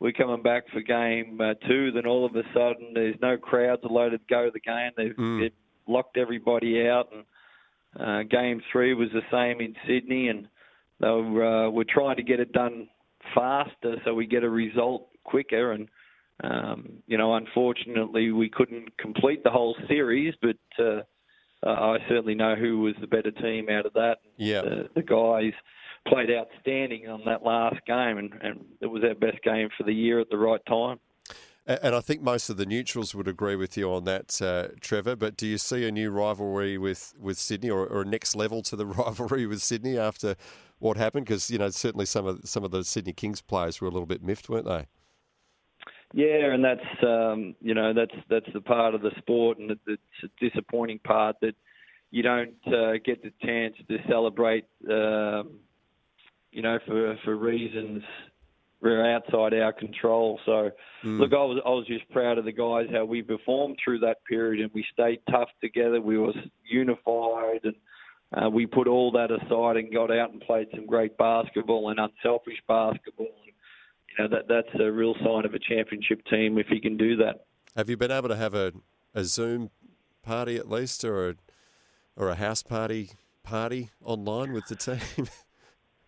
we're 0.00 0.12
coming 0.12 0.42
back 0.42 0.64
for 0.72 0.80
game 0.80 1.38
uh, 1.40 1.54
two. 1.68 1.92
Then 1.92 2.06
all 2.06 2.24
of 2.24 2.34
a 2.34 2.42
sudden, 2.54 2.92
there's 2.94 3.16
no 3.22 3.36
crowds 3.36 3.82
allowed 3.84 4.10
to 4.10 4.18
go 4.28 4.46
to 4.46 4.50
the 4.50 4.60
game. 4.60 4.90
They've, 4.96 5.14
Mm. 5.16 5.40
they've 5.40 5.52
locked 5.86 6.16
everybody 6.16 6.88
out, 6.88 7.08
and 7.12 7.24
uh, 7.98 8.22
game 8.24 8.60
three 8.72 8.94
was 8.94 9.08
the 9.12 9.22
same 9.30 9.60
in 9.60 9.74
Sydney, 9.86 10.28
and 10.28 10.48
they 11.00 11.08
were, 11.08 11.66
uh, 11.66 11.70
were 11.70 11.84
trying 11.84 12.16
to 12.16 12.22
get 12.22 12.40
it 12.40 12.52
done 12.52 12.88
faster 13.34 13.96
so 14.04 14.14
we 14.14 14.26
get 14.26 14.42
a 14.44 14.48
result 14.50 15.08
quicker. 15.24 15.72
And 15.72 15.88
um, 16.42 17.02
you 17.06 17.18
know, 17.18 17.34
unfortunately, 17.34 18.32
we 18.32 18.48
couldn't 18.48 18.96
complete 18.96 19.44
the 19.44 19.50
whole 19.50 19.76
series, 19.88 20.34
but 20.40 20.56
uh, 20.78 21.02
uh, 21.62 21.68
I 21.68 21.98
certainly 22.08 22.34
know 22.34 22.54
who 22.54 22.80
was 22.80 22.94
the 23.00 23.06
better 23.06 23.30
team 23.30 23.68
out 23.68 23.84
of 23.84 23.92
that. 23.92 24.18
Yeah. 24.38 24.62
The, 24.62 24.88
the 24.94 25.02
guys 25.02 25.52
played 26.08 26.30
outstanding 26.30 27.08
on 27.08 27.22
that 27.26 27.42
last 27.42 27.76
game, 27.86 28.18
and, 28.18 28.32
and 28.42 28.64
it 28.80 28.86
was 28.86 29.02
our 29.04 29.14
best 29.14 29.42
game 29.42 29.68
for 29.76 29.84
the 29.84 29.92
year 29.92 30.20
at 30.20 30.30
the 30.30 30.38
right 30.38 30.60
time. 30.66 30.98
And 31.66 31.94
I 31.94 32.00
think 32.00 32.22
most 32.22 32.48
of 32.48 32.56
the 32.56 32.66
neutrals 32.66 33.14
would 33.14 33.28
agree 33.28 33.54
with 33.54 33.76
you 33.76 33.92
on 33.92 34.04
that, 34.04 34.40
uh, 34.42 34.68
Trevor. 34.80 35.14
But 35.14 35.36
do 35.36 35.46
you 35.46 35.58
see 35.58 35.86
a 35.86 35.92
new 35.92 36.10
rivalry 36.10 36.78
with, 36.78 37.14
with 37.20 37.38
Sydney, 37.38 37.70
or, 37.70 37.86
or 37.86 38.02
a 38.02 38.04
next 38.04 38.34
level 38.34 38.62
to 38.62 38.74
the 38.76 38.86
rivalry 38.86 39.46
with 39.46 39.62
Sydney 39.62 39.96
after 39.98 40.36
what 40.78 40.96
happened? 40.96 41.26
Because 41.26 41.50
you 41.50 41.58
know 41.58 41.68
certainly 41.70 42.06
some 42.06 42.26
of 42.26 42.40
some 42.44 42.64
of 42.64 42.70
the 42.70 42.82
Sydney 42.82 43.12
Kings 43.12 43.40
players 43.40 43.80
were 43.80 43.86
a 43.88 43.90
little 43.90 44.06
bit 44.06 44.22
miffed, 44.22 44.48
weren't 44.48 44.66
they? 44.66 44.86
Yeah, 46.12 46.52
and 46.52 46.64
that's 46.64 47.04
um, 47.04 47.54
you 47.60 47.74
know 47.74 47.92
that's 47.92 48.14
that's 48.28 48.52
the 48.52 48.60
part 48.60 48.94
of 48.94 49.02
the 49.02 49.12
sport, 49.18 49.58
and 49.58 49.70
it- 49.70 49.78
it's 49.86 50.02
a 50.24 50.28
disappointing 50.50 50.98
part 51.00 51.36
that 51.42 51.54
you 52.10 52.22
don't 52.22 52.54
uh, 52.66 52.94
get 53.04 53.22
the 53.22 53.32
chance 53.44 53.76
to 53.88 53.98
celebrate. 54.08 54.64
Um, 54.90 55.60
you 56.52 56.62
know, 56.62 56.78
for 56.86 57.16
for 57.24 57.36
reasons 57.36 58.02
are 58.82 59.14
outside 59.14 59.54
our 59.54 59.72
control. 59.72 60.40
So, 60.46 60.70
look, 61.04 61.32
I 61.32 61.36
was 61.36 61.60
I 61.64 61.68
was 61.68 61.86
just 61.86 62.08
proud 62.10 62.38
of 62.38 62.44
the 62.44 62.52
guys 62.52 62.86
how 62.92 63.04
we 63.04 63.22
performed 63.22 63.78
through 63.84 64.00
that 64.00 64.24
period, 64.28 64.62
and 64.62 64.70
we 64.74 64.84
stayed 64.92 65.20
tough 65.30 65.48
together. 65.60 66.00
We 66.00 66.18
were 66.18 66.32
unified, 66.64 67.60
and 67.64 67.74
uh, 68.32 68.48
we 68.48 68.66
put 68.66 68.88
all 68.88 69.10
that 69.12 69.30
aside 69.30 69.76
and 69.76 69.92
got 69.92 70.10
out 70.10 70.32
and 70.32 70.40
played 70.40 70.68
some 70.74 70.86
great 70.86 71.16
basketball 71.18 71.90
and 71.90 71.98
unselfish 71.98 72.60
basketball. 72.66 73.26
And, 73.26 73.52
you 74.08 74.24
know 74.24 74.36
that 74.36 74.48
that's 74.48 74.80
a 74.80 74.90
real 74.90 75.14
sign 75.24 75.44
of 75.44 75.54
a 75.54 75.58
championship 75.58 76.24
team 76.26 76.58
if 76.58 76.66
you 76.70 76.80
can 76.80 76.96
do 76.96 77.16
that. 77.16 77.44
Have 77.76 77.88
you 77.88 77.96
been 77.96 78.10
able 78.10 78.28
to 78.28 78.36
have 78.36 78.54
a, 78.54 78.72
a 79.14 79.24
Zoom 79.24 79.70
party 80.22 80.56
at 80.56 80.68
least, 80.68 81.04
or 81.04 81.30
a, 81.30 81.34
or 82.16 82.28
a 82.30 82.34
house 82.34 82.62
party 82.62 83.10
party 83.42 83.90
online 84.02 84.52
with 84.52 84.66
the 84.66 84.74
team? 84.74 85.28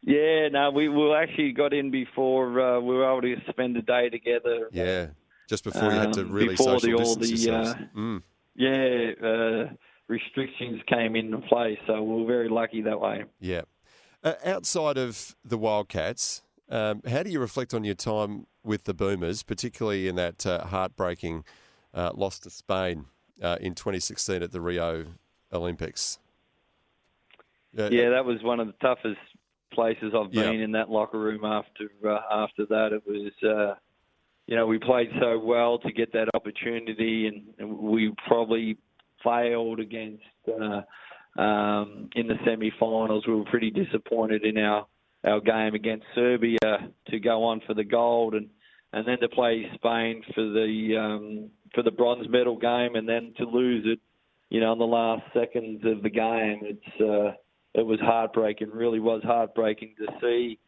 Yeah, 0.05 0.49
no, 0.49 0.71
we 0.71 0.89
we 0.89 1.13
actually 1.15 1.53
got 1.53 1.73
in 1.73 1.91
before 1.91 2.61
uh, 2.61 2.81
we 2.81 2.95
were 2.95 3.05
able 3.11 3.23
to 3.23 3.37
spend 3.51 3.77
a 3.77 3.83
day 3.83 4.09
together. 4.09 4.69
yeah, 4.73 5.09
just 5.49 5.63
before 5.65 5.85
you 5.93 5.99
had 5.99 6.13
to 6.15 6.23
Um, 6.23 6.33
really 6.33 6.49
before 6.51 6.81
social 6.81 6.99
the- 6.99 7.05
all 7.05 7.15
distance 7.15 7.41
the, 7.45 7.51
yourselves. 7.53 7.81
uh, 7.81 7.99
Mm. 7.99 8.23
Yeah, 8.55 9.27
uh, 9.29 9.71
restrictions 10.09 10.83
came 10.87 11.15
into 11.17 11.39
place, 11.39 11.79
so 11.87 12.03
we 12.03 12.21
were 12.23 12.27
very 12.27 12.49
lucky 12.49 12.83
that 12.83 13.01
way. 13.01 13.25
Yeah. 13.41 13.63
Uh, 14.25 14.35
outside 14.45 14.99
of 14.99 15.35
the 15.45 15.57
Wildcats, 15.57 16.43
um, 16.69 17.01
how 17.09 17.23
do 17.23 17.31
you 17.31 17.41
reflect 17.41 17.73
on 17.73 17.83
your 17.85 17.95
time 17.95 18.47
with 18.63 18.85
the 18.85 18.95
Boomers, 18.95 19.43
particularly 19.43 20.07
in 20.09 20.17
that 20.17 20.45
uh, 20.47 20.67
heartbreaking 20.67 21.45
uh, 21.95 22.11
loss 22.15 22.39
to 22.41 22.51
Spain 22.51 23.07
uh, 23.43 23.57
in 23.61 23.75
2016 23.75 24.43
at 24.43 24.53
the 24.53 24.61
Rio 24.61 25.07
Olympics? 25.53 26.19
Yeah, 27.75 28.11
that 28.11 28.25
was 28.27 28.43
one 28.43 28.61
of 28.61 28.67
the 28.67 28.75
toughest 28.75 29.17
places 29.73 30.13
I've 30.15 30.33
been 30.33 30.61
in 30.61 30.73
that 30.73 30.91
locker 30.91 31.19
room 31.19 31.45
after 31.45 31.89
uh, 32.05 32.21
after 32.31 32.67
that. 32.67 32.93
It 32.93 33.03
was, 33.07 33.33
uh, 33.43 33.75
you 34.47 34.57
know, 34.57 34.67
we 34.67 34.79
played 34.79 35.09
so 35.21 35.39
well 35.39 35.79
to 35.79 35.93
get 35.93 36.13
that 36.13 36.29
opportunity, 36.35 37.27
and, 37.27 37.43
and 37.59 37.79
we 37.79 38.15
probably 38.27 38.77
failed 39.25 39.81
against 39.81 40.23
uh, 40.49 40.83
um, 41.41 42.11
in 42.15 42.27
the 42.27 42.37
semi-finals. 42.45 43.27
We 43.27 43.35
were 43.35 43.45
pretty 43.45 43.71
disappointed 43.71 44.45
in 44.45 44.59
our 44.59 44.87
our 45.25 45.41
game 45.41 45.75
against 45.75 46.05
Serbia 46.15 46.59
to 47.09 47.21
go 47.21 47.45
on 47.45 47.61
for 47.67 47.75
the 47.75 47.85
gold, 47.85 48.35
and 48.35 48.49
and 48.93 49.07
then 49.07 49.19
to 49.21 49.29
play 49.29 49.71
Spain 49.75 50.23
for 50.35 50.43
the 50.43 50.97
um, 50.99 51.51
for 51.75 51.83
the 51.83 51.91
bronze 51.91 52.29
medal 52.29 52.59
game, 52.59 52.97
and 52.97 53.09
then 53.09 53.33
to 53.39 53.45
lose 53.45 53.85
it, 53.87 54.01
you 54.51 54.61
know, 54.61 54.73
in 54.73 54.79
the 54.79 54.85
last 54.85 55.23
seconds 55.33 55.83
of 55.85 56.03
the 56.03 56.11
game. 56.11 56.61
It's 56.63 57.01
uh, 57.01 57.37
it 57.75 57.87
was 57.87 58.01
heartbreaking. 58.01 58.71
Really 58.71 59.01
was 59.01 59.23
heartbreaking 59.25 59.95
to 59.99 60.07
see 60.21 60.59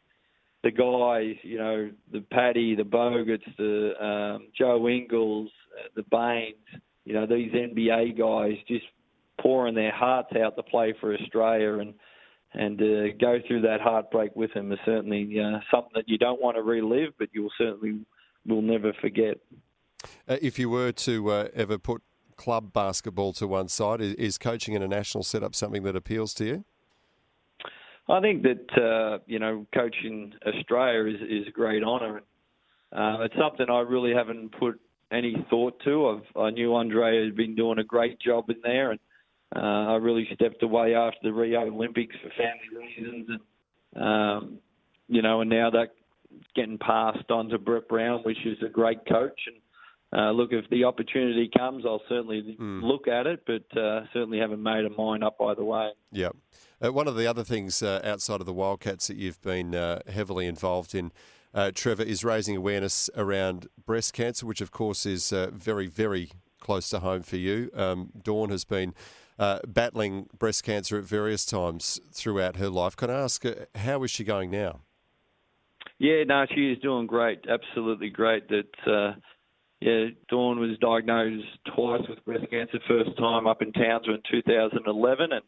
the 0.62 0.70
guys, 0.70 1.36
you 1.42 1.58
know, 1.58 1.90
the 2.10 2.20
Patty, 2.32 2.74
the 2.74 2.84
Bogut's, 2.84 3.44
the 3.58 3.92
um, 4.02 4.48
Joe 4.56 4.88
Ingles, 4.88 5.50
the 5.94 6.04
Baynes, 6.10 6.82
you 7.04 7.12
know, 7.12 7.26
these 7.26 7.52
NBA 7.52 8.18
guys 8.18 8.56
just 8.66 8.86
pouring 9.40 9.74
their 9.74 9.92
hearts 9.92 10.30
out 10.42 10.56
to 10.56 10.62
play 10.62 10.94
for 11.00 11.14
Australia 11.14 11.78
and 11.78 11.94
and 12.56 12.80
uh, 12.80 13.16
go 13.20 13.40
through 13.46 13.62
that 13.62 13.80
heartbreak 13.80 14.36
with 14.36 14.54
them 14.54 14.70
is 14.70 14.78
certainly 14.84 15.40
uh, 15.40 15.58
something 15.72 15.90
that 15.96 16.08
you 16.08 16.16
don't 16.16 16.40
want 16.40 16.56
to 16.56 16.62
relive, 16.62 17.10
but 17.18 17.28
you'll 17.32 17.50
certainly 17.58 18.06
will 18.46 18.62
never 18.62 18.92
forget. 19.00 19.38
Uh, 20.28 20.36
if 20.40 20.56
you 20.56 20.70
were 20.70 20.92
to 20.92 21.30
uh, 21.32 21.48
ever 21.52 21.78
put 21.78 22.02
club 22.36 22.72
basketball 22.72 23.32
to 23.32 23.48
one 23.48 23.68
side, 23.68 24.00
is, 24.00 24.14
is 24.14 24.38
coaching 24.38 24.74
in 24.74 24.82
a 24.82 24.88
national 24.88 25.24
setup 25.24 25.52
something 25.52 25.82
that 25.82 25.96
appeals 25.96 26.32
to 26.34 26.44
you? 26.44 26.64
I 28.08 28.20
think 28.20 28.42
that 28.42 28.82
uh, 28.82 29.18
you 29.26 29.38
know 29.38 29.66
coaching 29.74 30.32
Australia 30.46 31.14
is, 31.14 31.20
is 31.22 31.48
a 31.48 31.50
great 31.50 31.82
honour. 31.82 32.22
Uh, 32.92 33.22
it's 33.22 33.34
something 33.38 33.66
I 33.68 33.80
really 33.80 34.12
haven't 34.12 34.50
put 34.58 34.80
any 35.10 35.34
thought 35.50 35.80
to. 35.84 36.08
I've, 36.08 36.42
I 36.42 36.50
knew 36.50 36.74
Andre 36.74 37.24
had 37.24 37.36
been 37.36 37.54
doing 37.54 37.78
a 37.78 37.84
great 37.84 38.20
job 38.20 38.50
in 38.50 38.56
there, 38.62 38.90
and 38.92 39.00
uh, 39.56 39.92
I 39.92 39.96
really 39.96 40.28
stepped 40.34 40.62
away 40.62 40.94
after 40.94 41.18
the 41.22 41.32
Rio 41.32 41.62
Olympics 41.62 42.14
for 42.22 42.30
family 42.30 42.86
reasons, 42.86 43.28
and 43.28 44.02
um, 44.02 44.58
you 45.08 45.22
know, 45.22 45.40
and 45.40 45.50
now 45.50 45.70
that 45.70 45.94
getting 46.54 46.78
passed 46.78 47.30
on 47.30 47.48
to 47.48 47.58
Brett 47.58 47.88
Brown, 47.88 48.20
which 48.24 48.44
is 48.44 48.58
a 48.64 48.68
great 48.68 49.06
coach, 49.06 49.40
and 49.46 49.56
uh, 50.14 50.30
look, 50.30 50.52
if 50.52 50.68
the 50.70 50.84
opportunity 50.84 51.50
comes, 51.56 51.84
I'll 51.84 52.02
certainly 52.08 52.56
mm. 52.60 52.82
look 52.82 53.08
at 53.08 53.26
it, 53.26 53.44
but 53.46 53.64
uh, 53.76 54.02
certainly 54.12 54.38
haven't 54.38 54.62
made 54.62 54.84
a 54.84 54.90
mind 54.90 55.24
up 55.24 55.36
either 55.40 55.64
way. 55.64 55.90
Yeah. 56.12 56.30
Uh, 56.84 56.92
one 56.92 57.08
of 57.08 57.16
the 57.16 57.26
other 57.26 57.42
things 57.42 57.82
uh, 57.82 58.00
outside 58.04 58.40
of 58.40 58.46
the 58.46 58.52
Wildcats 58.52 59.08
that 59.08 59.16
you've 59.16 59.40
been 59.42 59.74
uh, 59.74 60.00
heavily 60.08 60.46
involved 60.46 60.94
in, 60.94 61.10
uh, 61.52 61.72
Trevor, 61.74 62.04
is 62.04 62.22
raising 62.22 62.56
awareness 62.56 63.10
around 63.16 63.66
breast 63.84 64.12
cancer, 64.12 64.46
which 64.46 64.60
of 64.60 64.70
course 64.70 65.04
is 65.04 65.32
very, 65.52 65.88
very 65.88 66.30
close 66.60 66.88
to 66.90 67.00
home 67.00 67.22
for 67.22 67.36
you. 67.36 67.70
Um, 67.74 68.10
Dawn 68.22 68.50
has 68.50 68.64
been 68.64 68.94
battling 69.66 70.28
breast 70.38 70.62
cancer 70.64 70.96
at 70.96 71.04
various 71.04 71.44
times 71.44 72.00
throughout 72.12 72.56
her 72.56 72.68
life. 72.68 72.96
Can 72.96 73.10
I 73.10 73.20
ask, 73.20 73.44
how 73.74 74.02
is 74.04 74.10
she 74.10 74.22
going 74.22 74.50
now? 74.50 74.80
Yeah, 75.98 76.24
no, 76.24 76.44
she 76.54 76.72
is 76.72 76.78
doing 76.78 77.06
great. 77.06 77.44
Absolutely 77.48 78.10
great. 78.10 78.48
That 78.48 79.16
yeah, 79.84 80.06
Dawn 80.30 80.58
was 80.58 80.78
diagnosed 80.80 81.44
twice 81.76 82.00
with 82.08 82.24
breast 82.24 82.50
cancer. 82.50 82.78
First 82.88 83.18
time 83.18 83.46
up 83.46 83.60
in 83.60 83.70
Townsville 83.72 84.14
in 84.14 84.22
2011, 84.30 85.32
and 85.32 85.42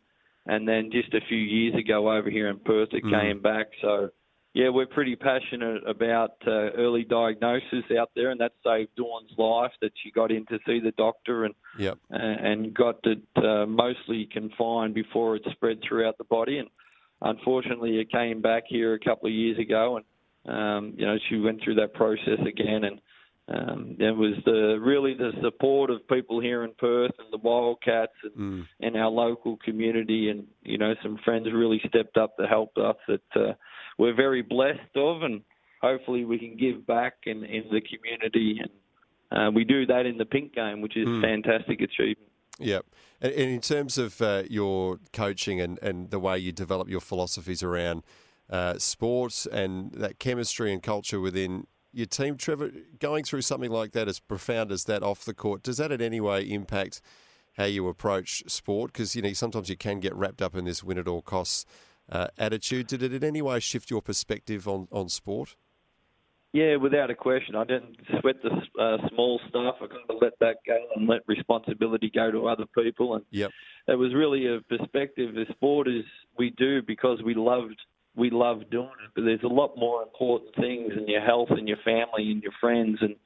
and 0.44 0.68
then 0.68 0.90
just 0.92 1.14
a 1.14 1.20
few 1.26 1.38
years 1.38 1.74
ago 1.74 2.12
over 2.12 2.28
here 2.28 2.48
in 2.50 2.58
Perth, 2.58 2.90
it 2.92 3.02
mm. 3.02 3.18
came 3.18 3.40
back. 3.40 3.68
So, 3.80 4.10
yeah, 4.52 4.68
we're 4.68 4.86
pretty 4.86 5.16
passionate 5.16 5.88
about 5.88 6.34
uh, 6.46 6.70
early 6.76 7.02
diagnosis 7.02 7.84
out 7.98 8.10
there, 8.14 8.30
and 8.30 8.38
that 8.42 8.52
saved 8.62 8.90
Dawn's 8.94 9.32
life. 9.38 9.72
That 9.80 9.92
she 10.02 10.10
got 10.10 10.30
in 10.30 10.44
to 10.46 10.58
see 10.66 10.80
the 10.80 10.92
doctor 10.98 11.46
and 11.46 11.54
yep. 11.78 11.96
and 12.10 12.74
got 12.74 12.96
it 13.04 13.22
uh, 13.36 13.64
mostly 13.64 14.28
confined 14.30 14.92
before 14.92 15.36
it 15.36 15.46
spread 15.52 15.78
throughout 15.80 16.18
the 16.18 16.24
body. 16.24 16.58
And 16.58 16.68
unfortunately, 17.22 18.00
it 18.00 18.12
came 18.12 18.42
back 18.42 18.64
here 18.68 18.92
a 18.92 19.00
couple 19.00 19.28
of 19.28 19.34
years 19.34 19.58
ago, 19.58 19.98
and 20.44 20.54
um, 20.54 20.92
you 20.94 21.06
know 21.06 21.16
she 21.30 21.38
went 21.38 21.62
through 21.64 21.76
that 21.76 21.94
process 21.94 22.40
again 22.46 22.84
and 22.84 23.00
um, 23.48 23.96
it 24.00 24.16
was 24.16 24.34
the 24.44 24.78
really 24.80 25.14
the 25.14 25.30
support 25.40 25.90
of 25.90 26.06
people 26.08 26.40
here 26.40 26.64
in 26.64 26.72
Perth 26.78 27.12
and 27.18 27.28
the 27.32 27.38
Wildcats 27.38 28.12
and, 28.24 28.34
mm. 28.34 28.66
and 28.80 28.96
our 28.96 29.08
local 29.08 29.56
community, 29.58 30.30
and 30.30 30.48
you 30.62 30.78
know 30.78 30.94
some 31.00 31.16
friends 31.24 31.46
really 31.52 31.80
stepped 31.88 32.16
up 32.16 32.36
to 32.38 32.46
help 32.46 32.76
us. 32.76 32.96
That 33.06 33.40
uh, 33.40 33.52
we're 33.98 34.16
very 34.16 34.42
blessed 34.42 34.96
of, 34.96 35.22
and 35.22 35.42
hopefully 35.80 36.24
we 36.24 36.40
can 36.40 36.56
give 36.56 36.84
back 36.88 37.14
in, 37.24 37.44
in 37.44 37.64
the 37.70 37.80
community, 37.80 38.60
and 38.60 39.38
uh, 39.38 39.50
we 39.52 39.62
do 39.62 39.86
that 39.86 40.06
in 40.06 40.18
the 40.18 40.26
Pink 40.26 40.52
Game, 40.52 40.80
which 40.80 40.96
is 40.96 41.06
mm. 41.06 41.22
fantastic 41.22 41.80
achievement. 41.80 42.32
Yeah, 42.58 42.80
and, 43.20 43.32
in 43.32 43.60
terms 43.60 43.96
of 43.96 44.20
uh, 44.20 44.42
your 44.50 44.98
coaching 45.12 45.60
and, 45.60 45.78
and 45.82 46.10
the 46.10 46.18
way 46.18 46.36
you 46.36 46.50
develop 46.50 46.88
your 46.88 47.00
philosophies 47.00 47.62
around 47.62 48.02
uh, 48.50 48.78
sports 48.78 49.46
and 49.46 49.92
that 49.92 50.18
chemistry 50.18 50.72
and 50.72 50.82
culture 50.82 51.20
within 51.20 51.68
your 51.96 52.06
team, 52.06 52.36
Trevor, 52.36 52.72
going 52.98 53.24
through 53.24 53.40
something 53.40 53.70
like 53.70 53.92
that, 53.92 54.06
as 54.06 54.20
profound 54.20 54.70
as 54.70 54.84
that 54.84 55.02
off 55.02 55.24
the 55.24 55.32
court, 55.32 55.62
does 55.62 55.78
that 55.78 55.90
in 55.90 56.02
any 56.02 56.20
way 56.20 56.42
impact 56.42 57.00
how 57.56 57.64
you 57.64 57.88
approach 57.88 58.44
sport? 58.46 58.92
Because 58.92 59.16
you 59.16 59.22
know 59.22 59.32
sometimes 59.32 59.70
you 59.70 59.78
can 59.78 59.98
get 59.98 60.14
wrapped 60.14 60.42
up 60.42 60.54
in 60.54 60.66
this 60.66 60.84
win 60.84 60.98
at 60.98 61.08
all 61.08 61.22
costs 61.22 61.64
uh, 62.12 62.26
attitude. 62.36 62.86
Did 62.86 63.02
it 63.02 63.14
in 63.14 63.24
any 63.24 63.40
way 63.40 63.60
shift 63.60 63.90
your 63.90 64.02
perspective 64.02 64.68
on 64.68 64.88
on 64.92 65.08
sport? 65.08 65.56
Yeah, 66.52 66.76
without 66.76 67.10
a 67.10 67.14
question. 67.14 67.54
I 67.54 67.64
didn't 67.64 67.96
sweat 68.20 68.36
the 68.42 68.50
uh, 68.80 69.08
small 69.08 69.40
stuff. 69.48 69.76
I 69.80 69.86
kind 69.86 70.04
of 70.08 70.16
let 70.20 70.38
that 70.40 70.56
go 70.66 70.78
and 70.96 71.08
let 71.08 71.20
responsibility 71.26 72.10
go 72.14 72.30
to 72.30 72.46
other 72.46 72.64
people. 72.78 73.14
And 73.14 73.24
yep. 73.30 73.50
it 73.88 73.94
was 73.94 74.14
really 74.14 74.46
a 74.46 74.60
perspective. 74.60 75.34
The 75.34 75.46
sport 75.52 75.88
is 75.88 76.04
we 76.38 76.50
do 76.50 76.82
because 76.82 77.22
we 77.22 77.34
loved 77.34 77.78
we 78.16 78.30
love 78.30 78.70
doing 78.70 78.90
it. 79.04 79.10
But 79.14 79.24
there's 79.24 79.42
a 79.44 79.48
lot 79.48 79.76
more 79.76 80.02
important 80.02 80.54
things 80.56 80.92
in 80.96 81.06
your 81.06 81.20
health 81.20 81.48
and 81.50 81.68
your 81.68 81.78
family 81.84 82.30
and 82.30 82.42
your 82.42 82.52
friends 82.60 82.98
and 83.00 83.16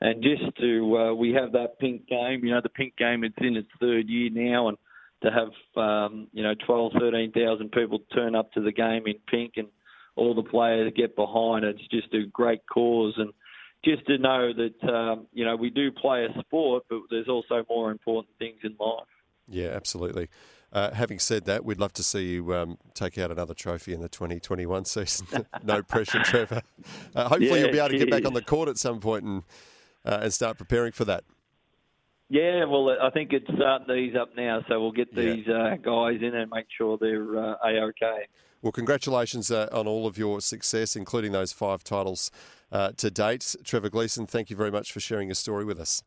and 0.00 0.22
just 0.22 0.56
to 0.60 0.96
uh, 0.96 1.14
we 1.14 1.32
have 1.32 1.52
that 1.52 1.78
pink 1.80 2.06
game. 2.06 2.44
You 2.44 2.52
know, 2.52 2.60
the 2.62 2.68
pink 2.68 2.96
game 2.96 3.24
it's 3.24 3.34
in 3.38 3.56
its 3.56 3.68
third 3.80 4.08
year 4.08 4.30
now, 4.32 4.68
and 4.68 4.78
to 5.22 5.30
have 5.30 5.82
um, 5.82 6.28
you 6.32 6.42
know 6.42 6.54
twelve, 6.66 6.92
thirteen 6.98 7.32
thousand 7.32 7.72
people 7.72 8.00
turn 8.14 8.34
up 8.34 8.52
to 8.52 8.60
the 8.60 8.72
game 8.72 9.02
in 9.06 9.16
pink 9.28 9.54
and 9.56 9.68
all 10.16 10.34
the 10.34 10.42
players 10.42 10.92
get 10.96 11.16
behind 11.16 11.64
it. 11.64 11.76
It's 11.78 11.88
just 11.88 12.14
a 12.14 12.26
great 12.26 12.60
cause 12.72 13.14
and 13.16 13.32
just 13.84 14.06
to 14.06 14.18
know 14.18 14.52
that 14.52 14.88
um, 14.88 15.26
you 15.32 15.44
know 15.44 15.56
we 15.56 15.70
do 15.70 15.90
play 15.90 16.24
a 16.24 16.40
sport, 16.40 16.84
but 16.88 17.00
there's 17.10 17.28
also 17.28 17.64
more 17.68 17.90
important 17.90 18.36
things 18.38 18.58
in 18.62 18.76
life. 18.78 19.06
Yeah, 19.48 19.68
absolutely. 19.68 20.28
Uh, 20.72 20.92
having 20.92 21.18
said 21.18 21.46
that, 21.46 21.64
we'd 21.64 21.80
love 21.80 21.92
to 21.94 22.02
see 22.02 22.32
you 22.32 22.54
um, 22.54 22.76
take 22.92 23.16
out 23.16 23.30
another 23.30 23.54
trophy 23.54 23.94
in 23.94 24.00
the 24.00 24.08
2021 24.08 24.84
season. 24.84 25.26
no 25.64 25.82
pressure, 25.82 26.22
Trevor. 26.22 26.62
Uh, 27.14 27.28
hopefully, 27.28 27.48
yeah, 27.48 27.56
you'll 27.56 27.72
be 27.72 27.78
able 27.78 27.88
to 27.88 27.98
get 27.98 28.10
back 28.10 28.26
on 28.26 28.34
the 28.34 28.42
court 28.42 28.68
at 28.68 28.76
some 28.76 29.00
point 29.00 29.24
and 29.24 29.42
uh, 30.04 30.20
and 30.22 30.32
start 30.32 30.58
preparing 30.58 30.92
for 30.92 31.04
that. 31.04 31.24
Yeah, 32.30 32.64
well, 32.66 32.94
I 33.02 33.08
think 33.10 33.32
it's 33.32 33.46
starting 33.54 33.86
to 33.88 33.94
ease 33.94 34.14
up 34.14 34.36
now, 34.36 34.62
so 34.68 34.80
we'll 34.80 34.92
get 34.92 35.14
these 35.14 35.46
yeah. 35.46 35.74
Uh, 35.74 35.76
guys 35.76 36.20
in 36.20 36.34
and 36.34 36.50
make 36.54 36.66
sure 36.76 36.98
they're 36.98 37.38
uh, 37.38 37.56
a 37.64 37.80
okay. 37.84 38.26
Well, 38.60 38.72
congratulations 38.72 39.50
uh, 39.50 39.68
on 39.72 39.86
all 39.86 40.06
of 40.06 40.18
your 40.18 40.42
success, 40.42 40.96
including 40.96 41.32
those 41.32 41.52
five 41.52 41.82
titles 41.84 42.30
to 42.70 43.10
date. 43.10 43.56
Trevor 43.64 43.88
Gleeson, 43.88 44.26
thank 44.26 44.50
you 44.50 44.56
very 44.56 44.70
much 44.70 44.92
for 44.92 45.00
sharing 45.00 45.28
your 45.28 45.36
story 45.36 45.64
with 45.64 45.80
us. 45.80 46.02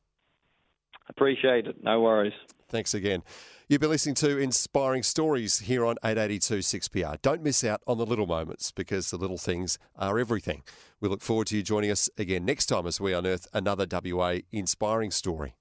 Appreciate 1.09 1.66
it. 1.66 1.84
No 1.84 2.01
worries. 2.01 2.34
Thanks 2.70 2.93
again. 2.93 3.24
You've 3.72 3.80
been 3.80 3.89
listening 3.89 4.15
to 4.15 4.38
Inspiring 4.38 5.01
Stories 5.01 5.59
here 5.59 5.86
on 5.86 5.95
882 6.03 6.55
6PR. 6.55 7.22
Don't 7.22 7.41
miss 7.41 7.63
out 7.63 7.82
on 7.88 7.97
the 7.97 8.05
little 8.05 8.28
moments 8.28 8.69
because 8.69 9.11
the 9.11 9.15
little 9.15 9.38
things 9.38 9.80
are 9.95 10.19
everything. 10.19 10.63
We 10.99 11.07
look 11.07 11.22
forward 11.22 11.47
to 11.47 11.55
you 11.55 11.63
joining 11.63 11.89
us 11.89 12.09
again 12.17 12.43
next 12.43 12.65
time 12.65 12.86
as 12.86 12.99
we 12.99 13.13
unearth 13.13 13.47
another 13.53 13.88
WA 13.89 14.39
inspiring 14.51 15.09
story. 15.09 15.55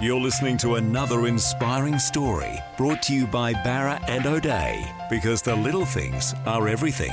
You're 0.00 0.18
listening 0.18 0.56
to 0.58 0.76
another 0.76 1.26
inspiring 1.26 1.98
story 1.98 2.60
brought 2.78 3.02
to 3.02 3.14
you 3.14 3.26
by 3.26 3.52
Bowra 3.52 4.02
and 4.08 4.24
O'Dea 4.24 4.90
because 5.10 5.42
the 5.42 5.54
little 5.54 5.84
things 5.84 6.32
are 6.46 6.66
everything. 6.66 7.12